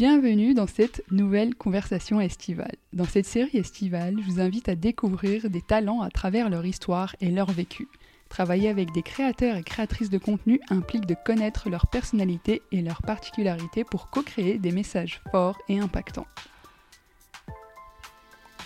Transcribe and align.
Bienvenue 0.00 0.54
dans 0.54 0.66
cette 0.66 1.04
nouvelle 1.10 1.54
conversation 1.54 2.22
estivale. 2.22 2.76
Dans 2.94 3.04
cette 3.04 3.26
série 3.26 3.58
estivale, 3.58 4.16
je 4.18 4.30
vous 4.30 4.40
invite 4.40 4.70
à 4.70 4.74
découvrir 4.74 5.50
des 5.50 5.60
talents 5.60 6.00
à 6.00 6.08
travers 6.08 6.48
leur 6.48 6.64
histoire 6.64 7.14
et 7.20 7.30
leur 7.30 7.50
vécu. 7.50 7.86
Travailler 8.30 8.70
avec 8.70 8.92
des 8.92 9.02
créateurs 9.02 9.56
et 9.56 9.62
créatrices 9.62 10.08
de 10.08 10.16
contenu 10.16 10.58
implique 10.70 11.04
de 11.04 11.14
connaître 11.26 11.68
leur 11.68 11.86
personnalité 11.86 12.62
et 12.72 12.80
leurs 12.80 13.02
particularités 13.02 13.84
pour 13.84 14.08
co-créer 14.08 14.56
des 14.56 14.72
messages 14.72 15.20
forts 15.32 15.58
et 15.68 15.80
impactants. 15.80 16.26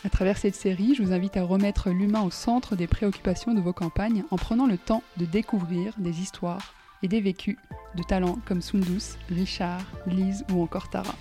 À 0.04 0.10
travers 0.10 0.38
cette 0.38 0.54
série, 0.54 0.94
je 0.94 1.02
vous 1.02 1.12
invite 1.12 1.36
à 1.36 1.42
remettre 1.42 1.90
l'humain 1.90 2.22
au 2.22 2.30
centre 2.30 2.76
des 2.76 2.86
préoccupations 2.86 3.54
de 3.54 3.60
vos 3.60 3.72
campagnes 3.72 4.22
en 4.30 4.36
prenant 4.36 4.68
le 4.68 4.78
temps 4.78 5.02
de 5.16 5.24
découvrir 5.24 5.94
des 5.98 6.20
histoires 6.20 6.74
et 7.02 7.08
des 7.08 7.20
vécus 7.20 7.58
de 7.96 8.02
talents 8.02 8.38
comme 8.44 8.62
Sundus, 8.62 9.16
Richard, 9.30 9.82
Lise 10.06 10.44
ou 10.52 10.62
encore 10.62 10.88
Tara. 10.90 11.14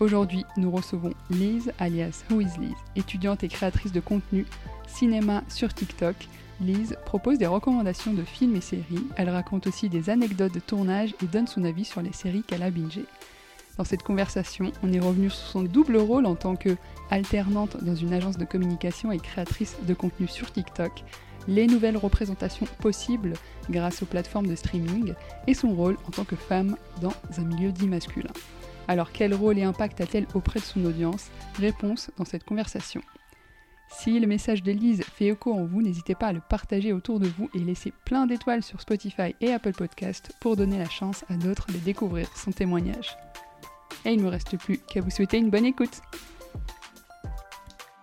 Aujourd'hui, 0.00 0.44
nous 0.56 0.70
recevons 0.70 1.12
Lise, 1.28 1.72
alias 1.78 2.24
Who 2.30 2.40
is 2.40 2.58
Lise, 2.58 2.74
étudiante 2.96 3.44
et 3.44 3.48
créatrice 3.48 3.92
de 3.92 4.00
contenu 4.00 4.46
cinéma 4.86 5.42
sur 5.48 5.72
TikTok. 5.74 6.16
Lise 6.60 6.96
propose 7.04 7.38
des 7.38 7.46
recommandations 7.46 8.12
de 8.12 8.22
films 8.22 8.56
et 8.56 8.60
séries. 8.60 9.06
Elle 9.16 9.30
raconte 9.30 9.66
aussi 9.66 9.88
des 9.88 10.10
anecdotes 10.10 10.54
de 10.54 10.60
tournage 10.60 11.14
et 11.22 11.26
donne 11.26 11.46
son 11.46 11.64
avis 11.64 11.84
sur 11.84 12.02
les 12.02 12.12
séries 12.12 12.42
qu'elle 12.42 12.62
a 12.62 12.70
bingées. 12.70 13.06
Dans 13.76 13.84
cette 13.84 14.02
conversation, 14.02 14.72
on 14.82 14.92
est 14.92 15.00
revenu 15.00 15.30
sur 15.30 15.46
son 15.46 15.62
double 15.62 15.96
rôle 15.96 16.26
en 16.26 16.34
tant 16.34 16.56
que 16.56 16.76
alternante 17.10 17.82
dans 17.82 17.94
une 17.94 18.12
agence 18.12 18.36
de 18.36 18.44
communication 18.44 19.10
et 19.12 19.18
créatrice 19.18 19.76
de 19.86 19.94
contenu 19.94 20.28
sur 20.28 20.52
TikTok, 20.52 21.04
les 21.48 21.66
nouvelles 21.66 21.96
représentations 21.96 22.66
possibles 22.80 23.34
grâce 23.70 24.02
aux 24.02 24.06
plateformes 24.06 24.46
de 24.46 24.54
streaming 24.54 25.14
et 25.46 25.54
son 25.54 25.74
rôle 25.74 25.96
en 26.06 26.10
tant 26.10 26.24
que 26.24 26.36
femme 26.36 26.76
dans 27.00 27.14
un 27.38 27.44
milieu 27.44 27.72
dit 27.72 27.88
masculin. 27.88 28.32
Alors 28.88 29.12
quel 29.12 29.34
rôle 29.34 29.58
et 29.58 29.62
impact 29.62 30.00
a-t-elle 30.00 30.26
auprès 30.34 30.60
de 30.60 30.64
son 30.64 30.84
audience? 30.84 31.30
Réponse 31.58 32.10
dans 32.16 32.24
cette 32.24 32.44
conversation. 32.44 33.00
Si 33.92 34.18
le 34.18 34.26
message 34.26 34.62
d'Elise 34.62 35.02
fait 35.02 35.26
écho 35.26 35.52
en 35.52 35.64
vous, 35.64 35.82
n'hésitez 35.82 36.14
pas 36.14 36.28
à 36.28 36.32
le 36.32 36.40
partager 36.40 36.92
autour 36.92 37.20
de 37.20 37.28
vous 37.28 37.50
et 37.54 37.58
laisser 37.58 37.92
plein 38.04 38.26
d'étoiles 38.26 38.62
sur 38.62 38.80
Spotify 38.80 39.34
et 39.40 39.52
Apple 39.52 39.72
Podcast 39.72 40.32
pour 40.40 40.56
donner 40.56 40.78
la 40.78 40.88
chance 40.88 41.24
à 41.28 41.34
d'autres 41.34 41.70
de 41.72 41.78
découvrir 41.78 42.28
son 42.36 42.52
témoignage. 42.52 43.16
Et 44.04 44.12
il 44.12 44.18
ne 44.18 44.24
me 44.24 44.28
reste 44.28 44.56
plus 44.56 44.78
qu'à 44.78 45.00
vous 45.00 45.10
souhaiter 45.10 45.38
une 45.38 45.50
bonne 45.50 45.66
écoute. 45.66 46.00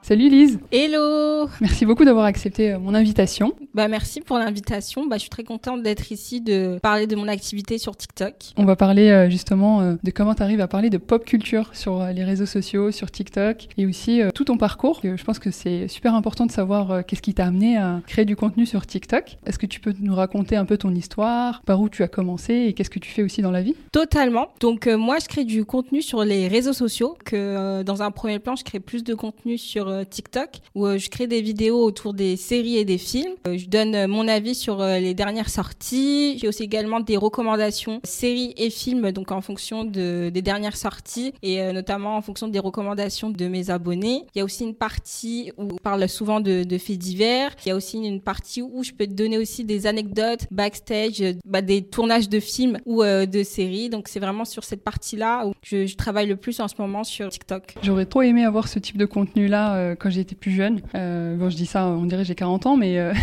Salut 0.07 0.29
Lise 0.29 0.57
Hello 0.71 1.49
Merci 1.59 1.85
beaucoup 1.85 2.05
d'avoir 2.05 2.23
accepté 2.23 2.71
euh, 2.71 2.79
mon 2.79 2.93
invitation. 2.93 3.53
Bah 3.73 3.89
merci 3.89 4.21
pour 4.21 4.37
l'invitation. 4.37 5.05
Bah 5.05 5.17
je 5.17 5.21
suis 5.21 5.29
très 5.29 5.43
contente 5.43 5.83
d'être 5.83 6.13
ici, 6.13 6.39
de 6.39 6.79
parler 6.81 7.07
de 7.07 7.15
mon 7.17 7.27
activité 7.27 7.77
sur 7.77 7.97
TikTok. 7.97 8.33
On 8.55 8.63
va 8.63 8.77
parler 8.77 9.09
euh, 9.09 9.29
justement 9.29 9.81
euh, 9.81 9.95
de 10.01 10.11
comment 10.11 10.33
tu 10.33 10.43
arrives 10.43 10.61
à 10.61 10.67
parler 10.69 10.89
de 10.89 10.97
pop 10.97 11.25
culture 11.25 11.71
sur 11.73 12.05
les 12.05 12.23
réseaux 12.23 12.45
sociaux, 12.45 12.91
sur 12.91 13.11
TikTok 13.11 13.67
et 13.77 13.85
aussi 13.85 14.21
tout 14.33 14.45
ton 14.45 14.57
parcours. 14.57 15.01
Je 15.03 15.21
pense 15.25 15.39
que 15.39 15.51
c'est 15.51 15.89
super 15.89 16.15
important 16.15 16.45
de 16.45 16.51
savoir 16.51 17.05
qu'est-ce 17.05 17.21
qui 17.21 17.33
t'a 17.33 17.45
amené 17.45 17.77
à 17.77 18.01
créer 18.07 18.23
du 18.23 18.37
contenu 18.37 18.65
sur 18.65 18.85
TikTok. 18.85 19.37
Est-ce 19.45 19.59
que 19.59 19.65
tu 19.65 19.81
peux 19.81 19.93
nous 19.99 20.15
raconter 20.15 20.55
un 20.55 20.63
peu 20.65 20.77
ton 20.77 20.93
histoire, 20.93 21.61
par 21.63 21.81
où 21.81 21.89
tu 21.89 22.03
as 22.03 22.07
commencé 22.07 22.53
et 22.53 22.73
qu'est-ce 22.73 22.89
que 22.89 22.99
tu 22.99 23.11
fais 23.11 23.23
aussi 23.23 23.41
dans 23.41 23.51
la 23.51 23.61
vie? 23.61 23.75
Totalement. 23.91 24.47
Donc 24.61 24.87
moi 24.87 25.17
je 25.21 25.27
crée 25.27 25.43
du 25.43 25.65
contenu 25.65 26.01
sur 26.01 26.23
les 26.23 26.47
réseaux 26.47 26.71
sociaux. 26.73 27.17
Que 27.25 27.83
dans 27.83 28.01
un 28.01 28.11
premier 28.11 28.39
plan 28.39 28.55
je 28.55 28.63
crée 28.63 28.79
plus 28.79 29.03
de 29.03 29.13
contenu 29.13 29.57
sur 29.57 29.96
TikTok 30.03 30.49
où 30.75 30.85
euh, 30.85 30.97
je 30.97 31.09
crée 31.09 31.27
des 31.27 31.41
vidéos 31.41 31.83
autour 31.83 32.13
des 32.13 32.35
séries 32.35 32.77
et 32.77 32.85
des 32.85 32.97
films. 32.97 33.33
Euh, 33.47 33.57
je 33.57 33.67
donne 33.67 33.95
euh, 33.95 34.07
mon 34.07 34.27
avis 34.27 34.55
sur 34.55 34.81
euh, 34.81 34.99
les 34.99 35.13
dernières 35.13 35.49
sorties. 35.49 36.37
J'ai 36.39 36.47
aussi 36.47 36.63
également 36.63 36.99
des 36.99 37.17
recommandations 37.17 37.99
séries 38.03 38.53
et 38.57 38.69
films 38.69 39.11
donc 39.11 39.31
en 39.31 39.41
fonction 39.41 39.83
de, 39.83 40.29
des 40.33 40.41
dernières 40.41 40.77
sorties 40.77 41.33
et 41.41 41.61
euh, 41.61 41.71
notamment 41.71 42.17
en 42.17 42.21
fonction 42.21 42.47
des 42.47 42.59
recommandations 42.59 43.29
de 43.29 43.47
mes 43.47 43.69
abonnés. 43.69 44.25
Il 44.35 44.39
y 44.39 44.41
a 44.41 44.45
aussi 44.45 44.63
une 44.63 44.75
partie 44.75 45.51
où 45.57 45.63
on 45.63 45.77
parle 45.77 46.07
souvent 46.07 46.39
de, 46.39 46.65
faits 46.77 46.97
divers. 46.97 47.55
Il 47.65 47.69
y 47.69 47.71
a 47.71 47.75
aussi 47.75 47.97
une 47.97 48.21
partie 48.21 48.61
où 48.61 48.83
je 48.83 48.91
peux 48.91 49.07
te 49.07 49.13
donner 49.13 49.37
aussi 49.37 49.63
des 49.63 49.87
anecdotes 49.87 50.45
backstage, 50.51 51.21
euh, 51.21 51.33
bah, 51.45 51.61
des 51.61 51.81
tournages 51.81 52.29
de 52.29 52.39
films 52.39 52.79
ou 52.85 53.03
euh, 53.03 53.25
de 53.25 53.43
séries. 53.43 53.89
Donc 53.89 54.07
c'est 54.07 54.19
vraiment 54.19 54.45
sur 54.45 54.63
cette 54.63 54.83
partie-là 54.83 55.47
où 55.47 55.53
je, 55.63 55.95
travaille 55.95 56.27
le 56.27 56.35
plus 56.35 56.59
en 56.59 56.67
ce 56.67 56.75
moment 56.77 57.03
sur 57.03 57.29
TikTok. 57.29 57.75
J'aurais 57.81 58.05
trop 58.05 58.21
aimé 58.21 58.43
avoir 58.43 58.67
ce 58.67 58.79
type 58.79 58.97
de 58.97 59.05
contenu-là 59.05 59.75
euh, 59.75 59.86
quand 59.95 60.09
j'étais 60.09 60.35
plus 60.35 60.51
jeune. 60.51 60.81
Euh, 60.95 61.35
bon, 61.35 61.49
je 61.49 61.55
dis 61.55 61.65
ça, 61.65 61.87
on 61.87 62.05
dirait 62.05 62.23
j'ai 62.23 62.35
40 62.35 62.65
ans, 62.65 62.77
mais, 62.77 62.97
euh, 62.99 63.13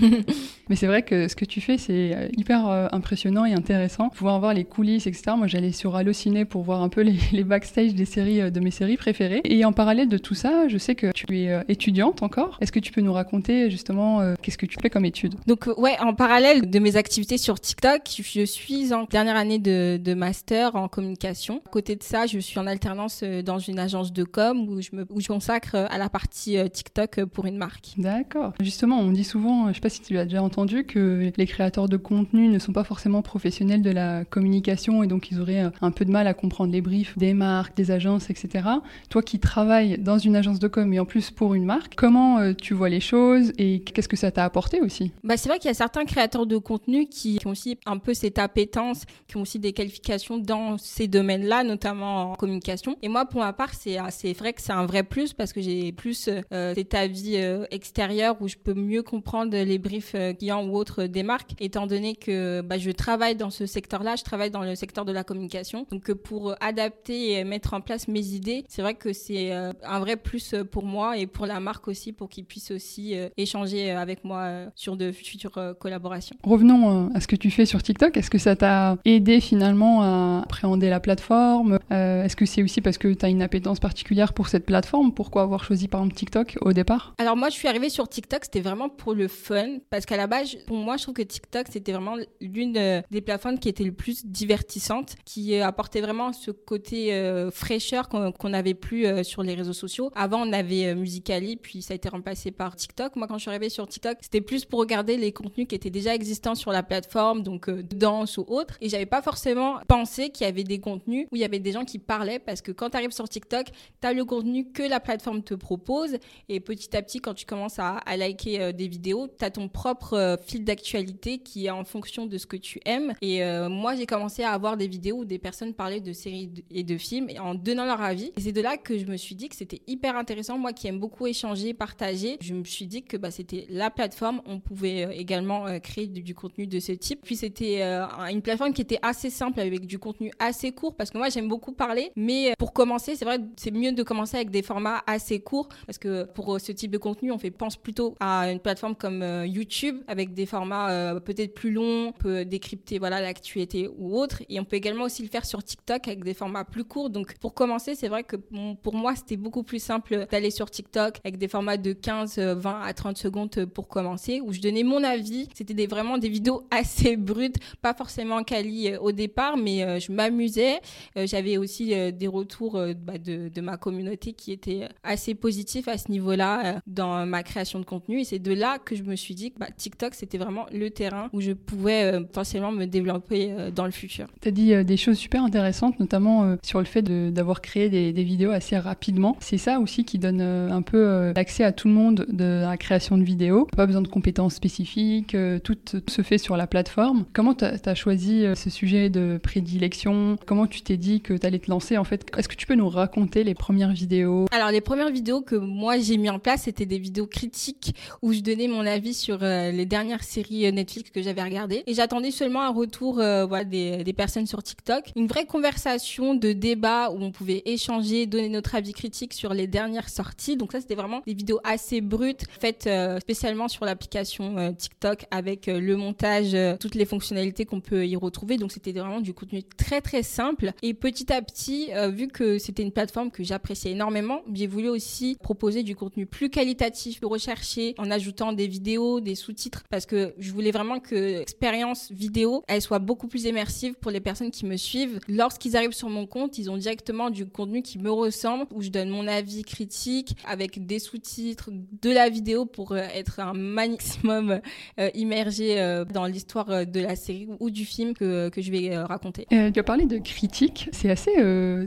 mais 0.68 0.76
c'est 0.76 0.86
vrai 0.86 1.02
que 1.02 1.28
ce 1.28 1.36
que 1.36 1.44
tu 1.44 1.60
fais, 1.60 1.78
c'est 1.78 2.14
euh, 2.14 2.28
hyper 2.36 2.68
euh, 2.68 2.88
impressionnant 2.92 3.44
et 3.44 3.52
intéressant. 3.52 4.08
Pouvoir 4.10 4.40
voir 4.40 4.54
les 4.54 4.64
coulisses, 4.64 5.06
etc. 5.06 5.32
Moi, 5.36 5.46
j'allais 5.46 5.72
sur 5.72 5.96
Allociné 5.96 6.44
pour 6.44 6.62
voir 6.62 6.82
un 6.82 6.88
peu 6.88 7.02
les, 7.02 7.18
les 7.32 7.44
backstage 7.44 7.94
des 7.94 8.04
séries, 8.04 8.40
euh, 8.40 8.50
de 8.50 8.60
mes 8.60 8.70
séries 8.70 8.96
préférées. 8.96 9.40
Et 9.44 9.64
en 9.64 9.72
parallèle 9.72 10.08
de 10.08 10.18
tout 10.18 10.34
ça, 10.34 10.68
je 10.68 10.78
sais 10.78 10.94
que 10.94 11.12
tu 11.12 11.26
es 11.38 11.62
étudiante 11.68 12.22
encore. 12.22 12.58
Est-ce 12.60 12.72
que 12.72 12.80
tu 12.80 12.92
peux 12.92 13.00
nous 13.00 13.12
raconter 13.12 13.70
justement 13.70 14.20
euh, 14.20 14.34
qu'est-ce 14.40 14.58
que 14.58 14.66
tu 14.66 14.76
fais 14.80 14.90
comme 14.90 15.04
étude? 15.04 15.34
Donc 15.46 15.68
ouais, 15.76 15.96
en 16.00 16.14
parallèle 16.14 16.70
de 16.70 16.78
mes 16.78 16.96
activités 16.96 17.38
sur 17.38 17.60
TikTok, 17.60 18.02
je 18.16 18.44
suis 18.44 18.92
en 18.92 19.04
dernière 19.04 19.36
année 19.36 19.58
de, 19.58 19.98
de 20.02 20.14
master 20.14 20.76
en 20.76 20.88
communication. 20.88 21.62
À 21.66 21.70
côté 21.70 21.96
de 21.96 22.02
ça, 22.02 22.26
je 22.26 22.38
suis 22.38 22.58
en 22.58 22.66
alternance 22.66 23.22
dans 23.22 23.58
une 23.58 23.78
agence 23.78 24.12
de 24.12 24.24
com 24.24 24.68
où 24.68 24.80
je 24.80 24.90
me 24.92 25.06
où 25.10 25.20
je 25.20 25.28
consacre 25.28 25.74
à 25.74 25.98
la 25.98 26.08
partie 26.08 26.56
TikTok 26.70 27.24
pour 27.24 27.46
une 27.46 27.56
marque. 27.56 27.94
D'accord. 27.98 28.52
Justement, 28.60 28.98
on 28.98 29.10
dit 29.10 29.24
souvent, 29.24 29.68
je 29.68 29.74
sais 29.74 29.80
pas 29.80 29.88
si 29.88 30.00
tu 30.00 30.14
l'as 30.14 30.24
déjà 30.24 30.42
entendu, 30.42 30.51
que 30.86 31.32
les 31.36 31.46
créateurs 31.46 31.88
de 31.88 31.96
contenu 31.96 32.48
ne 32.48 32.58
sont 32.58 32.72
pas 32.72 32.84
forcément 32.84 33.22
professionnels 33.22 33.82
de 33.82 33.90
la 33.90 34.24
communication 34.24 35.02
et 35.02 35.06
donc 35.06 35.30
ils 35.30 35.40
auraient 35.40 35.64
euh, 35.64 35.70
un 35.80 35.90
peu 35.90 36.04
de 36.04 36.10
mal 36.10 36.26
à 36.26 36.34
comprendre 36.34 36.72
les 36.72 36.80
briefs 36.80 37.16
des 37.18 37.34
marques, 37.34 37.76
des 37.76 37.90
agences, 37.90 38.30
etc. 38.30 38.68
Toi 39.10 39.22
qui 39.22 39.38
travailles 39.38 39.98
dans 39.98 40.18
une 40.18 40.36
agence 40.36 40.58
de 40.58 40.68
com 40.68 40.92
et 40.92 41.00
en 41.00 41.04
plus 41.04 41.30
pour 41.30 41.54
une 41.54 41.64
marque, 41.64 41.94
comment 41.96 42.38
euh, 42.38 42.52
tu 42.52 42.74
vois 42.74 42.88
les 42.88 43.00
choses 43.00 43.52
et 43.58 43.80
qu'est-ce 43.80 44.08
que 44.08 44.16
ça 44.16 44.30
t'a 44.30 44.44
apporté 44.44 44.80
aussi? 44.80 45.12
Bah, 45.24 45.36
c'est 45.36 45.48
vrai 45.48 45.58
qu'il 45.58 45.68
y 45.68 45.70
a 45.70 45.74
certains 45.74 46.04
créateurs 46.04 46.46
de 46.46 46.56
contenu 46.56 47.06
qui, 47.06 47.38
ont 47.44 47.50
aussi 47.50 47.78
un 47.86 47.98
peu 47.98 48.14
cette 48.14 48.38
appétence, 48.38 49.04
qui 49.28 49.36
ont 49.36 49.42
aussi 49.42 49.58
des 49.58 49.72
qualifications 49.72 50.38
dans 50.38 50.78
ces 50.78 51.08
domaines-là, 51.08 51.64
notamment 51.64 52.32
en 52.32 52.34
communication. 52.34 52.96
Et 53.02 53.08
moi, 53.08 53.26
pour 53.26 53.40
ma 53.40 53.52
part, 53.52 53.74
c'est 53.74 53.98
c'est 54.10 54.32
vrai 54.32 54.52
que 54.52 54.62
c'est 54.62 54.72
un 54.72 54.86
vrai 54.86 55.02
plus 55.02 55.32
parce 55.32 55.52
que 55.52 55.60
j'ai 55.60 55.92
plus 55.92 56.28
euh, 56.52 56.74
cet 56.74 56.94
avis 56.94 57.36
euh, 57.36 57.64
extérieur 57.70 58.36
où 58.40 58.48
je 58.48 58.56
peux 58.56 58.74
mieux 58.74 59.02
comprendre 59.02 59.56
les 59.56 59.78
briefs 59.78 60.14
euh, 60.14 60.32
clients 60.42 60.64
ou 60.66 60.76
autres 60.76 61.04
des 61.04 61.22
marques, 61.22 61.52
étant 61.60 61.86
donné 61.86 62.16
que 62.16 62.62
bah, 62.62 62.76
je 62.76 62.90
travaille 62.90 63.36
dans 63.36 63.50
ce 63.50 63.64
secteur-là, 63.64 64.16
je 64.16 64.24
travaille 64.24 64.50
dans 64.50 64.62
le 64.62 64.74
secteur 64.74 65.04
de 65.04 65.12
la 65.12 65.22
communication. 65.22 65.86
Donc, 65.92 66.10
euh, 66.10 66.16
pour 66.16 66.56
adapter 66.60 67.34
et 67.34 67.44
mettre 67.44 67.74
en 67.74 67.80
place 67.80 68.08
mes 68.08 68.26
idées, 68.26 68.64
c'est 68.68 68.82
vrai 68.82 68.94
que 68.94 69.12
c'est 69.12 69.52
euh, 69.52 69.72
un 69.84 70.00
vrai 70.00 70.16
plus 70.16 70.54
euh, 70.54 70.64
pour 70.64 70.84
moi 70.84 71.16
et 71.16 71.28
pour 71.28 71.46
la 71.46 71.60
marque 71.60 71.86
aussi, 71.86 72.12
pour 72.12 72.28
qu'ils 72.28 72.44
puissent 72.44 72.72
aussi 72.72 73.16
euh, 73.16 73.28
échanger 73.36 73.92
euh, 73.92 74.00
avec 74.00 74.24
moi 74.24 74.40
euh, 74.40 74.66
sur 74.74 74.96
de 74.96 75.12
futures 75.12 75.58
euh, 75.58 75.74
collaborations. 75.74 76.34
Revenons 76.42 77.06
euh, 77.06 77.08
à 77.14 77.20
ce 77.20 77.28
que 77.28 77.36
tu 77.36 77.52
fais 77.52 77.64
sur 77.64 77.80
TikTok. 77.80 78.16
Est-ce 78.16 78.30
que 78.30 78.38
ça 78.38 78.56
t'a 78.56 78.98
aidé 79.04 79.40
finalement 79.40 80.02
à 80.02 80.42
appréhender 80.42 80.90
la 80.90 80.98
plateforme? 80.98 81.78
Euh, 81.92 82.24
Est-ce 82.24 82.34
que 82.34 82.46
c'est 82.46 82.64
aussi 82.64 82.80
parce 82.80 82.98
que 82.98 83.14
tu 83.14 83.24
as 83.24 83.28
une 83.28 83.42
appétence 83.42 83.78
particulière 83.78 84.32
pour 84.32 84.48
cette 84.48 84.66
plateforme? 84.66 85.14
Pourquoi 85.14 85.42
avoir 85.42 85.62
choisi 85.62 85.86
par 85.86 86.00
exemple 86.00 86.16
TikTok 86.16 86.58
au 86.62 86.72
départ? 86.72 87.14
Alors 87.18 87.36
moi, 87.36 87.48
je 87.48 87.54
suis 87.54 87.68
arrivée 87.68 87.90
sur 87.90 88.08
TikTok, 88.08 88.40
c'était 88.46 88.60
vraiment 88.60 88.88
pour 88.88 89.14
le 89.14 89.28
fun, 89.28 89.78
parce 89.90 90.04
qu'à 90.04 90.16
la 90.16 90.26
pour 90.66 90.76
moi, 90.76 90.96
je 90.96 91.02
trouve 91.02 91.14
que 91.14 91.22
TikTok, 91.22 91.66
c'était 91.70 91.92
vraiment 91.92 92.16
l'une 92.40 92.76
euh, 92.76 93.02
des 93.10 93.20
plateformes 93.20 93.58
qui 93.58 93.68
était 93.68 93.84
le 93.84 93.92
plus 93.92 94.24
divertissante, 94.24 95.16
qui 95.24 95.54
euh, 95.54 95.66
apportait 95.66 96.00
vraiment 96.00 96.32
ce 96.32 96.50
côté 96.50 97.14
euh, 97.14 97.50
fraîcheur 97.50 98.08
qu'on 98.08 98.32
qu'on 98.32 98.48
n'avait 98.50 98.74
plus 98.74 99.24
sur 99.24 99.42
les 99.42 99.54
réseaux 99.54 99.72
sociaux. 99.72 100.10
Avant, 100.14 100.46
on 100.46 100.52
avait 100.52 100.86
euh, 100.86 100.94
Musical.ly, 100.94 101.56
puis 101.56 101.82
ça 101.82 101.92
a 101.92 101.96
été 101.96 102.08
remplacé 102.08 102.50
par 102.50 102.76
TikTok. 102.76 103.16
Moi, 103.16 103.26
quand 103.26 103.36
je 103.36 103.42
suis 103.42 103.50
arrivée 103.50 103.68
sur 103.68 103.86
TikTok, 103.86 104.18
c'était 104.20 104.40
plus 104.40 104.64
pour 104.64 104.80
regarder 104.80 105.16
les 105.16 105.32
contenus 105.32 105.66
qui 105.66 105.74
étaient 105.74 105.90
déjà 105.90 106.14
existants 106.14 106.54
sur 106.54 106.72
la 106.72 106.82
plateforme, 106.82 107.42
donc 107.42 107.68
danse 107.70 108.38
ou 108.38 108.44
autre. 108.48 108.76
Et 108.80 108.88
j'avais 108.88 109.06
pas 109.06 109.22
forcément 109.22 109.80
pensé 109.86 110.30
qu'il 110.30 110.46
y 110.46 110.48
avait 110.48 110.64
des 110.64 110.80
contenus 110.80 111.26
où 111.30 111.36
il 111.36 111.40
y 111.40 111.44
avait 111.44 111.58
des 111.58 111.72
gens 111.72 111.84
qui 111.84 111.98
parlaient, 111.98 112.38
parce 112.38 112.62
que 112.62 112.72
quand 112.72 112.90
tu 112.90 112.96
arrives 112.96 113.12
sur 113.12 113.28
TikTok, 113.28 113.66
tu 114.00 114.06
as 114.06 114.12
le 114.12 114.24
contenu 114.24 114.72
que 114.72 114.82
la 114.82 115.00
plateforme 115.00 115.42
te 115.42 115.54
propose. 115.54 116.16
Et 116.48 116.60
petit 116.60 116.96
à 116.96 117.02
petit, 117.02 117.20
quand 117.20 117.34
tu 117.34 117.46
commences 117.46 117.78
à, 117.78 117.98
à 117.98 118.16
liker 118.16 118.72
des 118.72 118.88
vidéos, 118.88 119.28
tu 119.38 119.44
as 119.44 119.50
ton 119.50 119.68
propre 119.68 120.16
fil 120.46 120.64
d'actualité 120.64 121.38
qui 121.38 121.66
est 121.66 121.70
en 121.70 121.84
fonction 121.84 122.26
de 122.26 122.38
ce 122.38 122.46
que 122.46 122.56
tu 122.56 122.80
aimes. 122.84 123.14
Et 123.22 123.42
moi, 123.68 123.94
j'ai 123.94 124.06
commencé 124.06 124.42
à 124.42 124.50
avoir 124.50 124.76
des 124.76 124.88
vidéos 124.88 125.18
où 125.18 125.24
des 125.24 125.38
personnes 125.38 125.74
parlaient 125.74 126.00
de 126.00 126.12
séries 126.12 126.50
et 126.70 126.82
de 126.82 126.96
films 126.96 127.28
en 127.40 127.54
donnant 127.54 127.84
leur 127.84 128.00
avis. 128.00 128.32
Et 128.36 128.40
c'est 128.40 128.52
de 128.52 128.60
là 128.60 128.76
que 128.76 128.98
je 128.98 129.06
me 129.06 129.16
suis 129.16 129.34
dit 129.34 129.48
que 129.48 129.56
c'était 129.56 129.82
hyper 129.86 130.16
intéressant. 130.16 130.58
Moi 130.58 130.72
qui 130.72 130.88
aime 130.88 130.98
beaucoup 130.98 131.26
échanger, 131.26 131.74
partager, 131.74 132.38
je 132.40 132.54
me 132.54 132.64
suis 132.64 132.86
dit 132.86 133.02
que 133.02 133.16
bah, 133.16 133.30
c'était 133.30 133.66
la 133.70 133.90
plateforme. 133.90 134.40
On 134.46 134.60
pouvait 134.60 135.16
également 135.16 135.66
créer 135.80 136.06
du, 136.06 136.34
contenu 136.34 136.66
de 136.66 136.80
ce 136.80 136.92
type. 136.92 137.20
Puis 137.24 137.36
c'était 137.36 137.82
une 138.30 138.42
plateforme 138.42 138.72
qui 138.72 138.82
était 138.82 138.98
assez 139.02 139.30
simple 139.30 139.60
avec 139.60 139.86
du 139.86 139.98
contenu 139.98 140.30
assez 140.38 140.72
court 140.72 140.94
parce 140.94 141.10
que 141.10 141.18
moi 141.18 141.28
j'aime 141.28 141.48
beaucoup 141.48 141.72
parler. 141.72 142.10
Mais 142.16 142.54
pour 142.58 142.72
commencer, 142.72 143.16
c'est 143.16 143.24
vrai, 143.24 143.38
c'est 143.56 143.70
mieux 143.70 143.92
de 143.92 144.02
commencer 144.02 144.36
avec 144.36 144.50
des 144.50 144.62
formats 144.62 145.02
assez 145.06 145.40
courts 145.40 145.68
parce 145.86 145.98
que 145.98 146.24
pour 146.24 146.60
ce 146.60 146.72
type 146.72 146.90
de 146.90 146.98
contenu, 146.98 147.32
on 147.32 147.38
fait 147.38 147.50
pense 147.50 147.76
plutôt 147.76 148.14
à 148.20 148.50
une 148.50 148.60
plateforme 148.60 148.94
comme 148.94 149.22
euh, 149.22 149.46
YouTube 149.46 149.98
avec 150.12 150.34
des 150.34 150.44
formats 150.44 150.90
euh, 150.90 151.20
peut-être 151.20 151.54
plus 151.54 151.72
longs, 151.72 152.08
on 152.08 152.12
peut 152.12 152.44
décrypter 152.44 152.98
voilà 152.98 153.20
l'actualité 153.20 153.88
ou 153.96 154.18
autre 154.18 154.42
et 154.50 154.60
on 154.60 154.64
peut 154.64 154.76
également 154.76 155.04
aussi 155.04 155.22
le 155.22 155.28
faire 155.28 155.46
sur 155.46 155.64
TikTok 155.64 156.06
avec 156.06 156.22
des 156.22 156.34
formats 156.34 156.64
plus 156.64 156.84
courts. 156.84 157.08
Donc 157.08 157.38
pour 157.38 157.54
commencer, 157.54 157.94
c'est 157.94 158.08
vrai 158.08 158.22
que 158.22 158.36
pour 158.36 158.94
moi, 158.94 159.16
c'était 159.16 159.38
beaucoup 159.38 159.62
plus 159.62 159.82
simple 159.82 160.26
d'aller 160.30 160.50
sur 160.50 160.70
TikTok 160.70 161.18
avec 161.24 161.38
des 161.38 161.48
formats 161.48 161.78
de 161.78 161.94
15, 161.94 162.38
20 162.38 162.80
à 162.82 162.92
30 162.92 163.16
secondes 163.16 163.64
pour 163.66 163.88
commencer 163.88 164.40
où 164.42 164.52
je 164.52 164.60
donnais 164.60 164.82
mon 164.82 165.02
avis. 165.02 165.48
C'était 165.54 165.86
vraiment 165.86 166.18
des 166.18 166.28
vidéos 166.28 166.66
assez 166.70 167.16
brutes, 167.16 167.56
pas 167.80 167.94
forcément 167.94 168.42
quali 168.44 168.90
euh, 168.90 168.98
au 169.00 169.12
départ, 169.12 169.56
mais 169.56 169.98
je 169.98 170.12
m'amusais. 170.12 170.80
J'avais 171.16 171.56
aussi 171.56 171.94
des 172.12 172.28
retours 172.28 172.72
bah, 172.96 173.16
de, 173.18 173.48
de 173.48 173.60
ma 173.60 173.78
communauté 173.78 174.34
qui 174.34 174.52
étaient 174.52 174.88
assez 175.02 175.34
positifs 175.34 175.88
à 175.88 175.96
ce 175.96 176.10
niveau-là 176.10 176.80
dans 176.86 177.24
ma 177.26 177.42
création 177.42 177.80
de 177.80 177.84
contenu. 177.84 178.20
Et 178.20 178.24
c'est 178.24 178.38
de 178.38 178.52
là 178.52 178.78
que 178.78 178.94
je 178.94 179.02
me 179.02 179.16
suis 179.16 179.34
dit 179.34 179.52
que 179.52 179.58
bah, 179.58 179.68
TikTok, 179.74 180.01
c'était 180.12 180.38
vraiment 180.38 180.66
le 180.72 180.90
terrain 180.90 181.28
où 181.32 181.40
je 181.40 181.52
pouvais 181.52 182.14
euh, 182.14 182.20
potentiellement 182.20 182.72
me 182.72 182.86
développer 182.86 183.52
euh, 183.52 183.70
dans 183.70 183.84
le 183.84 183.90
futur. 183.90 184.26
Tu 184.40 184.48
as 184.48 184.50
dit 184.50 184.74
euh, 184.74 184.84
des 184.84 184.96
choses 184.96 185.16
super 185.16 185.44
intéressantes, 185.44 185.98
notamment 186.00 186.56
sur 186.62 186.78
le 186.78 186.84
fait 186.84 187.02
d'avoir 187.02 187.60
créé 187.60 187.88
des, 187.88 188.12
des, 188.12 188.24
vidéos 188.24 188.50
assez 188.50 188.76
rapidement. 188.78 189.36
C'est 189.40 189.58
ça 189.58 189.78
aussi 189.80 190.04
qui 190.04 190.18
donne 190.18 190.40
un 190.40 190.82
peu 190.82 191.32
l'accès 191.34 191.64
à 191.64 191.72
tout 191.72 191.88
le 191.88 191.94
monde 191.94 192.26
de 192.28 192.62
la 192.62 192.76
création 192.76 193.18
de 193.18 193.22
vidéos. 193.22 193.66
Pas 193.76 193.86
besoin 193.86 194.02
de 194.02 194.08
compétences 194.08 194.54
spécifiques, 194.54 195.36
tout 195.64 195.76
se 196.08 196.22
fait 196.22 196.38
sur 196.38 196.56
la 196.56 196.66
plateforme. 196.66 197.24
Comment 197.32 197.54
tu 197.54 197.64
as, 197.64 197.94
choisi 197.94 198.44
ce 198.54 198.70
sujet 198.70 199.10
de 199.10 199.38
prédilection? 199.42 200.36
Comment 200.46 200.66
tu 200.66 200.82
t'es 200.82 200.96
dit 200.96 201.20
que 201.20 201.34
tu 201.34 201.46
allais 201.46 201.58
te 201.58 201.70
lancer 201.70 201.98
en 201.98 202.04
fait? 202.04 202.26
Est-ce 202.36 202.48
que 202.48 202.56
tu 202.56 202.66
peux 202.66 202.74
nous 202.74 202.88
raconter 202.88 203.44
les 203.44 203.54
premières 203.54 203.92
vidéos? 203.92 204.46
Alors 204.52 204.70
les 204.70 204.80
premières 204.80 205.10
vidéos 205.10 205.42
que 205.42 205.56
moi 205.56 205.98
j'ai 205.98 206.16
mis 206.16 206.30
en 206.30 206.38
place, 206.38 206.62
c'était 206.62 206.86
des 206.86 206.98
vidéos 206.98 207.26
critiques 207.26 207.94
où 208.22 208.32
je 208.32 208.40
donnais 208.40 208.68
mon 208.68 208.86
avis 208.86 209.14
sur 209.14 209.38
les 209.40 209.86
dernières 209.92 210.24
séries 210.24 210.66
euh, 210.66 210.70
Netflix 210.70 211.10
que 211.10 211.20
j'avais 211.20 211.42
regardées. 211.42 211.82
Et 211.86 211.92
j'attendais 211.92 212.30
seulement 212.30 212.62
un 212.62 212.70
retour 212.70 213.20
euh, 213.20 213.44
voilà, 213.44 213.64
des, 213.64 214.02
des, 214.04 214.12
personnes 214.14 214.46
sur 214.46 214.62
TikTok. 214.62 215.12
Une 215.16 215.26
vraie 215.26 215.44
conversation 215.44 216.34
de 216.34 216.52
débat 216.52 217.10
où 217.10 217.22
on 217.22 217.30
pouvait 217.30 217.60
échanger, 217.66 218.24
donner 218.24 218.48
notre 218.48 218.74
avis 218.74 218.94
critique 218.94 219.34
sur 219.34 219.52
les 219.52 219.66
dernières 219.66 220.08
sorties. 220.08 220.56
Donc 220.56 220.72
ça, 220.72 220.80
c'était 220.80 220.94
vraiment 220.94 221.20
des 221.26 221.34
vidéos 221.34 221.60
assez 221.62 222.00
brutes, 222.00 222.44
faites 222.58 222.88
spécialement 223.20 223.68
sur 223.68 223.84
l'application 223.84 224.72
TikTok 224.72 225.26
avec 225.30 225.66
le 225.66 225.96
montage, 225.96 226.56
toutes 226.80 226.94
les 226.94 227.04
fonctionnalités 227.04 227.66
qu'on 227.66 227.80
peut 227.80 228.06
y 228.06 228.16
retrouver. 228.16 228.56
Donc 228.56 228.72
c'était 228.72 228.92
vraiment 228.92 229.20
du 229.20 229.34
contenu 229.34 229.62
très 229.62 230.00
très 230.00 230.22
simple. 230.22 230.72
Et 230.82 230.94
petit 230.94 231.30
à 231.32 231.42
petit, 231.42 231.90
vu 232.10 232.28
que 232.28 232.58
c'était 232.58 232.82
une 232.82 232.92
plateforme 232.92 233.30
que 233.30 233.42
j'appréciais 233.44 233.92
énormément, 233.92 234.40
j'ai 234.52 234.66
voulu 234.66 234.88
aussi 234.88 235.36
proposer 235.42 235.82
du 235.82 235.96
contenu 235.96 236.24
plus 236.26 236.48
qualitatif, 236.48 237.20
de 237.20 237.26
rechercher 237.26 237.94
en 237.98 238.10
ajoutant 238.10 238.52
des 238.52 238.66
vidéos, 238.66 239.20
des 239.20 239.34
sous-titres, 239.34 239.81
parce 239.90 240.06
que 240.06 240.34
je 240.38 240.52
voulais 240.52 240.70
vraiment 240.70 241.00
que 241.00 241.14
l'expérience 241.14 242.10
vidéo, 242.10 242.62
elle 242.68 242.82
soit 242.82 242.98
beaucoup 242.98 243.28
plus 243.28 243.44
immersive 243.44 243.94
pour 243.94 244.10
les 244.10 244.20
personnes 244.20 244.50
qui 244.50 244.66
me 244.66 244.76
suivent. 244.76 245.18
Lorsqu'ils 245.28 245.76
arrivent 245.76 245.92
sur 245.92 246.08
mon 246.08 246.26
compte, 246.26 246.58
ils 246.58 246.70
ont 246.70 246.76
directement 246.76 247.30
du 247.30 247.46
contenu 247.46 247.82
qui 247.82 247.98
me 247.98 248.10
ressemble, 248.10 248.66
où 248.72 248.82
je 248.82 248.88
donne 248.88 249.10
mon 249.10 249.26
avis 249.26 249.62
critique 249.62 250.36
avec 250.46 250.86
des 250.86 250.98
sous-titres, 250.98 251.70
de 251.70 252.10
la 252.10 252.28
vidéo 252.28 252.66
pour 252.66 252.92
euh, 252.92 253.02
être 253.14 253.40
un 253.40 253.52
maximum 253.52 254.60
euh, 254.98 255.10
immergé 255.14 255.80
euh, 255.80 256.04
dans 256.04 256.26
l'histoire 256.26 256.86
de 256.86 257.00
la 257.00 257.16
série 257.16 257.48
ou 257.60 257.70
du 257.70 257.84
film 257.84 258.14
que, 258.14 258.48
que 258.48 258.62
je 258.62 258.70
vais 258.70 258.96
raconter. 258.96 259.46
tu 259.50 259.78
as 259.78 259.82
parlé 259.82 260.06
de 260.06 260.18
critique. 260.18 260.88
C'est 260.92 261.10
assez 261.10 261.32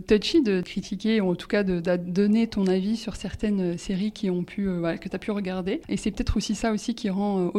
touchy 0.07 0.41
de 0.41 0.61
critiquer, 0.61 1.21
ou 1.21 1.31
en 1.31 1.35
tout 1.35 1.47
cas 1.47 1.63
de, 1.63 1.79
donner 1.79 2.47
ton 2.47 2.67
avis 2.67 2.97
sur 2.97 3.15
certaines 3.15 3.77
séries 3.77 4.11
qui 4.11 4.29
ont 4.29 4.43
pu, 4.43 4.65
que 5.01 5.09
tu 5.09 5.15
as 5.15 5.19
pu 5.19 5.31
regarder. 5.31 5.81
Et 5.89 5.97
c'est 5.97 6.11
peut-être 6.11 6.37
aussi 6.37 6.55
ça 6.55 6.71
aussi 6.71 6.95
qui 6.95 7.09
rend 7.09 7.45
euh, 7.45 7.49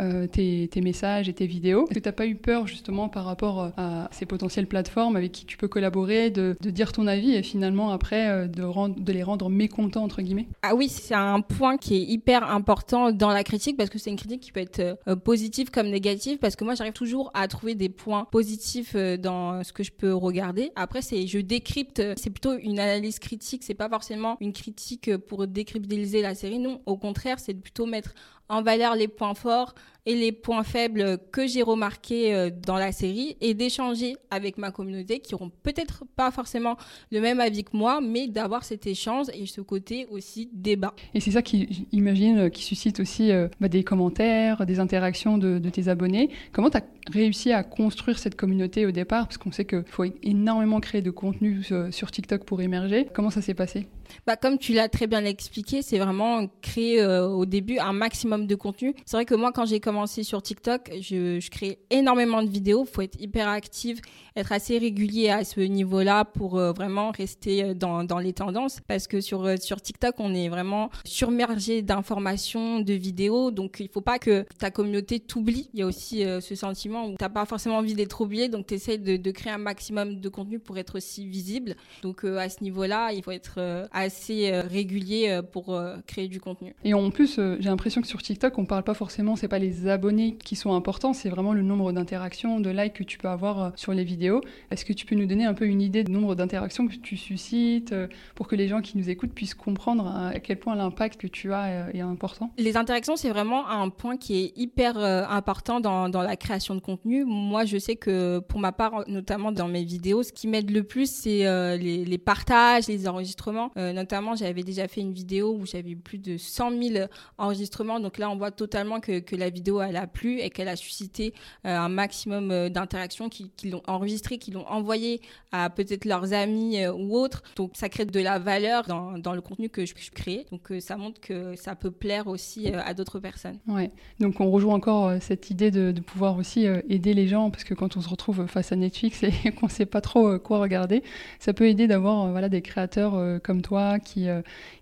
euh, 0.00 0.26
tes, 0.26 0.80
messages 0.80 1.28
et 1.28 1.32
tes 1.32 1.46
vidéos. 1.46 1.84
Est-ce 1.84 1.94
que 1.94 2.00
tu 2.00 2.08
n'as 2.08 2.12
pas 2.12 2.26
eu 2.26 2.36
peur 2.36 2.66
justement 2.66 3.08
par 3.08 3.24
rapport 3.24 3.60
euh, 3.62 3.70
à 3.76 4.08
ces 4.12 4.26
potentielles 4.26 4.66
plateformes 4.66 5.16
avec 5.16 5.32
qui 5.32 5.46
tu 5.46 5.56
peux 5.56 5.68
collaborer, 5.68 6.30
de, 6.30 6.56
dire 6.60 6.92
ton 6.92 7.06
avis 7.06 7.34
et 7.34 7.42
finalement 7.42 7.90
après 7.90 8.48
de, 8.48 8.62
rendre, 8.62 8.98
de 8.98 9.12
les 9.12 9.22
rendre 9.22 9.48
mécontents 9.48 10.04
entre 10.04 10.22
guillemets? 10.22 10.48
Ah 10.62 10.74
oui, 10.74 10.88
c'est 10.88 11.14
un 11.14 11.40
point 11.40 11.76
qui 11.76 11.96
est 11.96 12.02
hyper 12.02 12.50
important 12.50 13.12
dans 13.12 13.30
la 13.30 13.44
critique 13.44 13.76
parce 13.76 13.90
que 13.90 13.98
c'est 13.98 14.10
une 14.10 14.16
critique 14.16 14.40
qui 14.40 14.52
peut 14.52 14.60
être 14.60 14.98
positive 15.24 15.70
comme 15.70 15.88
négative 15.88 16.38
parce 16.38 16.56
que 16.56 16.64
moi 16.64 16.74
j'arrive 16.74 16.92
toujours 16.92 17.30
à 17.34 17.48
trouver 17.48 17.74
des 17.74 17.88
points 17.88 18.26
positifs 18.30 18.94
dans 18.94 19.62
ce 19.62 19.72
que 19.72 19.82
je 19.82 19.92
peux 19.92 20.12
regarder. 20.12 20.72
Après 20.76 21.02
c'est 21.02 21.26
je 21.26 21.38
décrypte, 21.38 22.02
c'est 22.16 22.30
plutôt 22.30 22.56
une 22.58 22.78
analyse 22.78 23.18
critique, 23.18 23.62
c'est 23.64 23.74
pas 23.74 23.88
forcément 23.88 24.36
une 24.40 24.52
critique 24.52 25.16
pour 25.16 25.46
décrypter 25.46 25.86
la 26.22 26.34
série. 26.34 26.58
Non, 26.58 26.80
au 26.86 26.96
contraire, 26.96 27.38
c'est 27.38 27.54
plutôt 27.54 27.86
mettre 27.86 28.14
en 28.48 28.62
valeur 28.62 28.94
les 28.94 29.08
points 29.08 29.34
forts 29.34 29.74
et 30.06 30.14
les 30.14 30.32
points 30.32 30.62
faibles 30.62 31.18
que 31.32 31.46
j'ai 31.46 31.62
remarqués 31.62 32.32
euh, 32.32 32.50
dans 32.64 32.76
la 32.76 32.92
série 32.92 33.36
et 33.40 33.54
d'échanger 33.54 34.16
avec 34.30 34.56
ma 34.56 34.70
communauté 34.70 35.18
qui 35.18 35.34
auront 35.34 35.50
peut-être 35.64 36.04
pas 36.14 36.30
forcément 36.30 36.76
le 37.10 37.20
même 37.20 37.40
avis 37.40 37.64
que 37.64 37.76
moi, 37.76 38.00
mais 38.00 38.28
d'avoir 38.28 38.64
cet 38.64 38.86
échange 38.86 39.26
et 39.34 39.46
ce 39.46 39.60
côté 39.60 40.06
aussi 40.10 40.48
débat. 40.52 40.94
Et 41.12 41.20
c'est 41.20 41.32
ça 41.32 41.42
qui, 41.42 41.86
imagine, 41.92 42.50
qui 42.50 42.62
suscite 42.62 43.00
aussi 43.00 43.32
euh, 43.32 43.48
bah, 43.60 43.68
des 43.68 43.82
commentaires, 43.82 44.64
des 44.64 44.78
interactions 44.78 45.38
de, 45.38 45.58
tes 45.68 45.88
abonnés. 45.88 46.30
Comment 46.52 46.70
tu 46.70 46.76
as 46.76 46.84
réussi 47.10 47.52
à 47.52 47.64
construire 47.64 48.20
cette 48.20 48.36
communauté 48.36 48.86
au 48.86 48.92
départ? 48.92 49.26
Parce 49.26 49.38
qu'on 49.38 49.50
sait 49.50 49.64
qu'il 49.64 49.84
faut 49.88 50.04
énormément 50.22 50.78
créer 50.78 51.02
de 51.02 51.10
contenu 51.10 51.62
euh, 51.72 51.90
sur 51.90 52.12
TikTok 52.12 52.44
pour 52.44 52.62
émerger. 52.62 53.08
Comment 53.12 53.30
ça 53.30 53.42
s'est 53.42 53.54
passé? 53.54 53.88
Bah, 54.26 54.36
Comme 54.36 54.58
tu 54.58 54.72
l'as 54.72 54.88
très 54.88 55.06
bien 55.06 55.24
expliqué, 55.24 55.82
c'est 55.82 55.98
vraiment 55.98 56.46
créer 56.62 57.04
au 57.06 57.46
début 57.46 57.78
un 57.78 57.92
maximum 57.92 58.46
de 58.46 58.54
contenu. 58.54 58.94
C'est 59.04 59.16
vrai 59.16 59.24
que 59.24 59.34
moi, 59.34 59.52
quand 59.52 59.66
j'ai 59.66 59.80
commencé 59.80 60.22
sur 60.22 60.42
TikTok, 60.42 60.90
je, 61.00 61.48
crée 61.48 61.78
énormément 61.90 62.42
de 62.42 62.48
vidéos. 62.48 62.84
Il 62.88 62.92
faut 62.92 63.02
être 63.02 63.20
hyper 63.20 63.48
active, 63.48 64.00
être 64.34 64.52
assez 64.52 64.78
régulier 64.78 65.30
à 65.30 65.44
ce 65.44 65.60
niveau-là 65.60 66.24
pour 66.24 66.58
euh, 66.58 66.72
vraiment 66.72 67.10
rester 67.10 67.64
euh, 67.64 67.74
dans, 67.74 68.18
les 68.18 68.32
tendances. 68.32 68.80
Parce 68.86 69.06
que 69.06 69.20
sur, 69.20 69.44
euh, 69.44 69.56
TikTok, 69.56 70.14
on 70.18 70.34
est 70.34 70.48
vraiment 70.48 70.90
submergé 71.04 71.82
d'informations, 71.82 72.80
de 72.80 72.92
vidéos. 72.92 73.50
Donc, 73.50 73.78
il 73.80 73.88
faut 73.88 74.00
pas 74.00 74.18
que 74.18 74.44
ta 74.58 74.70
communauté 74.70 75.20
t'oublie. 75.20 75.70
Il 75.74 75.80
y 75.80 75.82
a 75.82 75.86
aussi 75.86 76.22
ce 76.22 76.54
sentiment 76.54 77.06
où 77.06 77.10
tu 77.10 77.22
n'as 77.22 77.28
pas 77.28 77.44
forcément 77.44 77.76
envie 77.76 77.94
d'être 77.94 78.20
oublié. 78.20 78.48
Donc, 78.48 78.66
tu 78.66 78.74
essaies 78.74 78.98
de, 78.98 79.16
de, 79.16 79.30
créer 79.30 79.52
un 79.52 79.58
maximum 79.58 80.20
de 80.20 80.28
contenu 80.28 80.58
pour 80.58 80.78
être 80.78 80.96
aussi 80.96 81.26
visible. 81.26 81.76
Donc, 82.02 82.24
à 82.24 82.48
ce 82.48 82.62
niveau-là, 82.62 83.12
il 83.12 83.22
faut 83.22 83.30
être 83.30 83.88
assez 83.96 84.52
régulier 84.60 85.40
pour 85.52 85.78
créer 86.06 86.28
du 86.28 86.40
contenu. 86.40 86.74
Et 86.84 86.94
en 86.94 87.10
plus, 87.10 87.36
j'ai 87.36 87.68
l'impression 87.68 88.00
que 88.00 88.06
sur 88.06 88.22
TikTok, 88.22 88.58
on 88.58 88.66
parle 88.66 88.84
pas 88.84 88.94
forcément, 88.94 89.36
c'est 89.36 89.48
pas 89.48 89.58
les 89.58 89.88
abonnés 89.88 90.36
qui 90.44 90.56
sont 90.56 90.74
importants, 90.74 91.12
c'est 91.12 91.28
vraiment 91.28 91.52
le 91.52 91.62
nombre 91.62 91.92
d'interactions, 91.92 92.60
de 92.60 92.70
likes 92.70 92.94
que 92.94 93.04
tu 93.04 93.18
peux 93.18 93.28
avoir 93.28 93.62
euh, 93.62 93.70
sur 93.76 93.92
les 93.92 94.04
vidéos. 94.04 94.40
Est-ce 94.70 94.84
que 94.84 94.92
tu 94.92 95.06
peux 95.06 95.14
nous 95.14 95.26
donner 95.26 95.44
un 95.44 95.54
peu 95.54 95.66
une 95.66 95.80
idée 95.80 96.04
du 96.04 96.12
nombre 96.12 96.34
d'interactions 96.34 96.86
que 96.86 96.94
tu 96.94 97.16
suscites 97.16 97.92
euh, 97.92 98.08
pour 98.34 98.48
que 98.48 98.56
les 98.56 98.68
gens 98.68 98.80
qui 98.80 98.98
nous 98.98 99.10
écoutent 99.10 99.32
puissent 99.32 99.54
comprendre 99.54 100.06
euh, 100.06 100.36
à 100.36 100.40
quel 100.40 100.58
point 100.58 100.74
l'impact 100.74 101.20
que 101.20 101.26
tu 101.26 101.52
as 101.52 101.90
est 101.92 102.00
important? 102.00 102.52
Les 102.58 102.76
interactions, 102.76 103.16
c'est 103.16 103.30
vraiment 103.30 103.68
un 103.68 103.88
point 103.88 104.16
qui 104.16 104.36
est 104.36 104.52
hyper 104.56 104.96
important 104.96 105.80
dans, 105.80 106.08
dans 106.08 106.22
la 106.22 106.36
création 106.36 106.74
de 106.74 106.80
contenu. 106.80 107.24
Moi, 107.24 107.64
je 107.64 107.78
sais 107.78 107.96
que 107.96 108.38
pour 108.40 108.60
ma 108.60 108.72
part, 108.72 109.04
notamment 109.08 109.52
dans 109.52 109.68
mes 109.68 109.84
vidéos, 109.84 110.22
ce 110.22 110.32
qui 110.32 110.48
m'aide 110.48 110.70
le 110.70 110.82
plus, 110.82 111.10
c'est 111.10 111.38
les, 111.78 112.04
les, 112.04 112.18
partages, 112.18 112.88
les 112.88 113.08
enregistrements. 113.08 113.70
Notamment, 113.92 114.34
j'avais 114.34 114.62
déjà 114.62 114.88
fait 114.88 115.00
une 115.00 115.12
vidéo 115.12 115.56
où 115.58 115.66
j'avais 115.66 115.94
plus 115.94 116.18
de 116.18 116.36
100 116.36 116.70
000 116.82 117.06
enregistrements. 117.38 118.00
Donc 118.00 118.18
là, 118.18 118.30
on 118.30 118.36
voit 118.36 118.50
totalement 118.50 119.00
que, 119.00 119.20
que 119.20 119.36
la 119.36 119.50
vidéo 119.50 119.80
elle 119.80 119.96
a 119.96 120.06
plu 120.06 120.40
et 120.40 120.50
qu'elle 120.50 120.68
a 120.68 120.76
suscité 120.76 121.34
euh, 121.64 121.76
un 121.76 121.88
maximum 121.88 122.50
euh, 122.50 122.68
d'interactions, 122.68 123.28
qui, 123.28 123.50
l'ont 123.64 123.82
enregistré, 123.86 124.38
qui 124.38 124.50
l'ont 124.50 124.66
envoyé 124.66 125.20
à 125.52 125.70
peut-être 125.70 126.04
leurs 126.04 126.32
amis 126.32 126.78
euh, 126.78 126.92
ou 126.92 127.16
autres. 127.16 127.42
Donc 127.56 127.72
ça 127.74 127.88
crée 127.88 128.04
de 128.04 128.20
la 128.20 128.38
valeur 128.38 128.84
dans, 128.86 129.18
dans 129.18 129.34
le 129.34 129.40
contenu 129.40 129.68
que 129.68 129.84
je, 129.84 129.94
crée. 130.14 130.46
Donc 130.50 130.72
ça 130.80 130.96
montre 130.96 131.20
que 131.20 131.56
ça 131.56 131.74
peut 131.74 131.90
plaire 131.90 132.26
aussi 132.26 132.68
à 132.68 132.94
d'autres 132.94 133.18
personnes. 133.18 133.58
Ouais. 133.66 133.90
Donc 134.20 134.40
on 134.40 134.50
rejoint 134.50 134.74
encore 134.74 135.12
cette 135.20 135.50
idée 135.50 135.70
de, 135.70 135.90
de 135.90 136.00
pouvoir 136.00 136.38
aussi 136.38 136.66
aider 136.88 137.12
les 137.12 137.26
gens 137.26 137.50
parce 137.50 137.64
que 137.64 137.74
quand 137.74 137.96
on 137.96 138.00
se 138.00 138.08
retrouve 138.08 138.46
face 138.46 138.72
à 138.72 138.76
Netflix 138.76 139.22
et 139.44 139.52
qu'on 139.52 139.66
ne 139.66 139.70
sait 139.70 139.86
pas 139.86 140.00
trop 140.00 140.38
quoi 140.38 140.58
regarder, 140.58 141.02
ça 141.38 141.52
peut 141.52 141.66
aider 141.66 141.86
d'avoir 141.86 142.30
voilà 142.30 142.48
des 142.48 142.62
créateurs 142.62 143.40
comme 143.42 143.62
toi 143.62 143.75
qui 144.04 144.26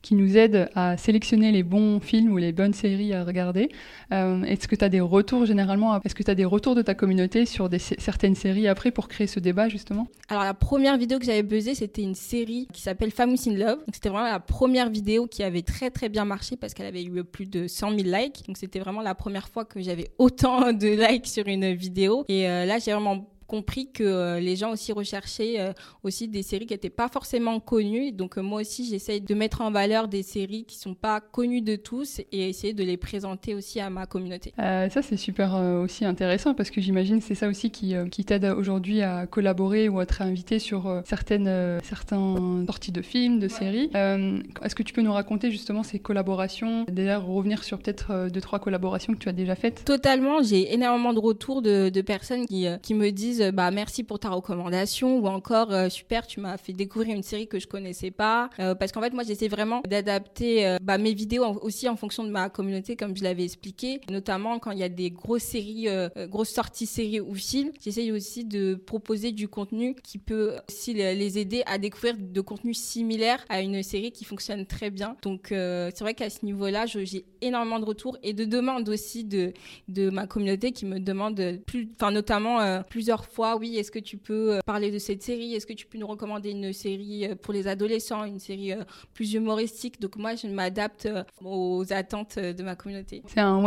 qui 0.03 0.15
nous 0.15 0.37
aident 0.37 0.69
à 0.75 0.97
sélectionner 0.97 1.53
les 1.53 1.63
bons 1.63 2.01
films 2.01 2.33
ou 2.33 2.37
les 2.37 2.53
bonnes 2.53 2.75
séries 2.75 3.13
à 3.13 3.25
regarder. 3.25 3.69
Est-ce 4.11 4.69
que 4.69 4.77
tu 4.77 4.85
as 4.85 4.89
des 4.89 5.01
retours 5.01 5.47
généralement 5.47 6.01
Est-ce 6.03 6.15
que 6.15 6.23
tu 6.23 6.31
as 6.31 6.35
des 6.35 6.45
retours 6.45 6.75
de 6.75 6.83
ta 6.83 6.95
communauté 6.95 7.47
sur 7.47 7.69
des, 7.69 7.79
certaines 7.79 8.35
séries 8.35 8.69
après 8.69 8.91
pour 8.91 9.09
créer 9.09 9.27
ce 9.27 9.41
débat 9.41 9.69
justement? 9.69 10.07
Alors 10.29 10.45
la 10.45 10.55
première 10.55 10.97
vidéo 10.99 11.19
que 11.19 11.25
j'avais 11.25 11.43
buzzé, 11.43 11.75
c'était 11.75 12.03
une 12.03 12.15
série 12.15 12.69
qui 12.73 12.83
s'appelle 12.83 13.11
Famous 13.11 13.49
in 13.49 13.55
Love. 13.55 13.79
C'était 13.93 14.09
vraiment 14.09 14.31
la 14.31 14.41
première 14.41 14.91
vidéo 14.91 15.27
qui 15.27 15.43
avait 15.43 15.63
très 15.63 15.91
très 15.91 16.09
bien 16.09 16.25
marché 16.25 16.57
parce 16.57 16.75
qu'elle 16.75 16.87
avait 16.87 17.05
eu 17.05 17.25
plus 17.25 17.47
de 17.47 17.67
100 17.67 17.99
000 17.99 18.03
likes. 18.05 18.47
Donc 18.47 18.57
c'était 18.57 18.79
vraiment 18.79 19.03
la 19.03 19.15
première 19.15 19.49
fois 19.49 19.65
que 19.65 19.81
j'avais 19.81 20.11
autant 20.19 20.73
de 20.73 20.89
likes 20.89 21.27
sur 21.27 21.47
une 21.47 21.73
vidéo. 21.75 22.25
Et 22.29 22.49
euh, 22.49 22.65
là, 22.65 22.79
j'ai 22.79 22.93
vraiment 22.93 23.27
compris 23.47 23.91
que 23.93 24.05
euh, 24.05 24.41
les 24.41 24.57
gens 24.57 24.73
aussi 24.73 24.93
recherchaient 24.93 25.61
euh, 25.61 25.73
aussi 26.03 26.29
des 26.29 26.43
séries 26.43 26.67
qui 26.67 26.75
n'étaient 26.75 26.91
pas 26.91 27.09
forcément 27.09 27.61
connues. 27.61 28.13
Donc 28.13 28.39
euh, 28.39 28.43
moi 28.43 28.61
aussi, 28.61 28.87
j'essaye 28.89 29.21
de 29.21 29.35
mettre 29.35 29.61
en 29.61 29.71
valeur 29.71 30.09
des 30.09 30.23
séries 30.23 30.65
qui 30.65 30.79
sont 30.79 30.95
pas 30.95 31.21
connues 31.21 31.63
de 31.63 31.77
tous 31.77 32.21
et 32.33 32.49
essayer 32.49 32.73
de 32.73 32.85
les 32.85 32.97
présenter 32.97 33.55
aussi 33.55 33.81
à 33.81 33.91
ma 33.91 34.07
communauté. 34.07 34.53
ça, 34.59 35.03
c'est 35.03 35.17
super 35.17 35.55
aussi 35.83 36.05
intéressant 36.05 36.55
parce 36.55 36.71
que 36.71 36.81
j'imagine 36.81 37.21
c'est 37.21 37.35
ça 37.35 37.49
aussi 37.49 37.71
qui, 37.71 37.95
qui 38.11 38.25
t'aide 38.25 38.45
aujourd'hui 38.45 39.03
à 39.03 39.27
collaborer 39.27 39.89
ou 39.89 39.99
à 39.99 40.05
être 40.05 40.23
invité 40.23 40.59
sur 40.59 41.03
certaines 41.05 41.81
certains 41.83 42.65
sorties 42.67 42.93
de 42.93 43.03
films, 43.03 43.39
de 43.39 43.49
séries. 43.49 43.91
Est-ce 43.95 44.75
que 44.75 44.83
tu 44.83 44.93
peux 44.93 45.03
nous 45.03 45.13
raconter 45.13 45.51
justement 45.51 45.83
ces 45.83 45.99
collaborations? 45.99 46.85
Déjà, 46.91 47.19
revenir 47.19 47.65
sur 47.65 47.79
peut-être 47.79 48.29
deux, 48.31 48.41
trois 48.41 48.59
collaborations 48.59 49.13
que 49.15 49.19
tu 49.19 49.29
as 49.29 49.33
déjà 49.33 49.55
faites 49.55 49.85
Totalement. 49.85 50.43
J'ai 50.43 50.73
énormément 50.73 51.13
de 51.13 51.19
retours 51.19 51.63
de, 51.63 51.89
de 51.89 52.01
personnes 52.01 52.47
qui, 52.47 52.67
qui 52.83 52.95
me 52.95 53.11
disent 53.11 53.34
euh, 53.41 53.53
bah 53.53 53.71
merci 53.71 54.05
pour 54.05 54.19
ta 54.19 54.31
recommandation 54.31 55.19
ou 55.19 55.26
encore 55.26 55.73
euh, 55.73 55.88
super 55.88 56.26
tu 56.26 56.41
m'as 56.41 56.57
fait 56.57 56.73
découvrir 56.73 57.14
une 57.14 57.23
série 57.23 57.47
que 57.47 57.59
je 57.59 57.67
connaissais 57.67 58.11
pas. 58.11 58.50
Euh, 58.59 58.75
parce 58.75 58.93
qu'en 58.93 59.00
fait 59.00 59.12
moi 59.12 59.23
j'essaie 59.25 59.49
vraiment 59.49 59.83
d'adapter 59.88 60.76
bah, 60.83 60.99
mes 60.99 61.14
vidéos 61.14 61.45
aussi 61.62 61.88
en 61.88 61.97
fonction 61.97 62.25
de 62.25 62.31
ma 62.31 62.49
communauté 62.49 62.97
comme 62.97 63.17
je 63.17 63.23
l'avais 63.23 63.45
expliqué. 63.45 64.00
Notamment 64.11 64.59
quand 64.59 64.71
il 64.71 64.79
y 64.79 64.83
a 64.83 64.88
des 64.88 65.11
grosses 65.11 65.43
séries 65.43 65.88
grosses 66.29 66.50
sorties 66.50 66.87
séries 66.87 67.21
ou 67.21 67.35
films 67.35 67.71
j'essaye 67.81 68.12
aussi 68.12 68.45
de 68.45 68.75
proposer 68.75 69.33
du 69.33 69.49
contenu 69.49 69.95
qui 70.03 70.19
peut 70.19 70.55
aussi 70.69 70.95
les 70.95 71.38
aider 71.38 71.62
à 71.67 71.79
découvrir 71.79 72.17
de 72.19 72.41
contenus 72.41 72.79
similaires 72.79 73.45
à 73.49 73.61
une 73.61 73.83
série 73.83 74.12
qui 74.12 74.25
fonctionne 74.25 74.67
très 74.67 74.91
bien. 74.91 75.17
Donc 75.23 75.47
c'est 75.50 76.00
vrai 76.00 76.14
qu'à 76.14 76.31
ce 76.31 76.45
niveau 76.45 76.69
là 76.69 76.87
j'ai 76.87 77.25
énormément 77.41 77.79
de 77.79 77.85
retours 77.85 78.17
et 78.23 78.33
de 78.33 78.45
demandes 78.45 78.88
aussi 78.88 79.25
de 79.25 79.53
de 79.88 80.11
ma 80.11 80.26
communauté 80.26 80.73
qui 80.73 80.87
me 80.87 80.99
demande 80.99 81.61
plus 81.67 81.88
enfin 81.95 82.11
notamment 82.11 82.83
plusieurs 82.83 83.24
fois, 83.26 83.57
oui, 83.57 83.76
est-ce 83.76 83.90
que 83.90 83.99
tu 83.99 84.16
peux 84.16 84.54
euh, 84.54 84.61
parler 84.64 84.90
de 84.90 84.99
cette 84.99 85.23
série? 85.23 85.54
Est-ce 85.54 85.66
que 85.66 85.73
tu 85.73 85.87
peux 85.87 85.99
nous 85.99 86.07
recommander 86.07 86.50
une 86.50 86.73
série 86.73 87.26
euh, 87.26 87.35
pour 87.35 87.52
les 87.52 87.66
adolescents, 87.66 88.25
une 88.25 88.38
série 88.38 88.73
euh, 88.73 88.85
plus 89.12 89.35
humoristique? 89.35 90.00
Donc 90.00 90.16
moi, 90.16 90.35
je 90.35 90.47
m'adapte 90.47 91.09
aux 91.45 91.85
attentes 91.90 92.38
de 92.38 92.62
ma 92.62 92.76
communauté. 92.76 93.23
C'est 93.26 93.40
un 93.40 93.61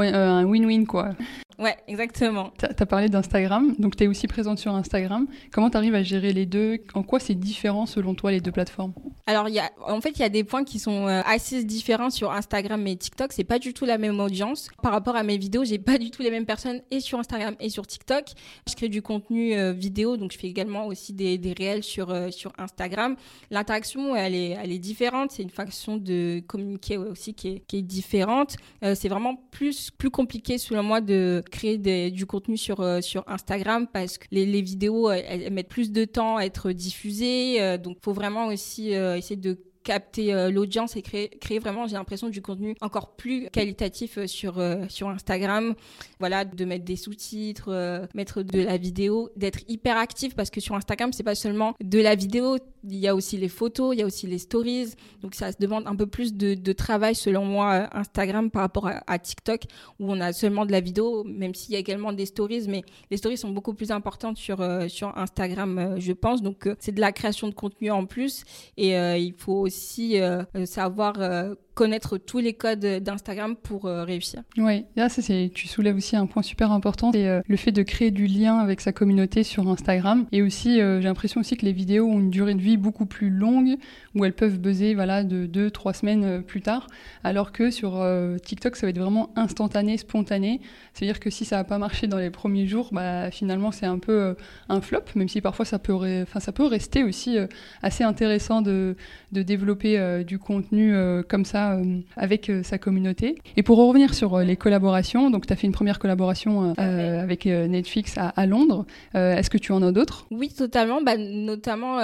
win-win, 0.45 0.85
quoi. 0.85 1.15
Ouais, 1.59 1.75
exactement. 1.87 2.51
Tu 2.59 2.65
as, 2.65 2.85
parlé 2.85 3.09
d'Instagram, 3.09 3.73
donc 3.79 3.95
tu 3.95 4.03
es 4.03 4.07
aussi 4.07 4.27
présente 4.27 4.59
sur 4.59 4.75
Instagram. 4.75 5.27
Comment 5.51 5.71
tu 5.71 5.77
arrives 5.77 5.95
à 5.95 6.03
gérer 6.03 6.31
les 6.31 6.45
deux? 6.45 6.77
En 6.93 7.01
quoi 7.01 7.19
c'est 7.19 7.33
différent 7.33 7.87
selon 7.87 8.13
toi 8.13 8.31
les 8.31 8.41
deux 8.41 8.51
plateformes? 8.51 8.93
Alors, 9.25 9.49
y 9.49 9.59
a, 9.59 9.71
en 9.87 9.99
fait, 9.99 10.11
il 10.11 10.19
y 10.19 10.25
a 10.25 10.29
des 10.29 10.43
points 10.43 10.63
qui 10.63 10.77
sont 10.77 11.07
assez 11.07 11.63
différents 11.63 12.11
sur 12.11 12.31
Instagram 12.31 12.85
et 12.85 12.95
TikTok. 12.95 13.33
C'est 13.33 13.43
pas 13.43 13.57
du 13.59 13.73
tout 13.73 13.85
la 13.85 13.97
même 13.97 14.19
audience. 14.19 14.69
Par 14.83 14.91
rapport 14.91 15.15
à 15.15 15.23
mes 15.23 15.37
vidéos, 15.37 15.65
j'ai 15.65 15.79
pas 15.79 15.97
du 15.97 16.11
tout 16.11 16.21
les 16.21 16.31
mêmes 16.31 16.45
personnes 16.45 16.81
et 16.91 16.99
sur 16.99 17.19
Instagram 17.19 17.55
et 17.59 17.69
sur 17.69 17.87
TikTok. 17.87 18.25
Je 18.69 18.75
crée 18.75 18.89
du 18.89 19.01
contenu 19.01 19.46
euh, 19.55 19.71
vidéo, 19.71 20.17
donc 20.17 20.31
je 20.31 20.37
fais 20.37 20.47
également 20.47 20.87
aussi 20.87 21.13
des, 21.13 21.39
réels 21.57 21.83
sur, 21.83 22.09
euh, 22.09 22.31
sur 22.31 22.51
Instagram. 22.57 23.15
L'interaction, 23.51 24.15
elle 24.15 24.35
est, 24.35 24.57
elle 24.61 24.71
est 24.71 24.79
différente. 24.79 25.31
C'est 25.31 25.43
une 25.43 25.49
façon 25.49 25.97
de 25.97 26.41
communiquer 26.47 26.97
aussi 26.97 27.33
qui 27.33 27.47
est, 27.49 27.59
qui 27.67 27.77
est 27.77 27.81
différente. 27.81 28.55
Euh, 28.83 28.95
c'est 28.95 29.09
vraiment 29.09 29.35
plus, 29.51 29.91
plus 29.91 30.09
compliqué, 30.09 30.57
selon 30.57 30.83
moi, 30.83 31.01
de 31.01 31.43
créer 31.51 31.77
du 32.11 32.25
contenu 32.25 32.57
sur, 32.57 32.83
sur 33.01 33.23
Instagram 33.27 33.87
parce 33.91 34.17
que 34.17 34.25
les, 34.31 34.45
les 34.45 34.61
vidéos, 34.61 35.11
elles, 35.11 35.51
mettent 35.51 35.69
plus 35.69 35.91
de 35.91 36.05
temps 36.05 36.37
à 36.37 36.43
être 36.43 36.71
diffusées. 36.71 37.77
donc, 37.77 37.97
il 37.99 38.03
faut 38.03 38.13
vraiment 38.13 38.47
aussi 38.47 38.91
essayer 38.91 39.35
de 39.35 39.57
capter 39.87 40.33
euh, 40.33 40.51
l'audience 40.51 40.97
et 40.97 41.01
créer, 41.01 41.59
vraiment, 41.59 41.87
j'ai 41.87 41.93
l'impression, 41.93 42.27
du 42.27 42.41
contenu 42.41 42.75
encore 42.81 43.15
plus 43.15 43.49
qualitatif 43.51 44.17
euh, 44.17 44.27
sur, 44.27 44.59
euh, 44.59 44.83
sur 44.89 45.07
Instagram. 45.07 45.75
Voilà, 46.19 46.43
de 46.43 46.65
mettre 46.65 46.83
des 46.83 46.97
sous-titres, 46.97 48.07
mettre 48.15 48.41
de 48.41 48.59
la 48.59 48.77
vidéo, 48.77 49.29
d'être 49.35 49.59
hyper 49.67 49.97
actif 49.97 50.35
parce 50.35 50.49
que 50.49 50.59
sur 50.59 50.75
Instagram, 50.75 51.13
c'est 51.13 51.23
pas 51.23 51.35
seulement 51.35 51.75
de 51.79 51.99
la 51.99 52.15
vidéo, 52.15 52.57
il 52.83 52.95
y 52.95 53.07
a 53.07 53.13
aussi 53.13 53.37
les 53.37 53.47
photos, 53.49 53.95
il 53.95 53.99
y 53.99 54.01
a 54.01 54.05
aussi 54.05 54.25
les 54.25 54.39
stories. 54.39 54.95
Donc 55.21 55.35
ça 55.35 55.51
se 55.51 55.57
demande 55.59 55.83
un 55.85 55.95
peu 55.95 56.07
plus 56.07 56.33
de, 56.33 56.55
de 56.55 56.73
travail 56.73 57.13
selon 57.13 57.45
moi 57.45 57.87
Instagram 57.95 58.49
par 58.49 58.63
rapport 58.63 58.89
à, 59.05 59.19
TikTok 59.19 59.63
où 59.99 60.11
on 60.11 60.19
a 60.19 60.33
seulement 60.33 60.65
de 60.65 60.71
la 60.71 60.79
vidéo, 60.79 61.23
même 61.23 61.53
s'il 61.53 61.73
y 61.73 61.75
a 61.75 61.79
également 61.79 62.11
des 62.11 62.25
stories, 62.25 62.65
mais 62.67 62.81
les 63.11 63.17
stories 63.17 63.37
sont 63.37 63.51
beaucoup 63.51 63.75
plus 63.75 63.91
importantes 63.91 64.37
sur, 64.37 64.57
sur 64.89 65.15
Instagram, 65.17 65.95
je 65.99 66.13
pense. 66.13 66.41
Donc 66.41 66.67
c'est 66.79 66.93
de 66.93 67.01
la 67.01 67.11
création 67.11 67.47
de 67.47 67.53
contenu 67.53 67.91
en 67.91 68.05
plus 68.05 68.43
et 68.75 68.95
il 69.17 69.33
faut 69.33 69.61
aussi 69.61 69.76
aussi 69.77 70.19
euh, 70.19 70.43
savoir 70.65 71.13
euh, 71.19 71.53
connaître 71.77 72.17
tous 72.17 72.39
les 72.39 72.53
codes 72.53 72.79
d'Instagram 72.79 73.55
pour 73.55 73.85
euh, 73.85 74.03
réussir. 74.03 74.41
Oui, 74.57 74.85
là, 74.95 75.09
c'est, 75.09 75.51
tu 75.53 75.67
soulèves 75.67 75.95
aussi 75.95 76.15
un 76.15 76.25
point 76.25 76.41
super 76.41 76.71
important, 76.71 77.11
c'est 77.11 77.27
euh, 77.27 77.41
le 77.47 77.55
fait 77.55 77.71
de 77.71 77.83
créer 77.83 78.09
du 78.09 78.25
lien 78.25 78.57
avec 78.57 78.81
sa 78.81 78.91
communauté 78.91 79.43
sur 79.43 79.69
Instagram. 79.69 80.25
Et 80.31 80.41
aussi, 80.41 80.81
euh, 80.81 80.99
j'ai 80.99 81.07
l'impression 81.07 81.41
aussi 81.41 81.55
que 81.55 81.65
les 81.67 81.73
vidéos 81.73 82.07
ont 82.07 82.19
une 82.19 82.31
durée 82.31 82.55
de 82.55 82.61
vie 82.61 82.77
beaucoup 82.77 83.05
plus 83.05 83.29
longue, 83.29 83.75
où 84.15 84.25
elles 84.25 84.33
peuvent 84.33 84.57
buzzer 84.57 84.95
voilà, 84.95 85.23
de 85.23 85.45
deux, 85.45 85.69
trois 85.69 85.93
semaines 85.93 86.41
plus 86.41 86.61
tard, 86.61 86.87
alors 87.23 87.51
que 87.51 87.69
sur 87.69 88.03
TikTok, 88.41 88.75
ça 88.75 88.87
va 88.87 88.89
être 88.89 88.97
vraiment 88.97 89.29
instantané, 89.35 89.97
spontané. 89.97 90.61
C'est-à-dire 90.93 91.19
que 91.19 91.29
si 91.29 91.45
ça 91.45 91.57
n'a 91.57 91.63
pas 91.63 91.77
marché 91.77 92.07
dans 92.07 92.17
les 92.17 92.31
premiers 92.31 92.65
jours, 92.65 92.89
bah, 92.91 93.29
finalement, 93.29 93.71
c'est 93.71 93.85
un 93.85 93.99
peu 93.99 94.35
un 94.69 94.81
flop, 94.81 95.03
même 95.13 95.29
si 95.29 95.41
parfois 95.41 95.65
ça 95.65 95.77
peut, 95.77 96.25
ça 96.39 96.51
peut 96.51 96.65
rester 96.65 97.03
aussi 97.03 97.37
assez 97.83 98.03
intéressant 98.03 98.63
de, 98.63 98.95
de 99.31 99.43
développer 99.43 100.23
du 100.25 100.39
contenu 100.39 100.95
comme 101.27 101.45
ça 101.45 101.66
euh, 101.73 101.99
avec 102.15 102.49
euh, 102.49 102.63
sa 102.63 102.77
communauté. 102.77 103.35
Et 103.55 103.63
pour 103.63 103.77
revenir 103.77 104.13
sur 104.13 104.35
euh, 104.35 104.43
les 104.43 104.55
collaborations, 104.55 105.29
donc 105.29 105.45
tu 105.45 105.53
as 105.53 105.55
fait 105.55 105.67
une 105.67 105.73
première 105.73 105.99
collaboration 105.99 106.73
avec 106.77 107.45
Netflix 107.45 108.15
à, 108.17 108.45
Londres. 108.45 108.85
Est-ce 109.13 109.49
que 109.49 109.57
tu 109.57 109.71
en 109.71 109.81
as 109.83 109.91
d'autres? 109.91 110.25
Oui, 110.31 110.49
totalement. 110.49 111.01
Bah, 111.01 111.17
notamment, 111.17 111.97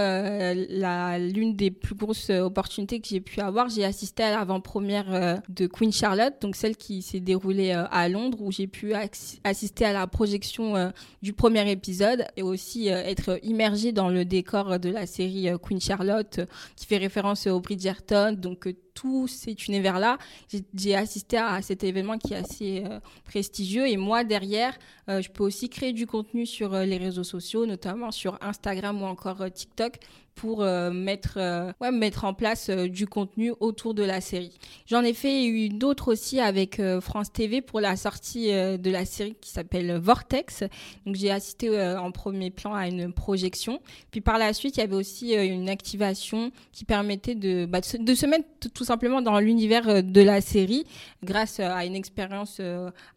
l'une 1.18 1.56
des 1.56 1.72
plus 1.72 1.96
grosses 1.96 2.30
opportunités 2.30 3.00
que 3.00 3.08
j'ai 3.08 3.22
pu 3.22 3.40
avoir, 3.40 3.70
j'ai 3.70 3.86
assisté 3.86 4.24
à 4.24 4.32
l'avant-première 4.32 5.42
de 5.50 5.68
Queen 5.68 5.92
Charlotte, 5.92 6.34
donc 6.42 6.56
celle 6.56 6.76
qui 6.76 7.02
s'est 7.02 7.20
déroulée 7.20 7.72
à 7.72 8.10
Londres, 8.10 8.40
où 8.42 8.52
j'ai 8.52 8.68
pu 8.68 8.94
assister 9.44 9.86
à 9.86 9.94
la 9.94 10.08
projection 10.08 10.92
du 11.22 11.34
premier 11.34 11.70
épisode 11.72 12.26
et 12.38 12.44
aussi 12.44 12.88
être 12.88 13.40
immergée 13.44 13.92
dans 13.92 14.10
le 14.10 14.26
décor 14.26 14.80
de 14.80 14.90
la 14.90 15.06
série 15.06 15.50
Queen 15.62 15.82
Charlotte, 15.82 16.42
qui 16.76 16.86
fait 16.86 16.98
référence 16.98 17.48
au 17.48 17.60
Bridgerton, 17.60 18.36
donc 18.38 18.68
tout 18.94 19.28
cet 19.28 19.68
univers-là. 19.68 20.18
J'ai 20.76 20.96
assisté 20.96 21.38
à 21.38 21.62
cet 21.62 21.84
événement 21.84 22.18
qui 22.18 22.34
est 22.34 22.38
assez 22.38 22.84
euh, 22.86 23.00
prestigieux. 23.26 23.88
Et 23.88 23.98
moi, 23.98 24.24
derrière, 24.24 24.78
euh, 25.10 25.22
je 25.22 25.30
peux 25.30 25.44
aussi 25.44 25.70
créer 25.70 25.94
du 25.94 26.08
contenu 26.08 26.46
sur 26.46 26.74
euh, 26.74 26.86
les 26.86 26.98
réseaux 26.98 27.24
sociaux, 27.24 27.66
notamment 27.66 28.12
sur 28.12 28.38
Instagram 28.42 29.02
ou 29.02 29.06
encore 29.06 29.52
TikTok, 29.52 29.98
pour 30.36 30.62
euh, 30.62 30.92
mettre, 30.92 31.36
euh, 31.38 31.72
ouais, 31.80 31.92
mettre 31.92 32.26
en 32.26 32.34
place 32.34 32.70
euh, 32.70 32.88
du 32.88 33.08
contenu 33.08 33.54
autour 33.60 33.94
de 33.94 34.04
la 34.04 34.22
série. 34.22 34.58
J'en 34.86 35.02
ai 35.04 35.14
fait 35.14 35.46
une 35.46 35.84
autre 35.84 36.12
aussi 36.12 36.40
avec 36.40 36.82
France 37.02 37.32
TV 37.32 37.62
pour 37.62 37.80
la 37.80 37.96
sortie 37.96 38.48
de 38.52 38.92
la 38.92 39.06
série 39.06 39.36
qui 39.40 39.50
s'appelle 39.50 39.98
Vortex. 39.98 40.64
Donc 41.06 41.16
j'ai 41.16 41.32
assisté 41.32 41.70
en 41.96 42.12
premier 42.12 42.52
plan 42.52 42.74
à 42.74 42.88
une 42.88 43.14
projection. 43.14 43.80
Puis 44.12 44.22
par 44.22 44.38
la 44.38 44.54
suite, 44.54 44.78
il 44.78 44.80
y 44.82 44.84
avait 44.84 44.96
aussi 44.96 45.34
une 45.34 45.70
activation 45.70 46.52
qui 46.72 46.86
permettait 46.86 47.36
de, 47.36 47.66
bah, 47.66 47.80
de, 47.82 48.16
se, 48.16 48.26
mettre 48.26 48.48
tout 48.74 48.84
simplement 48.84 49.22
dans 49.22 49.40
l'univers 49.40 50.04
de 50.04 50.22
la 50.22 50.42
série 50.42 50.86
grâce 51.24 51.60
à 51.60 51.86
une 51.86 51.96
expérience 51.96 52.62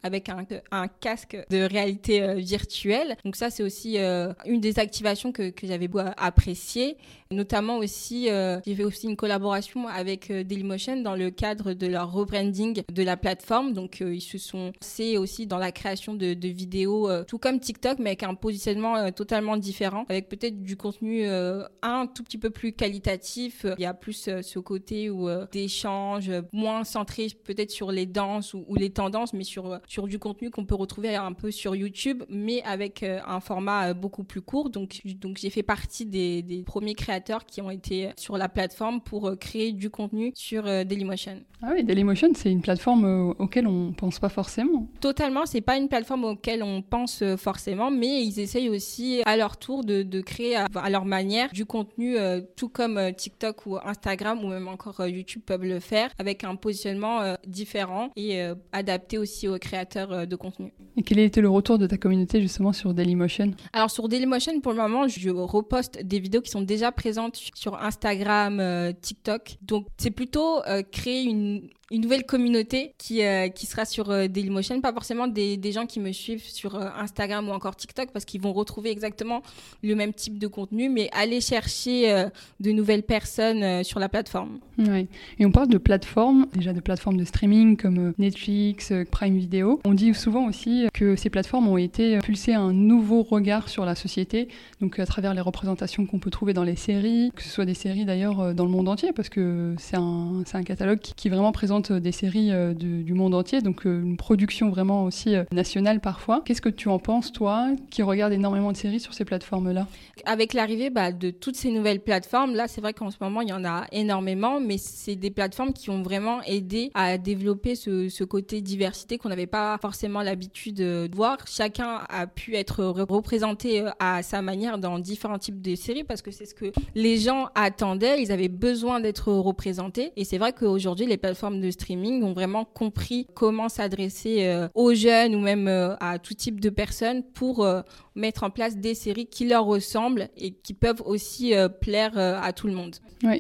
avec 0.02 0.28
un, 0.28 0.88
casque 1.00 1.36
de 1.50 1.62
réalité 1.62 2.34
virtuelle. 2.34 3.16
Donc 3.24 3.36
ça, 3.36 3.50
c'est 3.50 3.62
aussi 3.62 3.98
une 3.98 4.60
des 4.60 4.78
activations 4.78 5.32
que, 5.32 5.50
que 5.50 5.66
j'avais 5.66 5.88
apprécié. 6.16 6.96
Notamment 7.30 7.78
aussi, 7.78 8.30
euh, 8.30 8.60
j'ai 8.64 8.74
fait 8.74 8.84
aussi 8.84 9.06
une 9.08 9.16
collaboration 9.16 9.88
avec 9.88 10.30
euh, 10.30 10.44
Dailymotion 10.44 11.02
dans 11.02 11.16
le 11.16 11.30
cadre 11.30 11.72
de 11.72 11.86
leur 11.86 12.12
rebranding 12.12 12.82
de 12.92 13.02
la 13.02 13.16
plateforme. 13.16 13.72
Donc, 13.72 14.00
euh, 14.00 14.14
ils 14.14 14.20
se 14.20 14.38
sont 14.38 14.72
lancés 14.80 15.18
aussi 15.18 15.46
dans 15.46 15.58
la 15.58 15.72
création 15.72 16.14
de, 16.14 16.36
vidéos, 16.46 17.10
tout 17.24 17.38
comme 17.38 17.58
TikTok, 17.58 17.98
mais 17.98 18.10
avec 18.10 18.22
un 18.22 18.34
positionnement 18.34 19.10
totalement 19.10 19.56
différent, 19.56 20.06
avec 20.08 20.28
peut-être 20.28 20.62
du 20.62 20.76
contenu 20.76 21.26
un 21.26 22.06
tout 22.06 22.22
petit 22.22 22.38
peu 22.38 22.50
plus 22.50 22.72
qualitatif. 22.72 23.66
Il 23.78 23.82
y 23.82 23.86
a 23.86 23.94
plus 23.94 24.30
ce 24.42 24.58
côté 24.58 25.10
où 25.10 25.28
d'échange, 25.50 26.30
moins 26.52 26.84
centré 26.84 27.28
peut-être 27.44 27.70
sur 27.70 27.90
les 27.90 28.06
danses 28.06 28.54
ou, 28.54 28.74
les 28.76 28.90
tendances, 28.90 29.32
mais 29.32 29.44
sur, 29.44 29.80
sur 29.88 30.06
du 30.06 30.18
contenu 30.18 30.50
qu'on 30.50 30.64
peut 30.64 30.74
retrouver 30.74 31.16
un 31.16 31.32
peu 31.32 31.50
sur 31.50 31.74
YouTube, 31.74 32.22
mais 32.28 32.62
avec 32.62 33.02
un 33.02 33.40
format 33.40 33.92
beaucoup 33.92 34.24
plus 34.24 34.42
court. 34.42 34.70
Donc, 34.70 35.00
donc 35.04 35.38
j'ai 35.38 35.50
fait 35.50 35.64
partie 35.64 36.06
des, 36.06 36.62
premiers 36.64 36.94
créateurs 36.96 37.46
qui 37.46 37.60
ont 37.62 37.70
été 37.70 38.10
sur 38.16 38.36
la 38.36 38.48
plateforme 38.48 39.00
pour 39.00 39.32
créer 39.38 39.72
du 39.72 39.90
contenu 39.90 40.32
sur 40.34 40.64
Dailymotion. 40.64 41.42
Ah 41.62 41.70
oui, 41.74 41.84
Dailymotion, 41.84 42.30
c'est 42.34 42.50
une 42.50 42.62
plateforme 42.62 43.34
auquel 43.38 43.66
on 43.66 43.92
pense 43.92 44.18
pas 44.18 44.28
forcément. 44.28 44.88
Totalement, 45.00 45.46
c'est 45.46 45.60
pas 45.60 45.76
une 45.76 45.88
plateforme 45.88 46.24
auquel 46.24 46.62
on 46.62 46.82
pense 46.82 47.22
forcément, 47.36 47.90
mais 47.90 48.22
ils 48.24 48.40
essayent 48.40 48.68
aussi 48.68 49.22
à 49.24 49.36
leur 49.36 49.56
tour 49.56 49.84
de, 49.84 50.02
de 50.02 50.20
créer 50.20 50.56
à, 50.56 50.90
leur 50.90 51.04
manière 51.04 51.50
du 51.52 51.66
contenu, 51.66 52.16
euh, 52.16 52.40
tout 52.56 52.68
comme 52.68 52.98
euh, 52.98 53.12
TikTok 53.12 53.66
ou 53.66 53.76
Instagram 53.82 54.42
ou 54.44 54.48
même 54.48 54.68
encore 54.68 55.00
euh, 55.00 55.08
YouTube 55.08 55.42
peuvent 55.44 55.64
le 55.64 55.80
faire, 55.80 56.10
avec 56.18 56.44
un 56.44 56.56
positionnement 56.56 57.36
différent 57.46 58.10
et 58.16 58.40
adapté 58.72 59.18
aussi 59.18 59.48
aux 59.48 59.58
créateurs 59.58 60.26
de 60.26 60.36
contenu. 60.36 60.72
Et 60.96 61.02
quel 61.02 61.18
a 61.18 61.22
été 61.22 61.40
le 61.40 61.48
retour 61.48 61.78
de 61.78 61.86
ta 61.86 61.96
communauté 61.96 62.40
justement 62.40 62.72
sur 62.72 62.94
Dailymotion? 62.94 63.52
Alors 63.72 63.90
sur 63.90 64.08
Dailymotion, 64.08 64.60
pour 64.60 64.72
le 64.72 64.78
moment, 64.78 65.08
je 65.08 65.30
reposte 65.30 66.02
des 66.02 66.18
vidéos 66.18 66.40
qui 66.40 66.50
sont 66.50 66.62
déjà 66.62 66.85
présentes 66.92 67.36
sur 67.54 67.80
Instagram, 67.82 68.92
TikTok. 69.00 69.56
Donc 69.62 69.86
c'est 69.98 70.10
plutôt 70.10 70.62
créer 70.92 71.24
une, 71.24 71.68
une 71.92 72.02
nouvelle 72.02 72.24
communauté 72.24 72.94
qui, 72.98 73.24
euh, 73.24 73.48
qui 73.48 73.66
sera 73.66 73.84
sur 73.84 74.10
euh, 74.10 74.26
Dailymotion, 74.26 74.80
pas 74.80 74.92
forcément 74.92 75.28
des, 75.28 75.56
des, 75.56 75.70
gens 75.70 75.86
qui 75.86 76.00
me 76.00 76.10
suivent 76.10 76.44
sur 76.44 76.74
euh, 76.74 76.88
Instagram 76.98 77.48
ou 77.48 77.52
encore 77.52 77.76
TikTok 77.76 78.10
parce 78.12 78.24
qu'ils 78.24 78.40
vont 78.40 78.52
retrouver 78.52 78.90
exactement 78.90 79.42
le 79.84 79.94
même 79.94 80.12
type 80.12 80.38
de 80.38 80.48
contenu, 80.48 80.88
mais 80.88 81.08
aller 81.12 81.40
chercher 81.40 82.26
de 82.60 82.70
nouvelles 82.70 83.02
personnes 83.02 83.84
sur 83.84 84.00
la 84.00 84.08
plateforme. 84.08 84.58
Oui, 84.78 85.06
et 85.38 85.46
on 85.46 85.52
parle 85.52 85.68
de 85.68 85.78
plateformes, 85.78 86.46
déjà 86.54 86.72
de 86.72 86.80
plateformes 86.80 87.16
de 87.16 87.24
streaming 87.24 87.76
comme 87.76 88.12
Netflix, 88.18 88.92
Prime 89.10 89.36
Video. 89.36 89.80
On 89.84 89.94
dit 89.94 90.12
souvent 90.14 90.46
aussi 90.46 90.86
que 90.92 91.16
ces 91.16 91.30
plateformes 91.30 91.68
ont 91.68 91.76
été 91.76 92.18
pulsées 92.18 92.54
un 92.54 92.72
nouveau 92.72 93.22
regard 93.22 93.68
sur 93.68 93.84
la 93.84 93.94
société, 93.94 94.48
donc 94.80 94.98
à 94.98 95.06
travers 95.06 95.34
les 95.34 95.40
représentations 95.40 96.06
qu'on 96.06 96.18
peut 96.18 96.30
trouver 96.30 96.52
dans 96.52 96.64
les 96.64 96.76
séries, 96.76 97.30
que 97.34 97.42
ce 97.42 97.48
soit 97.48 97.66
des 97.66 97.74
séries 97.74 98.04
d'ailleurs 98.04 98.54
dans 98.54 98.64
le 98.64 98.70
monde 98.70 98.88
entier, 98.88 99.12
parce 99.12 99.28
que 99.28 99.74
c'est 99.78 99.96
un, 99.96 100.42
un 100.52 100.62
catalogue 100.62 100.98
qui, 100.98 101.14
qui 101.14 101.28
vraiment 101.28 101.52
présent 101.80 102.00
des 102.00 102.12
séries 102.12 102.52
euh, 102.52 102.74
du 102.74 103.14
monde 103.14 103.34
entier, 103.34 103.60
donc 103.60 103.86
euh, 103.86 104.02
une 104.02 104.16
production 104.16 104.70
vraiment 104.70 105.04
aussi 105.04 105.34
euh, 105.34 105.44
nationale 105.52 106.00
parfois. 106.00 106.42
Qu'est-ce 106.44 106.60
que 106.60 106.68
tu 106.68 106.88
en 106.88 106.98
penses, 106.98 107.32
toi, 107.32 107.68
qui 107.90 108.02
regarde 108.02 108.32
énormément 108.32 108.72
de 108.72 108.76
séries 108.76 109.00
sur 109.00 109.14
ces 109.14 109.24
plateformes-là? 109.24 109.86
Avec 110.24 110.54
l'arrivée 110.54 110.90
bah, 110.90 111.12
de 111.12 111.30
toutes 111.30 111.56
ces 111.56 111.70
nouvelles 111.70 112.00
plateformes, 112.00 112.54
là, 112.54 112.68
c'est 112.68 112.80
vrai 112.80 112.92
qu'en 112.92 113.10
ce 113.10 113.16
moment, 113.20 113.40
il 113.40 113.48
y 113.48 113.52
en 113.52 113.64
a 113.64 113.84
énormément, 113.92 114.60
mais 114.60 114.78
c'est 114.78 115.16
des 115.16 115.30
plateformes 115.30 115.72
qui 115.72 115.90
ont 115.90 116.02
vraiment 116.02 116.42
aidé 116.42 116.90
à 116.94 117.18
développer 117.18 117.74
ce, 117.74 118.08
ce 118.08 118.24
côté 118.24 118.60
diversité 118.60 119.18
qu'on 119.18 119.28
n'avait 119.28 119.46
pas 119.46 119.78
forcément 119.80 120.22
l'habitude 120.22 120.76
de 120.76 121.10
voir. 121.14 121.38
Chacun 121.46 122.00
a 122.08 122.26
pu 122.26 122.54
être 122.54 122.84
représenté 122.84 123.84
à 123.98 124.22
sa 124.22 124.42
manière 124.42 124.78
dans 124.78 124.98
différents 124.98 125.38
types 125.38 125.60
de 125.60 125.74
séries 125.74 126.04
parce 126.04 126.22
que 126.22 126.30
c'est 126.30 126.46
ce 126.46 126.54
que 126.54 126.72
les 126.94 127.18
gens 127.18 127.48
attendaient, 127.54 128.22
ils 128.22 128.32
avaient 128.32 128.48
besoin 128.48 129.00
d'être 129.00 129.32
représentés. 129.32 130.12
Et 130.16 130.24
c'est 130.24 130.38
vrai 130.38 130.52
qu'aujourd'hui, 130.52 131.06
les 131.06 131.16
plateformes 131.16 131.60
de 131.60 131.65
streaming 131.70 132.22
ont 132.22 132.32
vraiment 132.32 132.64
compris 132.64 133.26
comment 133.34 133.68
s'adresser 133.68 134.46
euh, 134.46 134.68
aux 134.74 134.94
jeunes 134.94 135.34
ou 135.34 135.40
même 135.40 135.68
euh, 135.68 135.96
à 136.00 136.18
tout 136.18 136.34
type 136.34 136.60
de 136.60 136.70
personnes 136.70 137.22
pour 137.34 137.64
euh, 137.64 137.82
mettre 138.14 138.44
en 138.44 138.50
place 138.50 138.76
des 138.76 138.94
séries 138.94 139.26
qui 139.26 139.46
leur 139.46 139.64
ressemblent 139.64 140.28
et 140.36 140.52
qui 140.52 140.74
peuvent 140.74 141.02
aussi 141.04 141.52
plaire 141.80 142.16
à 142.16 142.52
tout 142.52 142.66
le 142.66 142.72
monde. 142.72 142.96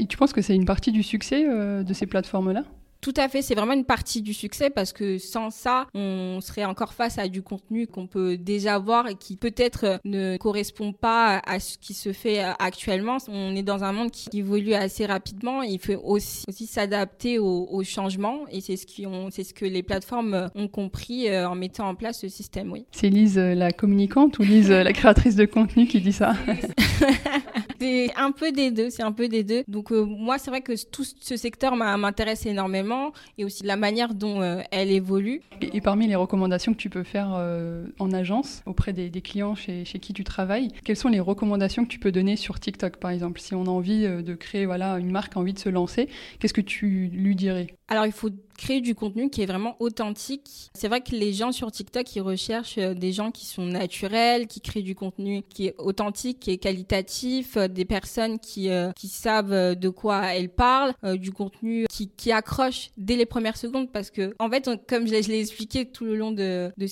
Tu 0.08 0.16
penses 0.16 0.32
que 0.32 0.42
c'est 0.42 0.54
une 0.54 0.66
partie 0.66 0.92
du 0.92 1.02
succès 1.02 1.44
de 1.46 1.92
ces 1.94 2.06
plateformes-là? 2.06 2.64
Tout 3.06 3.14
à 3.18 3.28
fait, 3.28 3.40
c'est 3.40 3.54
vraiment 3.54 3.74
une 3.74 3.84
partie 3.84 4.20
du 4.20 4.34
succès 4.34 4.68
parce 4.68 4.92
que 4.92 5.16
sans 5.18 5.50
ça, 5.50 5.86
on 5.94 6.40
serait 6.40 6.64
encore 6.64 6.92
face 6.92 7.18
à 7.18 7.28
du 7.28 7.40
contenu 7.40 7.86
qu'on 7.86 8.08
peut 8.08 8.36
déjà 8.36 8.80
voir 8.80 9.06
et 9.06 9.14
qui 9.14 9.36
peut-être 9.36 10.00
ne 10.04 10.36
correspond 10.38 10.92
pas 10.92 11.40
à 11.46 11.60
ce 11.60 11.78
qui 11.78 11.94
se 11.94 12.12
fait 12.12 12.40
actuellement. 12.58 13.18
On 13.28 13.54
est 13.54 13.62
dans 13.62 13.84
un 13.84 13.92
monde 13.92 14.10
qui 14.10 14.28
évolue 14.36 14.74
assez 14.74 15.06
rapidement. 15.06 15.62
il 15.62 15.78
faut 15.78 15.92
aussi, 16.02 16.42
aussi 16.48 16.66
s'adapter 16.66 17.38
aux, 17.38 17.84
changements 17.84 18.40
et 18.50 18.60
c'est 18.60 18.76
ce, 18.76 18.86
qui 18.86 19.06
ont, 19.06 19.28
c'est 19.30 19.44
ce 19.44 19.54
que 19.54 19.66
les 19.66 19.84
plateformes 19.84 20.50
ont 20.56 20.66
compris 20.66 21.28
euh, 21.28 21.48
en 21.48 21.54
mettant 21.54 21.88
en 21.88 21.94
place 21.94 22.18
ce 22.18 22.28
système. 22.28 22.72
Oui. 22.72 22.86
C'est 22.90 23.08
Lise 23.08 23.38
euh, 23.38 23.54
la 23.54 23.70
communicante 23.70 24.40
ou 24.40 24.42
Lise 24.42 24.72
euh, 24.72 24.82
la 24.82 24.92
créatrice 24.92 25.36
de 25.36 25.44
contenu 25.44 25.86
qui 25.86 26.00
dit 26.00 26.12
ça? 26.12 26.34
C'est 27.80 28.14
un 28.16 28.32
peu 28.32 28.52
des 28.52 28.70
deux, 28.70 28.90
c'est 28.90 29.02
un 29.02 29.12
peu 29.12 29.28
des 29.28 29.44
deux. 29.44 29.64
Donc 29.68 29.90
moi, 29.90 30.38
c'est 30.38 30.50
vrai 30.50 30.60
que 30.60 30.72
tout 30.90 31.04
ce 31.04 31.36
secteur 31.36 31.76
m'intéresse 31.76 32.46
énormément 32.46 33.12
et 33.38 33.44
aussi 33.44 33.64
la 33.64 33.76
manière 33.76 34.14
dont 34.14 34.40
euh, 34.40 34.60
elle 34.70 34.90
évolue. 34.90 35.40
Et, 35.60 35.80
parmi 35.80 36.06
les 36.06 36.16
recommandations 36.16 36.72
que 36.72 36.78
tu 36.78 36.90
peux 36.90 37.02
faire 37.02 37.34
euh, 37.36 37.86
en 37.98 38.12
agence 38.12 38.62
auprès 38.66 38.92
des, 38.92 39.10
clients 39.20 39.54
chez, 39.54 39.84
chez, 39.84 39.98
qui 39.98 40.12
tu 40.12 40.24
travailles, 40.24 40.68
quelles 40.84 40.96
sont 40.96 41.08
les 41.08 41.20
recommandations 41.20 41.84
que 41.84 41.88
tu 41.88 41.98
peux 41.98 42.12
donner 42.12 42.36
sur 42.36 42.60
TikTok 42.60 42.96
par 42.96 43.10
exemple? 43.10 43.40
Si 43.40 43.54
on 43.54 43.64
a 43.64 43.70
envie 43.70 44.04
euh, 44.04 44.22
de 44.22 44.34
créer 44.34 44.66
voilà, 44.66 44.98
une 44.98 45.10
marque, 45.10 45.36
envie 45.36 45.52
de 45.52 45.58
se 45.58 45.68
lancer, 45.68 46.08
qu'est-ce 46.38 46.54
que 46.54 46.60
tu 46.60 47.10
lui 47.12 47.36
dirais? 47.36 47.68
Alors, 47.88 48.06
il 48.06 48.12
faut 48.12 48.30
créer 48.56 48.80
du 48.80 48.94
contenu 48.94 49.30
qui 49.30 49.42
est 49.42 49.46
vraiment 49.46 49.76
authentique. 49.80 50.70
C'est 50.74 50.88
vrai 50.88 51.00
que 51.00 51.14
les 51.14 51.32
gens 51.32 51.52
sur 51.52 51.70
TikTok, 51.70 52.14
ils 52.16 52.20
recherchent 52.20 52.78
euh, 52.78 52.94
des 52.94 53.12
gens 53.12 53.30
qui 53.30 53.46
sont 53.46 53.64
naturels, 53.64 54.46
qui 54.46 54.60
créent 54.60 54.82
du 54.82 54.94
contenu 54.94 55.42
qui 55.48 55.66
est 55.66 55.74
authentique, 55.78 56.40
qui 56.40 56.50
est 56.50 56.58
qualitatif, 56.58 57.56
euh, 57.56 57.68
des 57.68 57.84
personnes 57.84 58.38
qui, 58.38 58.70
euh, 58.70 58.92
qui 58.92 59.08
savent 59.08 59.76
de 59.76 59.88
quoi 59.88 60.34
elles 60.34 60.48
parlent, 60.48 60.94
du 61.16 61.32
contenu 61.32 61.86
qui, 61.90 62.08
qui 62.08 62.32
accroche 62.32 62.90
dès 62.96 63.16
les 63.16 63.26
premières 63.26 63.56
secondes 63.56 63.90
parce 63.92 64.10
que, 64.10 64.34
en 64.38 64.50
fait, 64.50 64.68
comme 64.88 65.06
je 65.06 65.12
l'ai 65.12 65.40
expliqué 65.40 65.84
tout 65.84 66.04
le 66.04 66.16
long 66.16 66.32
de, 66.32 66.72
de, 66.76 66.86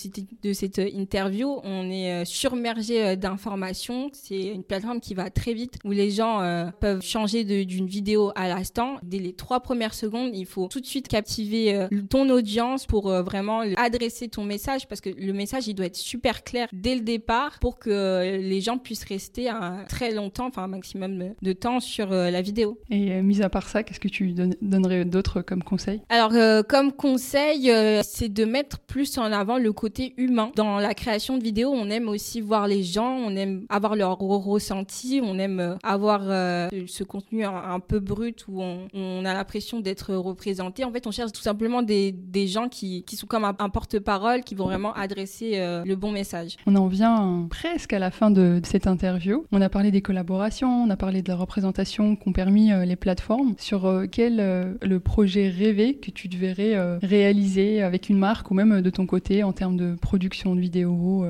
cette, 0.52 0.78
interview, 0.78 1.60
on 1.64 1.90
est 1.90 2.24
submergé 2.24 3.16
d'informations. 3.16 4.10
C'est 4.12 4.40
une 4.40 4.62
plateforme 4.62 5.00
qui 5.00 5.14
va 5.14 5.30
très 5.30 5.54
vite 5.54 5.78
où 5.84 5.90
les 5.90 6.10
gens 6.10 6.70
peuvent 6.80 7.02
changer 7.02 7.44
d'une 7.64 7.86
vidéo 7.86 8.32
à 8.34 8.48
l'instant. 8.48 8.98
Dès 9.02 9.18
les 9.18 9.32
trois 9.32 9.60
premières 9.60 9.94
secondes, 9.94 10.30
il 10.34 10.46
faut 10.46 10.68
tout 10.68 10.80
de 10.80 10.86
suite 10.86 11.08
captiver 11.08 11.53
euh, 11.54 11.88
ton 12.08 12.28
audience 12.30 12.86
pour 12.86 13.10
euh, 13.10 13.22
vraiment 13.22 13.62
adresser 13.76 14.28
ton 14.28 14.44
message 14.44 14.86
parce 14.88 15.00
que 15.00 15.10
le 15.10 15.32
message 15.32 15.68
il 15.68 15.74
doit 15.74 15.86
être 15.86 15.96
super 15.96 16.44
clair 16.44 16.68
dès 16.72 16.94
le 16.94 17.02
départ 17.02 17.58
pour 17.60 17.78
que 17.78 17.90
euh, 17.90 18.36
les 18.38 18.60
gens 18.60 18.78
puissent 18.78 19.04
rester 19.04 19.48
un, 19.48 19.84
très 19.88 20.12
longtemps, 20.12 20.46
enfin 20.46 20.64
un 20.64 20.68
maximum 20.68 21.34
de 21.40 21.52
temps 21.52 21.80
sur 21.80 22.10
la 22.10 22.42
vidéo. 22.42 22.78
Et 22.90 23.22
mis 23.22 23.42
à 23.42 23.48
part 23.48 23.68
ça, 23.68 23.82
qu'est-ce 23.82 24.00
que 24.00 24.08
tu 24.08 24.34
donnerais 24.62 25.04
d'autres 25.04 25.42
comme 25.42 25.62
conseil? 25.62 26.00
Alors 26.08 26.32
comme 26.66 26.92
conseil, 26.92 27.70
c'est 28.02 28.32
de 28.32 28.44
mettre 28.44 28.80
plus 28.80 29.18
en 29.18 29.32
avant 29.32 29.58
le 29.58 29.72
côté 29.72 30.14
humain 30.16 30.50
dans 30.56 30.78
la 30.78 30.94
création 30.94 31.38
de 31.38 31.42
vidéos. 31.42 31.70
On 31.70 31.90
aime 31.90 32.08
aussi 32.08 32.40
voir 32.40 32.66
les 32.66 32.82
gens, 32.82 33.12
on 33.12 33.36
aime 33.36 33.66
avoir 33.68 33.96
leur 33.96 34.18
ressenti, 34.18 35.20
on 35.22 35.38
aime 35.38 35.78
avoir 35.82 36.22
ce 36.22 37.04
contenu 37.04 37.44
un, 37.44 37.80
peu 37.80 38.00
brut 38.00 38.46
où 38.48 38.62
on, 38.62 38.88
on 38.94 39.24
a 39.24 39.34
l'impression 39.34 39.80
d'être 39.80 40.14
représenté 40.14 40.84
en 40.84 40.92
fait, 40.92 41.06
on 41.06 41.10
cherche 41.10 41.32
tout 41.32 41.42
simplement 41.44 41.82
des, 41.82 42.14
gens 42.46 42.68
qui, 42.68 43.04
sont 43.12 43.26
comme 43.26 43.44
un, 43.44 43.68
porte-parole, 43.68 44.42
qui 44.42 44.54
vont 44.54 44.64
vraiment 44.64 44.94
adresser 44.94 45.52
euh, 45.56 45.84
le 45.84 45.94
bon 45.94 46.10
message. 46.10 46.56
On 46.66 46.74
en 46.74 46.88
vient 46.88 47.46
presque 47.50 47.92
à 47.92 47.98
la 47.98 48.10
fin 48.10 48.30
de, 48.30 48.60
cette 48.64 48.86
interview. 48.86 49.44
On 49.52 49.60
a 49.60 49.68
parlé 49.68 49.90
des 49.90 50.02
collaborations, 50.02 50.84
on 50.84 50.90
a 50.90 50.96
parlé 50.96 51.22
de 51.22 51.28
la 51.28 51.36
représentation 51.36 52.16
qu'ont 52.16 52.32
permis 52.32 52.72
euh, 52.72 52.84
les 52.84 52.96
plateformes. 52.96 53.54
Sur 53.58 53.86
euh, 53.86 54.06
quel 54.10 54.36
le 54.82 55.00
projet 55.00 55.48
rêvé 55.48 55.96
que 55.96 56.10
tu 56.10 56.28
devrais 56.28 56.98
réaliser 57.02 57.82
avec 57.82 58.08
une 58.08 58.18
marque 58.18 58.50
ou 58.50 58.54
même 58.54 58.80
de 58.80 58.90
ton 58.90 59.06
côté 59.06 59.42
en 59.42 59.52
termes 59.52 59.76
de 59.76 59.94
production 59.94 60.54
de 60.54 60.60
vidéos 60.60 61.24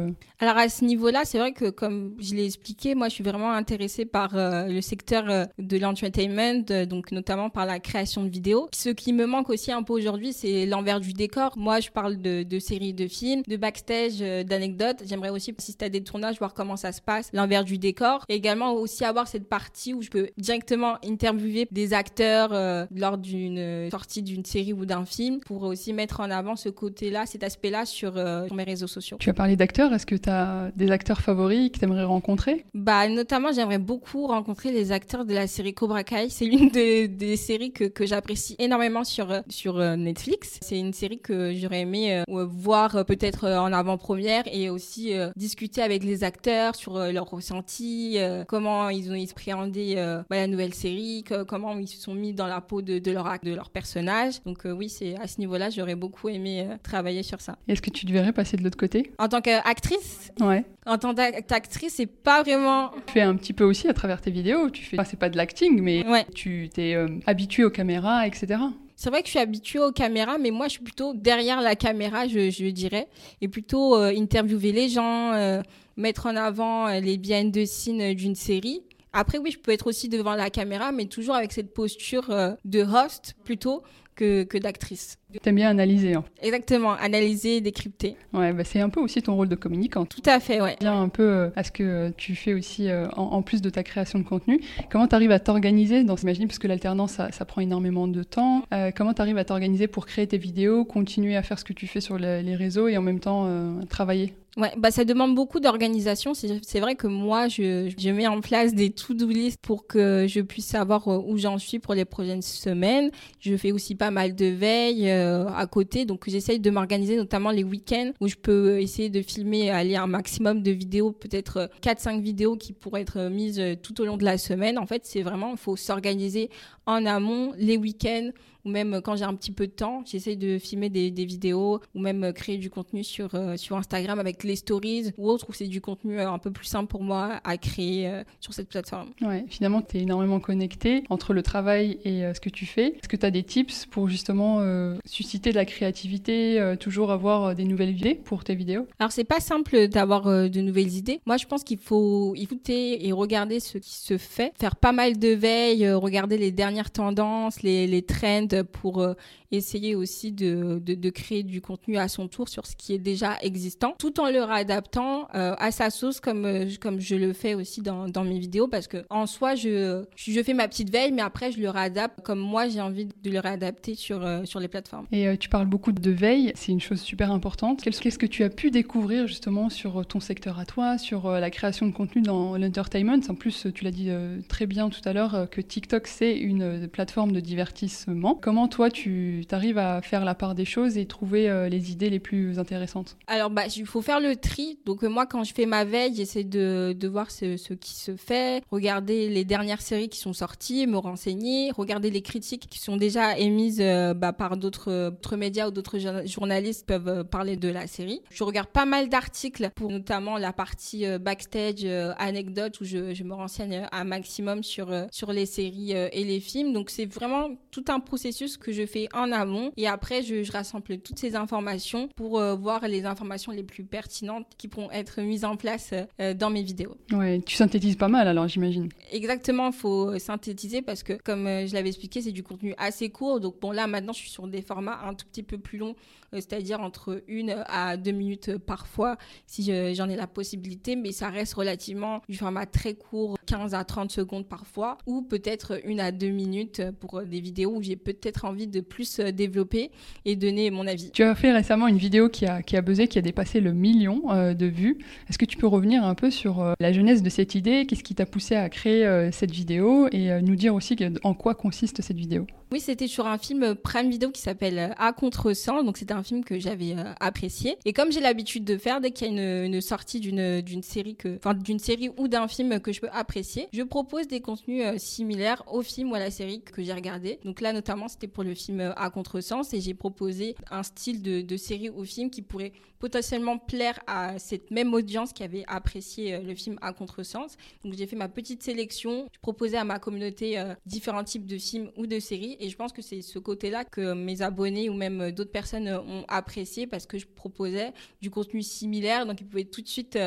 Alors 0.44 0.58
à 0.58 0.68
ce 0.68 0.84
niveau-là, 0.84 1.22
c'est 1.24 1.38
vrai 1.38 1.52
que 1.52 1.70
comme 1.70 2.14
je 2.18 2.34
l'ai 2.34 2.44
expliqué, 2.44 2.94
moi 2.94 3.08
je 3.08 3.14
suis 3.14 3.24
vraiment 3.24 3.52
intéressée 3.52 4.04
par 4.04 4.30
le 4.34 4.80
secteur 4.80 5.24
de 5.58 5.78
l'entertainment, 5.78 6.86
donc 6.86 7.12
notamment 7.12 7.48
par 7.48 7.64
la 7.64 7.78
création 7.78 8.22
de 8.24 8.28
vidéos. 8.28 8.68
Ce 8.74 8.90
qui 8.90 9.12
me 9.14 9.24
manque 9.26 9.48
aussi 9.48 9.72
un 9.72 9.82
peu 9.82 9.94
aujourd'hui, 9.94 10.32
c'est 10.32 10.66
l'envers 10.66 11.00
du 11.00 11.12
décor. 11.12 11.52
Moi, 11.56 11.80
je 11.80 11.90
parle 11.90 12.20
de, 12.20 12.58
séries 12.58 12.92
de 12.92 13.06
films, 13.06 13.42
de 13.46 13.56
backstage, 13.56 14.20
euh, 14.20 14.44
d'anecdotes. 14.44 15.02
J'aimerais 15.06 15.30
aussi 15.30 15.54
assister 15.56 15.86
à 15.86 15.88
des 15.88 16.02
tournages, 16.02 16.38
voir 16.38 16.54
comment 16.54 16.76
ça 16.76 16.92
se 16.92 17.00
passe, 17.00 17.30
l'envers 17.32 17.64
du 17.64 17.78
décor. 17.78 18.24
Et 18.28 18.34
également 18.34 18.72
aussi 18.72 19.04
avoir 19.04 19.28
cette 19.28 19.48
partie 19.48 19.94
où 19.94 20.02
je 20.02 20.10
peux 20.10 20.28
directement 20.36 20.96
interviewer 21.04 21.66
des 21.70 21.94
acteurs 21.94 22.52
euh, 22.52 22.86
lors 22.94 23.18
d'une 23.18 23.58
euh, 23.58 23.90
sortie 23.90 24.22
d'une 24.22 24.44
série 24.44 24.72
ou 24.72 24.84
d'un 24.84 25.04
film 25.04 25.40
pour 25.40 25.62
aussi 25.62 25.92
mettre 25.92 26.20
en 26.20 26.30
avant 26.30 26.56
ce 26.56 26.68
côté-là, 26.68 27.26
cet 27.26 27.42
aspect-là 27.42 27.86
sur, 27.86 28.14
mes 28.14 28.64
réseaux 28.64 28.86
sociaux. 28.86 29.16
Tu 29.18 29.30
as 29.30 29.34
parlé 29.34 29.56
d'acteurs. 29.56 29.92
Est-ce 29.92 30.06
que 30.06 30.14
tu 30.14 30.28
des 30.76 30.90
acteurs 30.90 31.20
favoris 31.20 31.70
que 31.70 31.78
tu 31.78 31.84
aimerais 31.84 32.04
rencontrer 32.04 32.64
Bah, 32.74 33.08
notamment, 33.08 33.52
j'aimerais 33.52 33.78
beaucoup 33.78 34.26
rencontrer 34.26 34.72
les 34.72 34.92
acteurs 34.92 35.24
de 35.24 35.34
la 35.34 35.46
série 35.46 35.74
Cobra 35.74 36.04
Kai. 36.04 36.28
C'est 36.30 36.46
l'une 36.46 36.68
des, 36.68 37.36
séries 37.36 37.72
que, 37.72 37.84
que 37.84 38.06
j'apprécie 38.06 38.56
énormément 38.58 39.04
sur, 39.04 39.42
sur 39.48 39.78
Netflix. 39.96 40.58
C'est 40.62 40.78
une 40.78 40.92
série 40.92 41.18
que 41.18 41.52
j'aurais 41.54 41.80
aimé 41.80 42.22
voir 42.28 43.04
peut-être 43.04 43.48
en 43.48 43.72
avant-première 43.72 44.44
et 44.46 44.70
aussi 44.70 45.12
discuter 45.36 45.82
avec 45.82 46.04
les 46.04 46.24
acteurs 46.24 46.74
sur 46.74 46.98
leur 46.98 47.28
ressenti, 47.28 48.18
comment 48.48 48.88
ils 48.88 49.10
ont 49.10 49.22
appréhendé 49.22 49.94
bah, 49.96 50.36
la 50.36 50.46
nouvelle 50.46 50.74
série, 50.74 51.24
comment 51.48 51.76
ils 51.78 51.88
se 51.88 52.00
sont 52.00 52.14
mis 52.14 52.32
dans 52.32 52.46
la 52.46 52.60
peau 52.60 52.82
de, 52.82 52.98
de 52.98 53.10
leur 53.10 53.24
de 53.42 53.54
leur 53.54 53.70
personnage. 53.70 54.42
Donc 54.44 54.64
oui, 54.64 54.88
c'est 54.88 55.16
à 55.16 55.26
ce 55.26 55.40
niveau-là, 55.40 55.70
j'aurais 55.70 55.94
beaucoup 55.94 56.28
aimé 56.28 56.68
travailler 56.82 57.22
sur 57.22 57.40
ça. 57.40 57.56
Est-ce 57.68 57.82
que 57.82 57.90
tu 57.90 58.06
devrais 58.06 58.32
passer 58.32 58.56
de 58.56 58.62
l'autre 58.62 58.76
côté? 58.76 59.12
En 59.18 59.28
tant 59.28 59.40
qu'actrice? 59.40 60.13
Ouais. 60.40 60.64
En 60.86 60.98
tant 60.98 61.14
qu'actrice, 61.14 61.94
c'est 61.94 62.06
pas 62.06 62.42
vraiment. 62.42 62.90
Tu 63.06 63.14
fais 63.14 63.22
un 63.22 63.36
petit 63.36 63.52
peu 63.52 63.64
aussi 63.64 63.88
à 63.88 63.94
travers 63.94 64.20
tes 64.20 64.30
vidéos. 64.30 64.70
Tu 64.70 64.84
fais, 64.84 64.96
c'est 65.04 65.18
pas 65.18 65.28
de 65.28 65.36
l'acting, 65.36 65.80
mais 65.80 66.04
tu 66.34 66.68
t'es 66.72 66.94
euh, 66.94 67.08
habitué 67.26 67.64
aux 67.64 67.70
caméras, 67.70 68.26
etc. 68.26 68.60
C'est 68.96 69.10
vrai 69.10 69.22
que 69.22 69.26
je 69.26 69.30
suis 69.30 69.40
habituée 69.40 69.80
aux 69.80 69.92
caméras, 69.92 70.38
mais 70.38 70.50
moi, 70.50 70.66
je 70.68 70.72
suis 70.72 70.82
plutôt 70.82 71.14
derrière 71.14 71.60
la 71.60 71.74
caméra, 71.74 72.28
je, 72.28 72.70
dirais, 72.70 73.08
et 73.40 73.48
plutôt 73.48 73.96
euh, 73.96 74.12
interviewer 74.16 74.72
les 74.72 74.88
gens, 74.88 75.32
euh, 75.32 75.62
mettre 75.96 76.26
en 76.26 76.36
avant 76.36 76.88
les 76.88 77.18
biens 77.18 77.44
de 77.44 77.64
scene 77.64 78.14
d'une 78.14 78.34
série. 78.34 78.82
Après, 79.12 79.38
oui, 79.38 79.50
je 79.50 79.58
peux 79.58 79.72
être 79.72 79.86
aussi 79.86 80.08
devant 80.08 80.34
la 80.34 80.50
caméra, 80.50 80.92
mais 80.92 81.06
toujours 81.06 81.34
avec 81.34 81.52
cette 81.52 81.72
posture 81.72 82.28
de 82.64 82.82
host 82.82 83.34
plutôt 83.44 83.82
que, 84.14 84.44
que 84.44 84.58
d'actrice. 84.58 85.18
T'aimes 85.42 85.56
bien 85.56 85.70
analyser. 85.70 86.14
Hein. 86.14 86.24
Exactement, 86.42 86.92
analyser, 86.92 87.60
décrypter. 87.60 88.16
Ouais, 88.32 88.52
bah 88.52 88.62
c'est 88.64 88.80
un 88.80 88.88
peu 88.88 89.00
aussi 89.00 89.20
ton 89.20 89.34
rôle 89.34 89.48
de 89.48 89.56
communicant. 89.56 90.04
Tout 90.04 90.22
à 90.26 90.38
fait, 90.38 90.60
ouais. 90.60 90.76
Bien 90.80 91.00
un 91.00 91.08
peu 91.08 91.22
euh, 91.22 91.50
à 91.56 91.64
ce 91.64 91.72
que 91.72 92.10
tu 92.16 92.34
fais 92.34 92.54
aussi 92.54 92.88
euh, 92.88 93.08
en, 93.16 93.42
plus 93.42 93.60
de 93.60 93.70
ta 93.70 93.82
création 93.82 94.18
de 94.18 94.24
contenu. 94.24 94.60
Comment 94.90 95.08
tu 95.08 95.14
arrives 95.14 95.32
à 95.32 95.40
t'organiser 95.40 96.04
dans 96.04 96.14
Imagine, 96.16 96.46
parce 96.46 96.58
que 96.58 96.68
l'alternance, 96.68 97.12
ça, 97.12 97.32
ça, 97.32 97.44
prend 97.44 97.60
énormément 97.60 98.08
de 98.08 98.22
temps. 98.22 98.62
Euh, 98.72 98.90
comment 98.96 99.12
tu 99.12 99.20
arrives 99.20 99.36
à 99.36 99.44
t'organiser 99.44 99.88
pour 99.88 100.06
créer 100.06 100.26
tes 100.26 100.38
vidéos, 100.38 100.84
continuer 100.84 101.36
à 101.36 101.42
faire 101.42 101.58
ce 101.58 101.64
que 101.64 101.72
tu 101.74 101.86
fais 101.86 102.00
sur 102.00 102.16
les 102.18 102.54
réseaux 102.54 102.88
et 102.88 102.96
en 102.96 103.02
même 103.02 103.20
temps 103.20 103.46
travailler? 103.90 104.32
Ouais, 104.56 104.72
bah 104.78 104.92
ça 104.92 105.04
demande 105.04 105.34
beaucoup 105.34 105.58
d'organisation. 105.58 106.32
C'est 106.32 106.80
vrai 106.80 106.94
que 106.94 107.08
moi, 107.08 107.48
je, 107.48 107.92
je, 107.98 108.10
mets 108.10 108.28
en 108.28 108.40
place 108.40 108.72
des 108.72 108.90
to-do 108.90 109.28
list 109.28 109.58
pour 109.60 109.88
que 109.88 110.26
je 110.28 110.40
puisse 110.40 110.66
savoir 110.66 111.08
où 111.08 111.36
j'en 111.36 111.58
suis 111.58 111.80
pour 111.80 111.94
les 111.94 112.04
prochaines 112.04 112.42
semaines. 112.42 113.10
Je 113.40 113.56
fais 113.56 113.72
aussi 113.72 113.96
pas 113.96 114.03
mal 114.10 114.34
de 114.34 114.46
veille 114.46 115.10
euh, 115.10 115.46
à 115.48 115.66
côté, 115.66 116.04
donc 116.04 116.24
j'essaye 116.28 116.60
de 116.60 116.70
m'organiser, 116.70 117.16
notamment 117.16 117.50
les 117.50 117.64
week-ends 117.64 118.12
où 118.20 118.28
je 118.28 118.36
peux 118.36 118.80
essayer 118.80 119.10
de 119.10 119.22
filmer, 119.22 119.70
aller 119.70 119.96
un 119.96 120.06
maximum 120.06 120.62
de 120.62 120.70
vidéos, 120.70 121.12
peut-être 121.12 121.70
4-5 121.82 122.20
vidéos 122.20 122.56
qui 122.56 122.72
pourraient 122.72 123.02
être 123.02 123.28
mises 123.28 123.62
tout 123.82 124.00
au 124.00 124.04
long 124.04 124.16
de 124.16 124.24
la 124.24 124.38
semaine. 124.38 124.78
En 124.78 124.86
fait, 124.86 125.02
c'est 125.04 125.22
vraiment, 125.22 125.52
il 125.52 125.58
faut 125.58 125.76
s'organiser 125.76 126.50
en 126.86 127.06
amont 127.06 127.52
les 127.56 127.76
week-ends 127.76 128.30
ou 128.64 128.70
même 128.70 129.00
quand 129.02 129.16
j'ai 129.16 129.24
un 129.24 129.34
petit 129.34 129.52
peu 129.52 129.66
de 129.66 129.72
temps, 129.72 130.02
j'essaye 130.06 130.36
de 130.36 130.58
filmer 130.58 130.88
des, 130.88 131.10
des, 131.10 131.24
vidéos 131.24 131.80
ou 131.94 132.00
même 132.00 132.32
créer 132.32 132.58
du 132.58 132.70
contenu 132.70 133.04
sur, 133.04 133.34
euh, 133.34 133.56
sur 133.56 133.76
Instagram 133.76 134.18
avec 134.18 134.44
les 134.44 134.56
stories 134.56 135.12
ou 135.18 135.28
autre 135.28 135.46
où 135.48 135.52
c'est 135.52 135.66
du 135.66 135.80
contenu 135.80 136.18
euh, 136.18 136.30
un 136.30 136.38
peu 136.38 136.50
plus 136.50 136.66
simple 136.66 136.88
pour 136.88 137.02
moi 137.02 137.40
à 137.44 137.56
créer 137.56 138.08
euh, 138.08 138.24
sur 138.40 138.54
cette 138.54 138.68
plateforme. 138.68 139.10
Ouais, 139.20 139.44
finalement, 139.48 139.82
tu 139.82 139.98
es 139.98 140.02
énormément 140.02 140.40
connecté 140.40 141.04
entre 141.10 141.32
le 141.32 141.42
travail 141.42 141.98
et 142.04 142.22
ce 142.34 142.40
que 142.40 142.48
tu 142.48 142.66
fais. 142.66 142.88
Est-ce 142.88 143.08
que 143.08 143.16
tu 143.16 143.26
as 143.26 143.30
des 143.30 143.42
tips 143.42 143.86
pour 143.86 144.08
justement 144.08 144.60
susciter 145.04 145.50
de 145.50 145.56
la 145.56 145.64
créativité, 145.64 146.74
toujours 146.80 147.10
avoir 147.10 147.54
des 147.54 147.64
nouvelles 147.64 147.96
idées 147.96 148.14
pour 148.14 148.44
tes 148.44 148.54
vidéos? 148.54 148.86
Alors, 148.98 149.12
c'est 149.12 149.24
pas 149.24 149.40
simple 149.40 149.88
d'avoir 149.88 150.24
de 150.24 150.60
nouvelles 150.60 150.94
idées. 150.94 151.20
Moi, 151.26 151.36
je 151.36 151.46
pense 151.46 151.64
qu'il 151.64 151.78
faut 151.78 152.34
écouter 152.34 153.06
et 153.06 153.12
regarder 153.12 153.60
ce 153.60 153.78
qui 153.78 153.94
se 153.94 154.18
fait, 154.18 154.52
faire 154.58 154.76
pas 154.76 154.92
mal 154.92 155.18
de 155.18 155.28
veille, 155.28 155.90
regarder 155.90 156.38
les 156.38 156.52
dernières 156.52 156.90
tendances, 156.90 157.62
les, 157.62 157.86
les 157.86 158.02
trends 158.02 158.53
pour 158.62 159.02
euh, 159.02 159.14
essayer 159.56 159.94
aussi 159.94 160.32
de, 160.32 160.80
de, 160.84 161.10
créer 161.10 161.42
du 161.42 161.60
contenu 161.60 161.96
à 161.96 162.08
son 162.08 162.28
tour 162.28 162.48
sur 162.48 162.66
ce 162.66 162.76
qui 162.76 162.92
est 162.92 162.98
déjà 162.98 163.36
existant, 163.40 163.94
tout 163.98 164.20
en 164.20 164.30
le 164.30 164.42
réadaptant 164.42 165.28
euh, 165.34 165.54
à 165.58 165.70
sa 165.70 165.90
sauce 165.90 166.20
comme, 166.20 166.44
euh, 166.44 166.66
comme 166.80 167.00
je 167.00 167.14
le 167.14 167.32
fais 167.32 167.54
aussi 167.54 167.82
dans, 167.82 168.08
dans, 168.08 168.24
mes 168.24 168.38
vidéos, 168.38 168.68
parce 168.68 168.86
que 168.86 169.04
en 169.10 169.26
soi, 169.26 169.54
je, 169.54 170.04
je 170.16 170.42
fais 170.42 170.54
ma 170.54 170.68
petite 170.68 170.90
veille, 170.90 171.12
mais 171.12 171.22
après, 171.22 171.52
je 171.52 171.60
le 171.60 171.70
réadapte 171.70 172.20
comme 172.22 172.40
moi, 172.40 172.68
j'ai 172.68 172.80
envie 172.80 173.06
de 173.06 173.30
le 173.30 173.38
réadapter 173.38 173.94
sur, 173.94 174.26
sur 174.44 174.60
les 174.60 174.68
plateformes. 174.68 175.06
Et 175.12 175.36
tu 175.38 175.48
parles 175.48 175.66
beaucoup 175.66 175.92
de 175.92 176.10
veille, 176.10 176.52
c'est 176.54 176.72
une 176.72 176.80
chose 176.80 177.00
super 177.00 177.30
importante. 177.30 177.82
Qu'est-ce 177.82 178.18
que 178.18 178.26
tu 178.26 178.44
as 178.44 178.50
pu 178.50 178.70
découvrir 178.70 179.26
justement 179.26 179.68
sur 179.68 180.04
ton 180.06 180.20
secteur 180.20 180.58
à 180.58 180.64
toi, 180.64 180.98
sur 180.98 181.30
la 181.30 181.50
création 181.50 181.86
de 181.86 181.92
contenu 181.92 182.22
dans 182.22 182.56
l'entertainment? 182.56 183.20
En 183.28 183.34
plus, 183.34 183.66
tu 183.74 183.84
l'as 183.84 183.90
dit 183.90 184.10
très 184.48 184.66
bien 184.66 184.88
tout 184.88 185.00
à 185.04 185.12
l'heure 185.12 185.48
que 185.50 185.60
TikTok, 185.60 186.06
c'est 186.06 186.36
une 186.36 186.88
plateforme 186.88 187.32
de 187.32 187.40
divertissement. 187.40 188.34
Comment 188.34 188.68
toi, 188.68 188.90
tu 188.90 189.43
arrives 189.52 189.78
à 189.78 190.00
faire 190.02 190.24
la 190.24 190.34
part 190.34 190.54
des 190.54 190.64
choses 190.64 190.96
et 190.96 191.06
trouver 191.06 191.48
euh, 191.48 191.68
les 191.68 191.90
idées 191.90 192.10
les 192.10 192.20
plus 192.20 192.58
intéressantes 192.58 193.16
Alors, 193.26 193.50
bah, 193.50 193.64
il 193.74 193.86
faut 193.86 194.02
faire 194.02 194.20
le 194.20 194.36
tri. 194.36 194.78
Donc, 194.86 195.02
euh, 195.02 195.08
moi, 195.08 195.26
quand 195.26 195.44
je 195.44 195.52
fais 195.52 195.66
ma 195.66 195.84
veille, 195.84 196.14
j'essaie 196.14 196.44
de, 196.44 196.94
de 196.98 197.08
voir 197.08 197.30
ce, 197.30 197.56
ce, 197.56 197.74
qui 197.74 197.94
se 197.94 198.16
fait, 198.16 198.62
regarder 198.70 199.28
les 199.28 199.44
dernières 199.44 199.80
séries 199.80 200.08
qui 200.08 200.18
sont 200.18 200.32
sorties, 200.32 200.86
me 200.86 200.98
renseigner, 200.98 201.70
regarder 201.72 202.10
les 202.10 202.22
critiques 202.22 202.68
qui 202.68 202.78
sont 202.78 202.96
déjà 202.96 203.38
émises 203.38 203.80
euh, 203.80 204.14
bah, 204.14 204.32
par 204.32 204.56
d'autres 204.56 205.14
médias 205.36 205.68
ou 205.68 205.70
d'autres 205.70 205.98
journalistes 206.26 206.86
peuvent 206.86 207.24
parler 207.24 207.56
de 207.56 207.68
la 207.68 207.86
série. 207.86 208.20
Je 208.30 208.44
regarde 208.44 208.68
pas 208.68 208.84
mal 208.84 209.08
d'articles 209.08 209.70
pour 209.74 209.90
notamment 209.90 210.38
la 210.38 210.52
partie 210.52 211.06
backstage, 211.18 211.84
anecdotes, 212.18 212.80
où 212.80 212.84
je, 212.84 213.14
je, 213.14 213.24
me 213.24 213.34
renseigne 213.34 213.88
un 213.90 214.04
maximum 214.04 214.62
sur, 214.62 214.88
sur 215.10 215.32
les 215.32 215.46
séries 215.46 215.92
et 215.92 216.24
les 216.24 216.40
films. 216.40 216.72
Donc, 216.72 216.90
c'est 216.90 217.06
vraiment 217.06 217.50
tout 217.70 217.84
un 217.88 218.00
processus 218.00 218.56
que 218.56 218.72
je 218.72 218.86
fais 218.86 219.08
en 219.14 219.32
amont 219.34 219.72
et 219.76 219.86
après 219.86 220.22
je, 220.22 220.50
rassemble 220.50 220.98
toutes 220.98 221.18
ces 221.18 221.36
informations 221.36 222.08
pour 222.16 222.38
euh, 222.38 222.54
voir 222.54 222.86
les 222.86 223.04
informations 223.06 223.52
les 223.52 223.62
plus 223.62 223.84
pertinentes 223.84 224.46
qui 224.56 224.68
pourront 224.68 224.90
être 224.90 225.20
mises 225.20 225.44
en 225.44 225.56
place 225.56 225.92
euh, 226.20 226.34
dans 226.34 226.50
mes 226.50 226.62
vidéos. 226.62 226.96
Ouais, 227.12 227.40
tu 227.44 227.56
synthétises 227.56 227.96
pas 227.96 228.08
mal 228.08 228.28
alors 228.28 228.48
j'imagine. 228.48 228.88
Exactement, 229.10 229.68
il 229.68 229.72
faut 229.74 230.18
synthétiser 230.18 230.82
parce 230.82 231.02
que 231.02 231.14
comme 231.14 231.46
euh, 231.46 231.66
je 231.66 231.74
l'avais 231.74 231.88
expliqué, 231.88 232.22
c'est 232.22 232.32
du 232.32 232.42
contenu 232.42 232.74
assez 232.78 233.10
court. 233.10 233.40
Donc 233.40 233.60
bon 233.60 233.70
là 233.70 233.86
maintenant 233.86 234.12
je 234.12 234.18
suis 234.18 234.30
sur 234.30 234.46
des 234.46 234.62
formats 234.62 235.00
un 235.04 235.14
tout 235.14 235.26
petit 235.26 235.42
peu 235.42 235.58
plus 235.58 235.78
longs, 235.78 235.96
c'est-à-dire 236.34 236.80
entre 236.80 237.22
une 237.28 237.64
à 237.66 237.96
deux 237.96 238.12
minutes 238.12 238.56
parfois 238.58 239.16
si 239.46 239.70
j'en 239.94 240.08
ai 240.08 240.16
la 240.16 240.26
possibilité, 240.26 240.96
mais 240.96 241.12
ça 241.12 241.28
reste 241.28 241.54
relativement 241.54 242.20
du 242.28 242.36
format 242.36 242.66
très 242.66 242.94
court, 242.94 243.36
15 243.46 243.74
à 243.74 243.84
30 243.84 244.10
secondes 244.10 244.48
parfois, 244.48 244.98
ou 245.06 245.22
peut-être 245.22 245.80
une 245.84 246.00
à 246.00 246.12
deux 246.12 246.30
minutes 246.30 246.82
pour 247.00 247.22
des 247.22 247.40
vidéos 247.40 247.76
où 247.76 247.82
j'ai 247.82 247.96
peut 247.96 248.14
peut-être 248.14 248.44
envie 248.44 248.66
de 248.66 248.80
plus 248.80 249.18
euh, 249.18 249.32
développer 249.32 249.90
et 250.24 250.36
donner 250.36 250.70
mon 250.70 250.86
avis. 250.86 251.10
Tu 251.10 251.22
as 251.22 251.34
fait 251.34 251.52
récemment 251.52 251.88
une 251.88 251.98
vidéo 251.98 252.28
qui 252.28 252.46
a, 252.46 252.62
qui 252.62 252.76
a 252.76 252.82
buzzé, 252.82 253.08
qui 253.08 253.18
a 253.18 253.22
dépassé 253.22 253.60
le 253.60 253.72
million 253.72 254.32
euh, 254.32 254.54
de 254.54 254.66
vues. 254.66 254.98
Est-ce 255.28 255.38
que 255.38 255.44
tu 255.44 255.56
peux 255.56 255.66
revenir 255.66 256.04
un 256.04 256.14
peu 256.14 256.30
sur 256.30 256.60
euh, 256.60 256.74
la 256.80 256.92
jeunesse 256.92 257.22
de 257.22 257.30
cette 257.30 257.54
idée? 257.54 257.86
Qu'est-ce 257.86 258.04
qui 258.04 258.14
t'a 258.14 258.26
poussé 258.26 258.54
à 258.54 258.68
créer 258.68 259.04
cette 259.32 259.50
vidéo? 259.50 260.08
Et 260.12 260.40
nous 260.42 260.56
dire 260.56 260.74
aussi 260.74 260.96
en 261.22 261.34
quoi 261.34 261.54
consiste 261.54 262.02
cette 262.02 262.16
vidéo? 262.16 262.46
Oui, 262.72 262.80
c'était 262.80 263.06
sur 263.06 263.26
un 263.26 263.38
film 263.38 263.74
Prime 263.76 264.10
Video 264.10 264.30
qui 264.30 264.40
s'appelle 264.40 264.94
À 264.98 265.12
contre-sens. 265.12 265.84
Donc 265.84 265.96
c'était 265.96 266.14
un 266.14 266.22
film 266.24 266.44
que 266.44 266.58
j'avais 266.58 266.96
apprécié. 267.20 267.76
Et 267.84 267.92
comme 267.92 268.10
j'ai 268.10 268.20
l'habitude 268.20 268.64
de 268.64 268.76
faire, 268.76 269.00
dès 269.00 269.10
qu'il 269.10 269.26
y 269.32 269.38
a 269.38 269.64
une, 269.64 269.80
sortie 269.80 270.20
d'une, 270.20 270.60
d'une 270.60 270.82
série 270.82 271.14
que, 271.14 271.36
enfin, 271.36 271.54
d'une 271.54 271.78
série 271.78 272.10
ou 272.16 272.28
d'un 272.28 272.48
film 272.48 272.80
que 272.80 272.92
je 272.92 273.00
peux 273.00 273.10
apprécier, 273.12 273.68
je 273.72 273.82
propose 273.82 274.26
des 274.26 274.40
contenus 274.40 274.84
similaires 274.96 275.62
au 275.72 275.82
film 275.82 276.10
ou 276.10 276.14
à 276.14 276.18
la 276.18 276.30
série 276.30 276.62
que 276.62 276.82
j'ai 276.82 276.92
regardé. 276.92 277.38
Donc 277.44 277.60
là, 277.60 277.72
notamment, 277.72 278.08
c'était 278.08 278.26
pour 278.26 278.44
le 278.44 278.54
film 278.54 278.92
À 278.96 279.10
Contresens 279.10 279.72
et 279.72 279.80
j'ai 279.80 279.94
proposé 279.94 280.56
un 280.70 280.82
style 280.82 281.22
de, 281.22 281.56
série 281.56 281.90
ou 281.90 282.04
film 282.04 282.30
qui 282.30 282.42
pourrait 282.42 282.72
potentiellement 282.98 283.58
plaire 283.58 283.98
à 284.06 284.38
cette 284.38 284.70
même 284.70 284.94
audience 284.94 285.32
qui 285.32 285.42
avait 285.42 285.64
apprécié 285.66 286.34
euh, 286.34 286.40
le 286.40 286.54
film 286.54 286.78
À 286.80 286.92
Contresens. 286.92 287.56
Donc 287.84 287.94
j'ai 287.94 288.06
fait 288.06 288.16
ma 288.16 288.28
petite 288.28 288.62
sélection, 288.62 289.28
je 289.32 289.38
proposais 289.40 289.76
à 289.76 289.84
ma 289.84 289.98
communauté 289.98 290.58
euh, 290.58 290.74
différents 290.86 291.24
types 291.24 291.46
de 291.46 291.58
films 291.58 291.90
ou 291.96 292.06
de 292.06 292.18
séries 292.18 292.56
et 292.60 292.70
je 292.70 292.76
pense 292.76 292.92
que 292.92 293.02
c'est 293.02 293.20
ce 293.20 293.38
côté-là 293.38 293.84
que 293.84 294.14
mes 294.14 294.40
abonnés 294.40 294.88
ou 294.88 294.94
même 294.94 295.32
d'autres 295.32 295.52
personnes 295.52 295.88
euh, 295.88 296.13
ont 296.14 296.24
apprécié 296.28 296.86
parce 296.86 297.06
que 297.06 297.18
je 297.18 297.26
proposais 297.26 297.92
du 298.20 298.30
contenu 298.30 298.62
similaire 298.62 299.26
donc 299.26 299.40
ils 299.40 299.46
pouvaient 299.46 299.64
tout 299.64 299.82
de 299.82 299.88
suite 299.88 300.18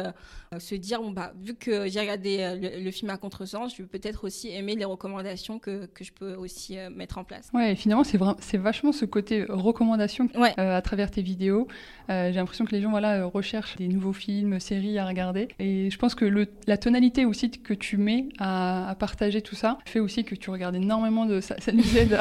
se 0.60 0.76
dire 0.76 1.02
bon 1.02 1.12
bah 1.12 1.34
vu 1.42 1.56
que 1.56 1.88
j'ai 1.88 2.00
regardé 2.00 2.58
le, 2.62 2.92
film 2.92 3.10
À 3.10 3.18
Contresens, 3.18 3.74
je 3.76 3.82
vais 3.82 3.88
peut-être 3.88 4.24
aussi 4.26 4.50
aimer 4.50 4.76
les 4.76 4.86
recommandations 4.86 5.60
que, 5.60 5.86
que 5.88 6.04
je 6.04 6.12
peux 6.12 6.36
aussi 6.36 6.78
mettre 6.96 7.18
en 7.18 7.24
place. 7.24 7.50
Ouais, 7.54 7.76
finalement, 7.76 8.04
c'est 8.04 8.18
c'est 8.40 8.58
vachement 8.58 8.92
ce 8.92 9.06
côté 9.06 9.46
recommandation 9.48 10.30
euh, 10.36 10.78
à 10.78 10.82
travers 10.82 11.12
tes 11.12 11.22
vidéos. 11.22 11.68
Euh, 12.10 12.32
j'ai 12.32 12.36
l'impression 12.38 12.66
que 12.66 12.72
les 12.72 12.82
gens 12.82 12.90
voilà, 12.90 13.26
recherchent 13.26 13.76
des 13.76 13.88
nouveaux 13.88 14.14
films, 14.14 14.60
séries 14.60 14.98
à 14.98 15.06
regarder. 15.06 15.48
Et 15.60 15.90
je 15.90 15.98
pense 15.98 16.16
que 16.16 16.26
le, 16.26 16.48
la 16.68 16.78
tonalité 16.78 17.26
aussi 17.26 17.52
que 17.52 17.74
tu 17.74 17.98
mets 17.98 18.30
à, 18.40 18.96
partager 19.00 19.42
tout 19.42 19.56
ça 19.56 19.78
fait 19.86 20.00
aussi 20.00 20.24
que 20.24 20.36
tu 20.36 20.50
regardes 20.50 20.76
énormément 20.76 21.26
de 21.26 21.42
ça. 21.42 21.56
Ça 21.60 21.72
nous 21.72 21.98
aide 21.98 22.18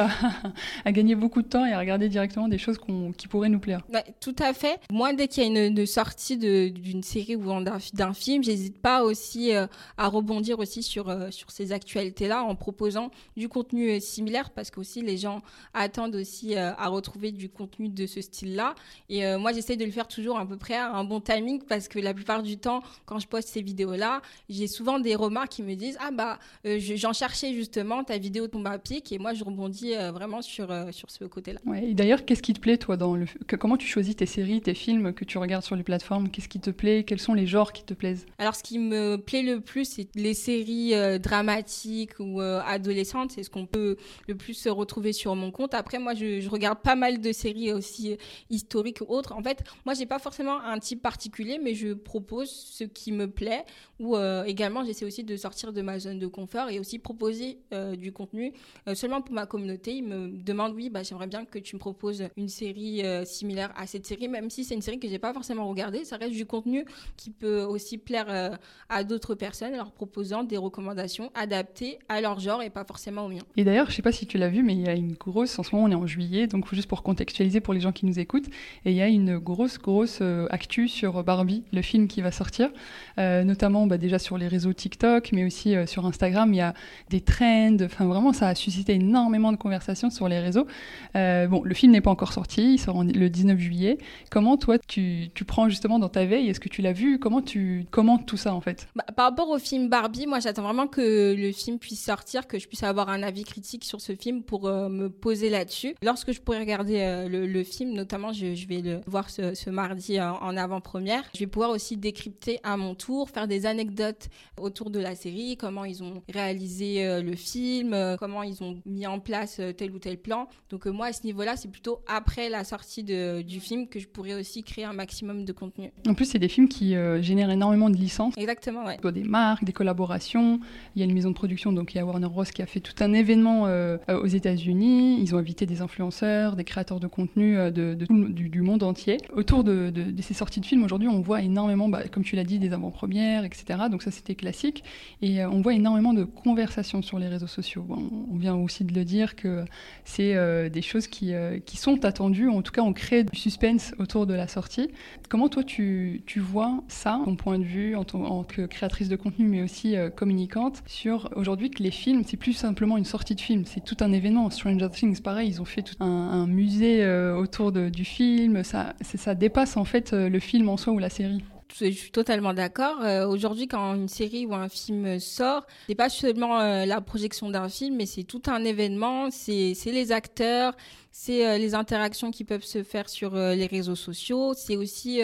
à, 0.85 0.91
gagner 0.91 1.15
beaucoup 1.15 1.41
de 1.41 1.47
temps 1.47 1.65
et 1.65 1.71
à 1.71 1.79
regarder 1.79 2.09
directement 2.09 2.47
des 2.47 2.57
choses 2.57 2.77
qui 3.17 3.27
pourraient 3.27 3.46
nous 3.49 3.59
plaire. 3.59 3.81
tout 4.19 4.35
à 4.39 4.53
fait. 4.53 4.79
Moi, 4.91 5.13
dès 5.13 5.27
qu'il 5.27 5.43
y 5.43 5.57
a 5.57 5.65
une, 5.65 5.85
sortie 5.85 6.37
d'une 6.37 7.03
série 7.03 7.35
ou 7.35 7.45
d'un 7.93 8.13
film, 8.13 8.43
j'hésite 8.43 8.79
pas 8.79 9.03
aussi 9.03 9.53
euh, 9.53 9.67
à 9.97 10.07
rebondir 10.07 10.59
aussi 10.59 10.83
sur, 10.83 11.15
sur 11.31 11.51
ces 11.51 11.71
actualités-là 11.71 12.43
en 12.43 12.55
proposant 12.55 13.11
du 13.35 13.49
contenu 13.49 13.99
similaire 13.99 14.49
parce 14.51 14.69
que 14.69 14.79
aussi 14.79 15.01
les 15.01 15.17
gens 15.17 15.41
attendent 15.73 16.15
aussi 16.15 16.27
aussi 16.27 16.55
à 16.55 16.87
retrouver 16.87 17.31
du 17.31 17.49
contenu 17.49 17.89
de 17.89 18.05
ce 18.05 18.21
style-là. 18.21 18.75
Et 19.09 19.23
moi, 19.37 19.53
j'essaie 19.53 19.77
de 19.77 19.85
le 19.85 19.91
faire 19.91 20.07
toujours 20.07 20.37
à 20.37 20.45
peu 20.45 20.57
près 20.57 20.75
à 20.75 20.91
un 20.91 21.03
bon 21.03 21.21
timing 21.21 21.61
parce 21.63 21.87
que 21.87 21.99
la 21.99 22.13
plupart 22.13 22.43
du 22.43 22.57
temps, 22.57 22.81
quand 23.05 23.19
je 23.19 23.27
poste 23.27 23.47
ces 23.47 23.61
vidéos-là, 23.61 24.21
j'ai 24.49 24.67
souvent 24.67 24.99
des 24.99 25.15
remarques 25.15 25.49
qui 25.49 25.63
me 25.63 25.75
disent 25.75 25.97
Ah, 26.01 26.11
bah, 26.11 26.39
j'en 26.65 27.13
cherchais 27.13 27.53
justement, 27.53 28.03
ta 28.03 28.17
vidéo 28.17 28.47
tombe 28.47 28.67
à 28.67 28.77
pic. 28.77 29.11
Et 29.11 29.19
moi, 29.19 29.33
je 29.33 29.43
rebondis 29.43 29.93
vraiment 29.93 30.41
sur, 30.41 30.67
sur 30.91 31.09
ce 31.09 31.25
côté-là. 31.25 31.59
Ouais, 31.65 31.89
et 31.89 31.93
d'ailleurs, 31.93 32.25
qu'est-ce 32.25 32.41
qui 32.41 32.53
te 32.53 32.59
plaît, 32.59 32.77
toi, 32.77 32.97
dans 32.97 33.15
le. 33.15 33.25
Comment 33.59 33.77
tu 33.77 33.87
choisis 33.87 34.15
tes 34.15 34.25
séries, 34.25 34.61
tes 34.61 34.73
films 34.73 35.13
que 35.13 35.23
tu 35.23 35.37
regardes 35.37 35.63
sur 35.63 35.75
les 35.75 35.83
plateformes? 35.83 36.29
Qu'est-ce 36.29 36.49
qui 36.49 36.59
te 36.59 36.69
plaît? 36.69 37.03
Quels 37.03 37.19
sont 37.19 37.33
les 37.33 37.45
genres 37.45 37.71
qui 37.71 37.83
te 37.83 37.93
plaisent? 37.93 38.25
Alors, 38.37 38.55
ce 38.55 38.63
qui 38.63 38.79
me 38.79 39.17
plaît 39.17 39.43
le 39.43 39.61
plus, 39.61 39.85
c'est 39.85 40.07
les 40.15 40.33
séries 40.33 40.93
euh, 40.93 41.17
dramatiques 41.17 42.19
ou 42.19 42.41
euh, 42.41 42.61
adolescentes. 42.65 43.31
C'est 43.31 43.43
ce 43.43 43.49
qu'on 43.49 43.65
peut 43.65 43.97
le 44.27 44.35
plus 44.35 44.67
retrouver 44.67 45.13
sur 45.13 45.35
mon 45.35 45.51
compte. 45.51 45.73
Après, 45.73 45.99
moi, 45.99 46.13
je, 46.13 46.47
regarde 46.49 46.79
pas 46.81 46.95
mal 46.95 47.19
de 47.19 47.31
séries 47.31 47.71
aussi 47.71 48.13
euh, 48.13 48.17
historiques 48.49 49.01
ou 49.01 49.13
autres. 49.13 49.33
En 49.33 49.43
fait, 49.43 49.63
moi, 49.85 49.93
j'ai 49.93 50.05
pas 50.05 50.19
forcément 50.19 50.59
un 50.61 50.79
type 50.79 51.01
particulier, 51.01 51.59
mais 51.61 51.73
je 51.73 51.93
propose 51.93 52.49
ce 52.49 52.83
qui 52.83 53.11
me 53.11 53.29
plaît. 53.29 53.65
Ou 53.99 54.15
également, 54.45 54.85
j'essaie 54.85 55.05
aussi 55.05 55.23
de 55.23 55.35
sortir 55.35 55.73
de 55.73 55.81
ma 55.81 55.97
zone 55.97 56.19
de 56.19 56.27
confort 56.27 56.69
et 56.69 56.79
aussi 56.79 56.99
proposer 56.99 57.57
du 57.97 58.11
contenu 58.11 58.53
seulement 58.93 59.21
pour 59.21 59.33
ma 59.33 59.47
communauté. 59.47 59.95
Ils 59.95 60.03
me 60.03 60.27
demandent, 60.27 60.75
oui, 60.75 60.91
bah, 60.91 61.01
j'aimerais 61.01 61.25
bien 61.25 61.45
que 61.45 61.57
tu 61.57 61.75
me 61.75 61.79
proposes 61.79 62.23
une 62.37 62.47
série 62.47 63.01
similaire 63.27 63.71
à 63.75 63.87
cette 63.87 64.05
série, 64.05 64.27
même 64.27 64.49
si 64.49 64.63
c'est 64.63 64.75
une 64.75 64.81
série 64.81 64.99
que 64.99 65.07
j'ai 65.07 65.19
pas 65.19 65.33
forcément 65.33 65.67
regardée. 65.67 66.05
Ça 66.05 66.17
reste 66.17 66.33
du 66.33 66.45
contenu 66.45 66.85
qui 67.15 67.29
peut 67.29 67.61
aussi 67.61 67.97
plaire 67.97 68.57
à 68.89 69.03
d'autres 69.03 69.35
personnes 69.35 69.73
en 69.73 69.77
leur 69.77 69.91
proposant 69.91 70.43
des 70.43 70.57
recommandations 70.57 71.31
adaptées 71.35 71.99
à 72.09 72.21
leur 72.21 72.39
genre 72.39 72.61
et 72.61 72.69
pas 72.69 72.83
forcément 72.83 73.25
au 73.25 73.29
mien. 73.29 73.41
Et 73.55 73.63
d'ailleurs, 73.63 73.89
je 73.89 73.95
sais 73.95 74.01
pas 74.01 74.11
si 74.11 74.25
tu 74.25 74.37
l'as 74.37 74.49
vu, 74.49 74.63
mais 74.63 74.73
il 74.73 74.81
y 74.81 74.89
a 74.89 74.93
une 74.93 75.13
grosse, 75.13 75.57
en 75.59 75.63
ce 75.63 75.75
moment 75.75 75.87
on 75.87 75.91
est 75.91 75.95
en 75.95 76.07
juillet, 76.07 76.47
donc 76.47 76.73
juste 76.73 76.87
pour 76.87 77.03
contextualiser 77.03 77.61
pour 77.61 77.73
les 77.73 77.79
gens 77.79 77.91
qui 77.91 78.05
nous 78.05 78.19
écoutent, 78.19 78.47
et 78.85 78.91
il 78.91 78.95
y 78.95 79.01
a 79.01 79.07
une 79.07 79.37
grosse, 79.37 79.77
grosse 79.77 80.19
euh, 80.21 80.47
actu 80.49 80.87
sur 80.87 81.23
Barbie, 81.23 81.63
le 81.73 81.81
film 81.81 82.07
qui 82.07 82.21
va 82.21 82.31
sortir, 82.31 82.69
euh, 83.17 83.43
notamment 83.43 83.87
bah, 83.87 83.97
déjà 83.97 84.19
sur 84.19 84.37
les 84.37 84.47
réseaux 84.47 84.73
TikTok, 84.73 85.31
mais 85.33 85.45
aussi 85.45 85.75
euh, 85.75 85.85
sur 85.85 86.05
Instagram, 86.05 86.53
il 86.53 86.57
y 86.57 86.61
a 86.61 86.73
des 87.09 87.21
trends, 87.21 87.77
enfin 87.83 88.05
vraiment 88.05 88.33
ça 88.33 88.47
a 88.47 88.55
suscité 88.55 88.93
énormément 88.93 89.51
de 89.51 89.57
conversations 89.57 90.09
sur 90.09 90.27
les 90.27 90.39
réseaux. 90.39 90.67
bon, 91.13 91.61
le 91.63 91.73
film 91.73 91.91
n'est 91.91 92.01
pas 92.01 92.11
encore 92.11 92.33
sorti, 92.33 92.73
il 92.73 92.77
sort 92.79 93.03
le 93.03 93.16
19 93.25 93.59
juillet. 93.59 93.97
Comment 94.29 94.57
toi 94.57 94.77
tu, 94.77 95.29
tu 95.33 95.45
prends 95.45 95.69
justement 95.69 95.99
dans 95.99 96.09
ta 96.09 96.25
veille, 96.25 96.49
est-ce 96.49 96.59
que 96.59 96.69
tu 96.69 96.81
l'as 96.81 96.93
vu? 96.93 97.19
Comment 97.19 97.41
tu 97.41 97.85
commentes 97.91 98.25
tout 98.25 98.37
ça 98.37 98.53
en 98.53 98.61
fait? 98.61 98.87
Bah, 98.95 99.05
Par 99.15 99.29
rapport 99.29 99.49
au 99.49 99.59
film 99.59 99.89
Barbie, 99.89 100.27
moi 100.27 100.39
j'attends 100.39 100.63
vraiment 100.63 100.87
que 100.87 101.33
le 101.35 101.51
film 101.51 101.79
puisse 101.79 102.03
sortir, 102.03 102.47
que 102.47 102.59
je 102.59 102.67
puisse 102.67 102.83
avoir 102.83 103.09
un 103.09 103.23
avis 103.23 103.43
critique 103.43 103.83
sur 103.83 104.01
ce 104.01 104.15
film 104.15 104.43
pour 104.43 104.67
euh, 104.67 104.89
me 104.89 105.09
poser 105.09 105.49
là-dessus. 105.49 105.95
Lorsque 106.01 106.31
je 106.31 106.41
pourrai 106.41 106.59
regarder 106.59 106.99
euh, 106.99 107.27
le, 107.27 107.63
film, 107.63 107.93
notamment 107.93 108.33
je, 108.33 108.67
vais 108.67 108.81
le 108.81 109.01
voir 109.07 109.29
ce, 109.29 109.69
mardi 109.69 110.19
en, 110.21 110.57
avant-première, 110.57 111.23
je 111.33 111.39
vais 111.39 111.47
pouvoir 111.47 111.71
aussi 111.71 111.97
décrypter 111.97 112.59
à 112.63 112.77
mon 112.77 112.95
tour, 112.95 113.29
faire 113.29 113.47
des 113.47 113.65
anecdotes 113.65 114.29
autour 114.59 114.89
de 114.89 114.99
la 114.99 115.15
série, 115.15 115.57
comment 115.57 115.85
ils 115.85 116.03
ont 116.03 116.21
réalisé 116.31 117.05
euh, 117.05 117.21
le 117.21 117.35
film, 117.35 117.95
comment 118.19 118.43
ils 118.43 118.63
ont 118.63 118.79
mis 118.85 119.07
en 119.07 119.19
place 119.19 119.61
tel 119.77 119.91
ou 119.91 119.99
tel 119.99 120.17
plan. 120.17 120.47
Donc 120.69 120.85
moi 120.85 121.07
à 121.07 121.13
ce 121.13 121.23
niveau-là, 121.23 121.55
c'est 121.55 121.69
plutôt 121.69 121.99
après 122.07 122.49
la 122.49 122.63
sortie 122.63 123.03
de, 123.07 123.41
du 123.41 123.59
film 123.59 123.87
que 123.87 123.99
je 123.99 124.07
pourrais 124.07 124.35
aussi 124.35 124.63
créer 124.63 124.85
un 124.85 124.93
maximum 124.93 125.43
de 125.43 125.53
contenu. 125.53 125.91
En 126.07 126.13
plus, 126.13 126.25
c'est 126.25 126.39
des 126.39 126.49
films 126.49 126.67
qui 126.67 126.95
génèrent 127.21 127.49
énormément 127.49 127.89
de 127.89 127.97
licences. 127.97 128.35
Exactement, 128.37 128.85
ouais 128.85 128.97
des 129.11 129.23
marques, 129.23 129.63
des 129.63 129.73
collaborations. 129.73 130.59
Il 130.95 130.99
y 130.99 131.01
a 131.01 131.05
une 131.05 131.13
maison 131.13 131.29
de 131.29 131.35
production, 131.35 131.71
donc 131.71 131.93
il 131.93 131.97
y 131.97 131.99
a 131.99 132.05
Warner 132.05 132.27
Bros. 132.27 132.43
qui 132.43 132.61
a 132.61 132.65
fait 132.65 132.79
tout 132.79 132.93
un 132.99 133.13
événement 133.13 133.67
euh, 133.67 133.97
aux 134.09 134.27
États-Unis. 134.27 135.19
Ils 135.21 135.35
ont 135.35 135.37
invité 135.37 135.65
des 135.65 135.81
influenceurs, 135.81 136.55
des 136.55 136.63
créateurs 136.63 136.99
de 136.99 137.07
contenu 137.07 137.57
euh, 137.57 137.71
de, 137.71 137.93
du, 137.95 138.61
monde 138.61 138.83
entier. 138.83 139.17
Autour 139.33 139.63
de, 139.63 139.93
ces 140.21 140.33
sorties 140.33 140.59
de 140.59 140.65
films, 140.65 140.83
aujourd'hui, 140.83 141.07
on 141.07 141.21
voit 141.21 141.41
énormément, 141.41 141.89
bah, 141.89 142.03
comme 142.11 142.23
tu 142.23 142.35
l'as 142.35 142.43
dit, 142.43 142.59
des 142.59 142.73
avant-premières, 142.73 143.43
etc. 143.43 143.79
Donc 143.89 144.03
ça, 144.03 144.11
c'était 144.11 144.35
classique. 144.35 144.83
Et 145.21 145.41
euh, 145.41 145.49
on 145.49 145.61
voit 145.61 145.73
énormément 145.73 146.13
de 146.13 146.23
conversations 146.23 147.01
sur 147.01 147.19
les 147.19 147.27
réseaux 147.27 147.47
sociaux. 147.47 147.85
on 147.89 148.37
vient 148.37 148.55
aussi 148.55 148.83
de 148.83 148.93
le 148.93 149.05
dire 149.05 149.35
que 149.35 149.65
c'est 150.03 150.35
des 150.69 150.81
choses 150.81 151.07
qui, 151.07 151.33
qui 151.65 151.77
sont 151.77 152.05
attendues. 152.05 152.49
En 152.49 152.61
tout 152.61 152.71
cas, 152.71 152.81
on 152.81 152.93
crée 152.97 153.23
du 153.23 153.37
suspense 153.37 153.93
autour 153.99 154.25
de 154.25 154.33
la 154.33 154.47
sortie. 154.47 154.89
Comment 155.29 155.47
toi, 155.47 155.63
tu, 155.63 156.23
tu 156.25 156.39
vois 156.39 156.83
ça, 156.87 157.21
ton 157.23 157.35
point 157.35 157.59
de 157.59 157.63
vue 157.63 157.95
en 157.95 158.03
tant 158.03 158.43
que 158.43 158.65
créatrice 158.65 159.07
de 159.07 159.15
contenu, 159.15 159.47
mais 159.47 159.61
aussi 159.61 159.95
euh, 159.95 160.09
communicante, 160.09 160.81
sur 160.87 161.29
aujourd'hui 161.35 161.69
que 161.69 161.83
les 161.83 161.91
films, 161.91 162.23
c'est 162.25 162.37
plus 162.37 162.53
simplement 162.53 162.97
une 162.97 163.05
sortie 163.05 163.35
de 163.35 163.41
film, 163.41 163.63
c'est 163.65 163.83
tout 163.83 163.97
un 163.99 164.11
événement. 164.11 164.49
Stranger 164.49 164.89
Things, 164.89 165.21
pareil, 165.21 165.49
ils 165.49 165.61
ont 165.61 165.65
fait 165.65 165.83
tout 165.83 165.95
un, 165.99 166.47
musée 166.47 167.03
euh, 167.03 167.35
autour 167.37 167.71
du 167.71 168.05
film. 168.05 168.63
Ça, 168.63 168.95
ça 169.01 169.35
dépasse 169.35 169.77
en 169.77 169.85
fait 169.85 170.13
euh, 170.13 170.29
le 170.29 170.39
film 170.39 170.67
en 170.69 170.77
soi 170.77 170.93
ou 170.93 170.99
la 170.99 171.09
série 171.09 171.43
je 171.73 171.89
suis 171.91 172.11
totalement 172.11 172.53
d'accord. 172.53 172.99
Aujourd'hui, 173.29 173.67
quand 173.67 173.95
une 173.95 174.07
série 174.07 174.45
ou 174.45 174.53
un 174.55 174.69
film 174.69 175.19
sort, 175.19 175.65
c'est 175.87 175.95
pas 175.95 176.09
seulement 176.09 176.59
la 176.59 177.01
projection 177.01 177.49
d'un 177.49 177.69
film, 177.69 177.95
mais 177.95 178.05
c'est 178.05 178.23
tout 178.23 178.41
un 178.47 178.63
événement. 178.63 179.29
C'est 179.31 179.75
les 179.85 180.11
acteurs, 180.11 180.73
c'est 181.11 181.57
les 181.57 181.75
interactions 181.75 182.31
qui 182.31 182.43
peuvent 182.43 182.63
se 182.63 182.83
faire 182.83 183.09
sur 183.09 183.35
les 183.35 183.65
réseaux 183.65 183.95
sociaux, 183.95 184.53
c'est 184.55 184.75
aussi 184.75 185.21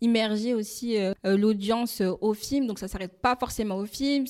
immerger 0.00 0.54
aussi 0.54 0.96
l'audience 1.24 2.02
au 2.20 2.34
film. 2.34 2.66
Donc 2.66 2.78
ça 2.78 2.88
s'arrête 2.88 3.20
pas 3.20 3.36
forcément 3.36 3.76
au 3.76 3.86
film, 3.86 4.26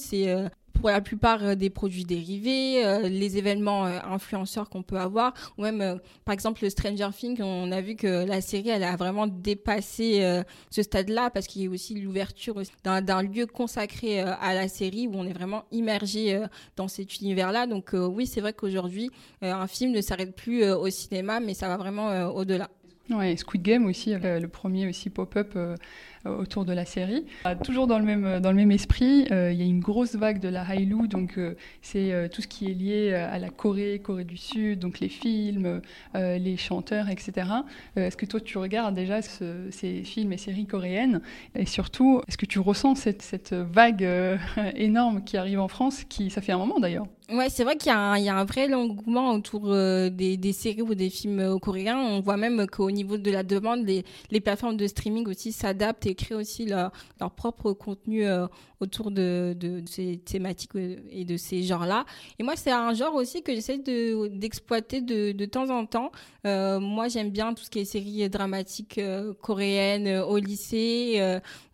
pour 0.85 0.91
la 0.91 1.01
plupart 1.01 1.43
euh, 1.43 1.55
des 1.55 1.71
produits 1.71 2.05
dérivés, 2.05 2.85
euh, 2.85 3.09
les 3.09 3.39
événements 3.39 3.87
euh, 3.87 3.99
influenceurs 4.05 4.69
qu'on 4.69 4.83
peut 4.83 4.99
avoir, 4.99 5.33
ou 5.57 5.63
même 5.63 5.99
par 6.27 6.35
exemple 6.35 6.63
le 6.63 6.69
Stranger 6.69 7.09
Things, 7.17 7.41
on 7.41 7.73
a 7.73 7.81
vu 7.81 7.97
que 7.97 8.27
la 8.27 8.43
série 8.43 8.69
elle 8.69 8.85
a 8.85 8.95
vraiment 8.95 9.27
dépassé 9.27 10.43
ce 10.71 10.83
stade-là 10.83 11.31
parce 11.31 11.47
qu'il 11.47 11.63
y 11.63 11.67
a 11.67 11.71
aussi 11.71 11.99
l'ouverture 11.99 12.61
d'un 12.85 13.23
lieu 13.23 13.47
consacré 13.47 14.21
à 14.21 14.53
la 14.53 14.69
série 14.69 15.07
où 15.07 15.15
on 15.15 15.25
est 15.25 15.33
vraiment 15.33 15.65
immergé 15.73 16.43
dans 16.77 16.89
cet 16.89 17.19
univers-là. 17.21 17.67
Donc 17.67 17.95
oui, 17.95 18.27
c'est 18.27 18.43
vrai 18.43 18.53
qu'aujourd'hui 18.53 19.11
un 19.41 19.67
film 19.67 19.93
ne 19.93 20.03
s'arrête 20.03 20.37
plus 20.37 20.71
au 20.71 20.91
cinéma, 20.91 21.41
mais 21.41 21.55
ça 21.55 21.69
va 21.69 21.79
vraiment 21.79 22.27
au-delà. 22.29 22.69
Ouais, 23.11 23.37
Squid 23.37 23.63
Game 23.63 23.87
aussi, 23.87 24.15
le 24.15 24.47
premier 24.47 24.87
aussi 24.87 25.09
pop-up 25.09 25.57
autour 26.25 26.65
de 26.65 26.73
la 26.73 26.85
série. 26.85 27.25
Euh, 27.47 27.55
toujours 27.63 27.87
dans 27.87 27.99
le 27.99 28.05
même, 28.05 28.41
dans 28.41 28.51
le 28.51 28.57
même 28.57 28.71
esprit, 28.71 29.27
euh, 29.31 29.53
il 29.53 29.59
y 29.59 29.63
a 29.63 29.67
une 29.67 29.81
grosse 29.81 30.15
vague 30.15 30.41
de 30.41 30.49
la 30.49 30.63
Hailu, 30.63 31.09
donc 31.09 31.39
c'est 31.83 32.31
tout 32.33 32.43
ce 32.43 32.47
qui 32.47 32.71
est 32.71 32.75
lié 32.75 33.15
à 33.15 33.39
la 33.39 33.51
Corée, 33.51 34.01
Corée 34.03 34.25
du 34.25 34.37
Sud, 34.37 34.79
donc 34.79 35.01
les 35.01 35.09
films, 35.09 35.81
les 36.15 36.57
chanteurs, 36.57 37.09
etc. 37.09 37.49
est-ce 37.97 38.17
que 38.17 38.27
toi 38.27 38.41
tu 38.41 38.59
regardes 38.59 38.95
déjà 38.95 39.21
ces 39.23 40.03
films 40.05 40.33
et 40.33 40.37
séries 40.37 40.67
coréennes? 40.67 41.21
Et 41.55 41.67
surtout, 41.67 42.21
est-ce 42.29 42.39
que 42.39 42.47
tu 42.47 42.59
ressens 42.59 42.97
cette, 42.97 43.23
cette 43.23 43.55
vague 43.55 44.07
énorme 44.75 45.25
qui 45.25 45.37
arrive 45.37 45.61
en 45.61 45.69
France, 45.69 46.05
qui 46.05 46.31
ça 46.31 46.41
fait 46.41 46.53
un 46.53 46.59
moment 46.59 46.79
d'ailleurs? 46.79 47.07
Ouais, 47.33 47.49
c'est 47.49 47.65
vrai 47.65 47.77
qu'il 47.77 47.91
y, 47.91 47.95
a 47.95 48.37
un 48.37 48.45
vrai 48.45 48.73
engouement 48.75 49.33
autour 49.33 49.71
des, 49.71 50.37
des, 50.37 50.53
séries 50.53 50.83
ou 50.83 50.95
des 50.95 51.09
films 51.09 51.59
coréens. 51.59 51.97
On 51.99 52.21
voit 52.21 52.37
même 52.37 52.67
qu'au 52.67 52.91
niveau 52.91 53.17
de 53.17 53.31
la 53.31 53.43
demande, 53.43 53.87
les, 53.87 54.05
les 54.31 54.41
plateformes 54.41 54.77
de 54.77 54.87
streaming 54.87 55.27
aussi 55.29 55.51
s'adaptent 55.51 56.07
et 56.07 56.14
créent 56.15 56.35
aussi 56.35 56.67
leur, 56.67 56.93
leur 57.21 57.31
propre 57.31 57.73
contenu 57.73 58.25
euh, 58.27 58.47
autour 58.81 59.11
de, 59.11 59.57
de, 59.59 59.83
ces 59.87 60.19
thématiques 60.19 60.75
euh, 60.77 60.97
et 61.11 61.25
de 61.25 61.37
ces 61.37 61.63
genres-là. 61.63 62.05
Et 62.39 62.43
moi, 62.43 62.57
c'est 62.57 62.71
un 62.71 62.93
genre 62.95 63.15
aussi 63.15 63.43
que 63.43 63.55
j'essaie 63.55 63.79
d'exploiter 63.79 65.01
de, 65.01 65.33
de, 65.33 65.45
temps 65.45 65.71
en 65.71 65.87
temps. 65.87 66.11
Euh, 66.47 66.81
moi, 66.81 67.09
j'aime 67.09 67.31
bien 67.31 67.55
tout 67.55 67.65
ce 67.65 67.71
qui 67.71 67.81
est 67.81 67.85
séries 67.85 68.29
dramatiques 68.29 69.01
coréennes 69.41 70.19
au 70.19 70.39
lycée. 70.39 71.21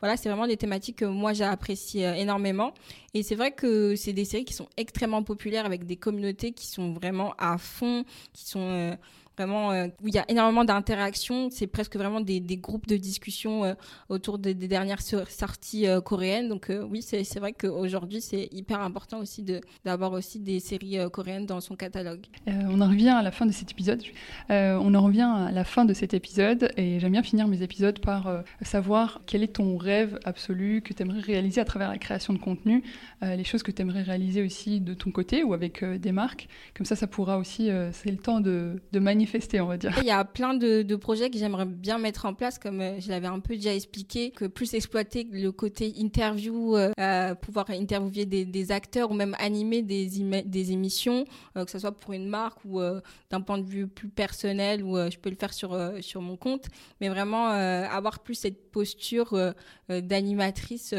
voilà, 0.01 0.17
c'est 0.17 0.29
vraiment 0.29 0.47
des 0.47 0.57
thématiques 0.57 0.97
que 0.97 1.05
moi, 1.05 1.33
j'apprécie 1.33 2.01
énormément. 2.01 2.73
Et 3.15 3.23
c'est 3.23 3.35
vrai 3.35 3.53
que 3.53 3.97
c'est 3.97 4.13
des 4.13 4.25
séries 4.25 4.45
qui 4.45 4.55
sont 4.55 4.69
extrêmement 4.77 5.23
populaires 5.23 5.67
avec 5.67 5.85
des 5.85 5.97
communautés 5.97 6.53
qui 6.53 6.67
sont 6.67 6.93
vraiment 6.93 7.35
à 7.39 7.59
fond, 7.59 8.05
qui 8.33 8.45
sont 8.47 8.97
vraiment 9.41 9.73
euh, 9.73 9.87
où 10.03 10.09
il 10.09 10.15
y 10.15 10.19
a 10.19 10.25
énormément 10.31 10.65
d'interactions. 10.65 11.49
C'est 11.51 11.67
presque 11.67 11.97
vraiment 11.97 12.21
des, 12.21 12.41
des, 12.41 12.57
groupes 12.57 12.87
de 12.87 12.97
discussion 12.97 13.65
euh, 13.65 13.75
autour 14.09 14.39
des, 14.39 14.55
dernières 14.55 15.01
sorties 15.01 15.87
euh, 15.87 16.01
coréennes. 16.01 16.49
Donc 16.49 16.71
oui, 16.89 17.03
c'est 17.03 17.39
vrai 17.39 17.53
qu'aujourd'hui, 17.53 18.21
c'est 18.21 18.49
hyper 18.53 18.81
important 18.81 19.19
aussi 19.19 19.45
d'avoir 19.85 20.13
aussi 20.13 20.39
des 20.39 20.61
séries 20.61 20.99
coréennes 21.13 21.47
dans 21.47 21.61
son 21.61 21.77
catalogue. 21.77 22.27
on 22.47 22.81
en 22.81 22.89
revient 22.89 23.09
à 23.09 23.23
la 23.23 23.31
fin 23.31 23.47
de 23.47 23.53
cet 23.53 23.71
épisode. 23.71 24.03
on 24.49 24.95
en 24.95 25.03
revient 25.03 25.23
à 25.23 25.51
la 25.53 25.65
fin 25.65 25.85
de 25.85 25.95
cet 25.95 26.15
épisode 26.15 26.71
et 26.77 27.01
j'aime 27.01 27.13
bien 27.13 27.23
finir 27.23 27.49
mes 27.49 27.63
épisodes 27.63 27.99
par 28.01 28.43
savoir 28.63 29.21
quel 29.27 29.43
est 29.43 29.55
ton 29.55 29.77
rêve 29.77 30.19
absolu 30.25 30.83
que 30.83 30.93
tu 30.93 31.03
aimerais 31.03 31.21
réaliser 31.21 31.61
à 31.61 31.65
travers 31.65 31.89
la 31.89 31.99
création 31.99 32.33
de 32.33 32.39
contenu, 32.39 32.83
les 33.23 33.45
choses 33.45 33.63
que 33.63 33.71
tu 33.71 33.83
aimerais 33.83 34.03
réaliser 34.03 34.43
aussi 34.43 34.81
de 34.81 34.95
ton 34.95 35.11
côté 35.11 35.43
ou 35.43 35.55
avec 35.55 35.85
des 35.85 36.13
marques. 36.13 36.49
Comme 36.75 36.87
ça, 36.87 36.97
ça 36.97 37.07
pourra 37.07 37.39
aussi, 37.39 37.69
c'est 37.93 38.11
le 38.11 38.17
temps 38.17 38.41
de, 38.41 38.81
de 38.93 38.99
manifester 38.99 39.61
on 39.61 39.67
va 39.67 39.77
dire. 39.77 39.97
Il 40.01 40.07
y 40.07 40.11
a 40.11 40.25
plein 40.25 40.55
de, 40.55 40.83
de 40.83 40.97
projets 40.97 41.31
que 41.31 41.39
j'aimerais 41.39 41.67
bien 41.67 41.99
mettre 41.99 42.27
en 42.27 42.35
place, 42.35 42.59
comme 42.59 42.81
euh, 42.81 43.01
je 43.01 43.09
l'avais 43.09 43.27
un 43.27 43.41
peu 43.41 43.55
déjà 43.55 43.75
expliqué, 43.75 44.31
que 44.31 44.45
plus 44.45 44.75
exploiter 44.75 45.27
le 45.31 45.51
côté 45.51 45.93
interview, 45.99 46.77
euh, 46.77 47.35
pouvoir 47.35 47.71
interviewer 47.71 48.27
des, 48.27 48.45
des, 48.45 48.73
acteurs 48.73 49.11
ou 49.11 49.15
même 49.15 49.35
animer 49.39 49.83
des, 49.83 50.09
des 50.45 50.73
émissions, 50.73 51.25
euh, 51.57 51.65
que 51.65 51.71
ce 51.71 51.79
soit 51.79 51.93
pour 51.93 52.13
une 52.13 52.29
marque 52.29 52.65
ou 52.65 52.81
euh, 52.81 53.01
d'un 53.31 53.41
point 53.41 53.59
de 53.59 53.65
vue 53.65 53.87
plus 53.87 54.09
personnel, 54.09 54.83
ou 54.83 54.97
je 54.97 55.19
peux 55.19 55.31
le 55.31 55.37
faire 55.37 55.53
sur, 55.53 55.79
sur 56.01 56.21
mon 56.21 56.37
compte, 56.37 56.67
mais 57.01 57.09
vraiment 57.09 57.47
avoir 57.47 58.21
plus 58.21 58.35
cette 58.35 58.71
posture 58.71 59.55
d'animatrice 59.89 60.95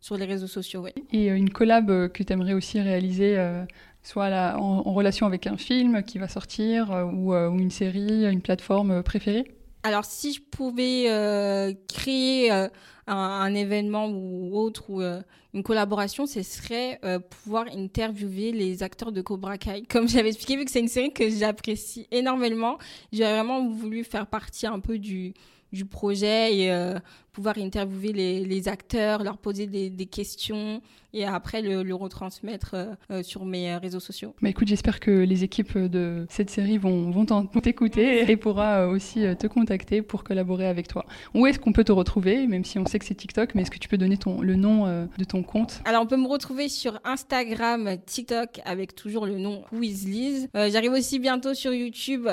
sur 0.00 0.16
les 0.16 0.24
réseaux 0.24 0.46
sociaux. 0.46 0.86
Et 1.12 1.26
une 1.28 1.43
collab 1.50 2.08
que 2.08 2.22
tu 2.22 2.32
aimerais 2.32 2.54
aussi 2.54 2.80
réaliser 2.80 3.36
soit 4.04 4.54
en, 4.56 4.82
relation 4.92 5.26
avec 5.26 5.46
un 5.46 5.56
film 5.56 6.02
qui 6.04 6.18
va 6.18 6.28
sortir 6.28 6.92
euh, 6.92 7.04
euh, 7.04 7.48
ou, 7.48 7.58
une 7.58 7.70
série, 7.70 8.30
une 8.30 8.42
plateforme 8.42 9.02
préférée? 9.02 9.50
Alors, 9.82 10.04
si 10.04 10.32
je 10.32 10.40
pouvais 10.40 11.06
euh, 11.08 11.72
créer 11.88 12.50
un, 13.06 13.54
événement 13.54 14.08
ou 14.08 14.56
autre 14.56 14.88
ou 14.88 15.02
une 15.02 15.62
collaboration, 15.62 16.26
ce 16.26 16.42
serait 16.42 16.98
pouvoir 17.28 17.66
interviewer 17.74 18.52
les 18.52 18.82
acteurs 18.82 19.12
de 19.12 19.20
Cobra 19.20 19.58
Kai. 19.58 19.82
Comme 19.88 20.08
j'avais 20.08 20.28
expliqué, 20.28 20.56
vu 20.56 20.64
que 20.64 20.70
c'est 20.70 20.80
une 20.80 20.88
série 20.88 21.12
que 21.12 21.28
j'apprécie 21.28 22.06
énormément, 22.10 22.78
j'aurais 23.12 23.34
vraiment 23.34 23.68
voulu 23.68 24.04
faire 24.04 24.26
partie 24.26 24.66
un 24.66 24.80
peu 24.80 24.98
du, 24.98 25.34
du 25.74 25.84
projet 25.84 26.56
et 26.56 26.72
euh, 26.72 26.98
pouvoir 27.32 27.58
interviewer 27.58 28.12
les, 28.12 28.44
les, 28.44 28.68
acteurs, 28.68 29.24
leur 29.24 29.38
poser 29.38 29.66
des, 29.66 29.90
des, 29.90 30.06
questions 30.06 30.80
et 31.12 31.24
après 31.24 31.62
le, 31.62 31.82
le 31.82 31.94
retransmettre 31.94 32.70
euh, 32.74 32.94
euh, 33.10 33.22
sur 33.22 33.44
mes 33.44 33.76
réseaux 33.76 34.00
sociaux. 34.00 34.34
Bah 34.40 34.48
écoute, 34.48 34.68
j'espère 34.68 35.00
que 35.00 35.10
les 35.10 35.42
équipes 35.42 35.76
de 35.76 36.26
cette 36.30 36.48
série 36.48 36.78
vont, 36.78 37.10
vont 37.10 37.24
t'écouter 37.60 38.30
et 38.30 38.36
pourra 38.36 38.86
aussi 38.86 39.24
te 39.36 39.46
contacter 39.48 40.00
pour 40.00 40.22
collaborer 40.22 40.66
avec 40.66 40.86
toi. 40.86 41.04
Où 41.34 41.46
est-ce 41.46 41.58
qu'on 41.58 41.72
peut 41.72 41.84
te 41.84 41.92
retrouver, 41.92 42.46
même 42.46 42.64
si 42.64 42.78
on 42.78 42.86
sait 42.86 42.98
que 42.98 43.04
c'est 43.04 43.14
TikTok, 43.14 43.54
mais 43.54 43.62
est-ce 43.62 43.70
que 43.70 43.78
tu 43.78 43.88
peux 43.88 43.98
donner 43.98 44.16
ton, 44.16 44.40
le 44.40 44.54
nom 44.54 44.86
de 44.86 45.24
ton 45.24 45.42
compte? 45.42 45.80
Alors 45.84 46.02
on 46.02 46.06
peut 46.06 46.16
me 46.16 46.28
retrouver 46.28 46.68
sur 46.68 47.00
Instagram, 47.04 47.96
TikTok 48.06 48.60
avec 48.64 48.94
toujours 48.94 49.26
le 49.26 49.38
nom 49.38 49.64
Wizliz. 49.72 50.48
J'arrive 50.54 50.92
aussi 50.92 51.18
bientôt 51.18 51.54
sur 51.54 51.72
YouTube 51.72 52.28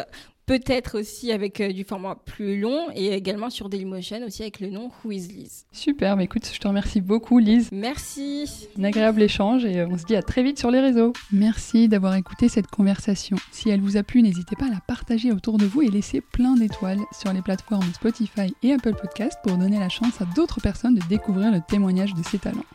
peut-être 0.45 0.99
aussi 0.99 1.31
avec 1.31 1.61
euh, 1.61 1.71
du 1.71 1.83
format 1.83 2.15
plus 2.15 2.59
long 2.59 2.87
et 2.95 3.13
également 3.13 3.49
sur 3.49 3.69
Dailymotion 3.69 4.25
aussi 4.25 4.41
avec 4.41 4.59
le 4.59 4.69
nom 4.69 4.89
Who 5.03 5.11
is 5.11 5.27
Liz. 5.27 5.65
Super, 5.71 6.17
mais 6.17 6.25
écoute, 6.25 6.49
je 6.51 6.59
te 6.59 6.67
remercie 6.67 7.01
beaucoup 7.01 7.39
Lise. 7.39 7.69
Merci. 7.71 8.67
Un 8.77 8.83
agréable 8.83 9.21
échange 9.21 9.65
et 9.65 9.79
euh, 9.79 9.87
on 9.89 9.97
se 9.97 10.05
dit 10.05 10.15
à 10.15 10.21
très 10.21 10.43
vite 10.43 10.59
sur 10.59 10.71
les 10.71 10.79
réseaux. 10.79 11.13
Merci 11.31 11.87
d'avoir 11.87 12.15
écouté 12.15 12.49
cette 12.49 12.67
conversation. 12.67 13.37
Si 13.51 13.69
elle 13.69 13.81
vous 13.81 13.97
a 13.97 14.03
plu, 14.03 14.21
n'hésitez 14.21 14.55
pas 14.55 14.65
à 14.65 14.71
la 14.71 14.81
partager 14.85 15.31
autour 15.31 15.57
de 15.57 15.65
vous 15.65 15.81
et 15.81 15.89
laisser 15.89 16.21
plein 16.21 16.55
d'étoiles 16.55 16.99
sur 17.11 17.31
les 17.33 17.41
plateformes 17.41 17.91
Spotify 17.93 18.53
et 18.63 18.73
Apple 18.73 18.95
Podcast 18.95 19.37
pour 19.43 19.57
donner 19.57 19.79
la 19.79 19.89
chance 19.89 20.21
à 20.21 20.25
d'autres 20.35 20.61
personnes 20.61 20.95
de 20.95 21.07
découvrir 21.07 21.51
le 21.51 21.61
témoignage 21.67 22.13
de 22.13 22.23
ces 22.23 22.39
talents. 22.39 22.65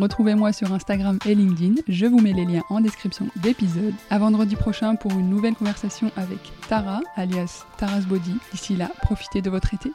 Retrouvez-moi 0.00 0.52
sur 0.52 0.72
Instagram 0.72 1.20
et 1.24 1.36
LinkedIn, 1.36 1.74
je 1.86 2.06
vous 2.06 2.18
mets 2.18 2.32
les 2.32 2.44
liens 2.44 2.64
en 2.68 2.80
description 2.80 3.28
d'épisode. 3.36 3.94
À 4.10 4.18
vendredi 4.18 4.56
prochain 4.56 4.96
pour 4.96 5.12
une 5.12 5.30
nouvelle 5.30 5.54
conversation 5.54 6.10
avec 6.16 6.40
Tara, 6.68 7.00
alias 7.14 7.64
Taras 7.78 8.00
Body. 8.00 8.34
D'ici 8.50 8.74
là, 8.74 8.90
profitez 9.02 9.40
de 9.40 9.50
votre 9.50 9.72
été. 9.72 9.92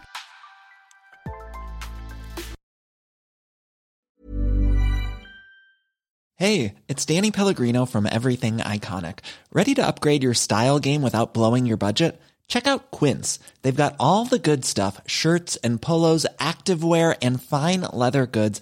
Hey, 6.37 6.75
it's 6.87 7.05
Danny 7.05 7.31
Pellegrino 7.31 7.85
from 7.85 8.05
Everything 8.05 8.59
Iconic. 8.59 9.19
Ready 9.51 9.75
to 9.75 9.85
upgrade 9.85 10.23
your 10.23 10.33
style 10.33 10.79
game 10.79 11.01
without 11.01 11.33
blowing 11.33 11.65
your 11.65 11.75
budget? 11.75 12.17
Check 12.47 12.65
out 12.65 12.91
Quince. 12.91 13.39
They've 13.61 13.75
got 13.75 13.95
all 13.99 14.25
the 14.25 14.39
good 14.39 14.63
stuff, 14.63 15.01
shirts 15.05 15.57
and 15.57 15.81
polos, 15.81 16.25
activewear 16.39 17.17
and 17.21 17.43
fine 17.43 17.81
leather 17.91 18.25
goods 18.25 18.61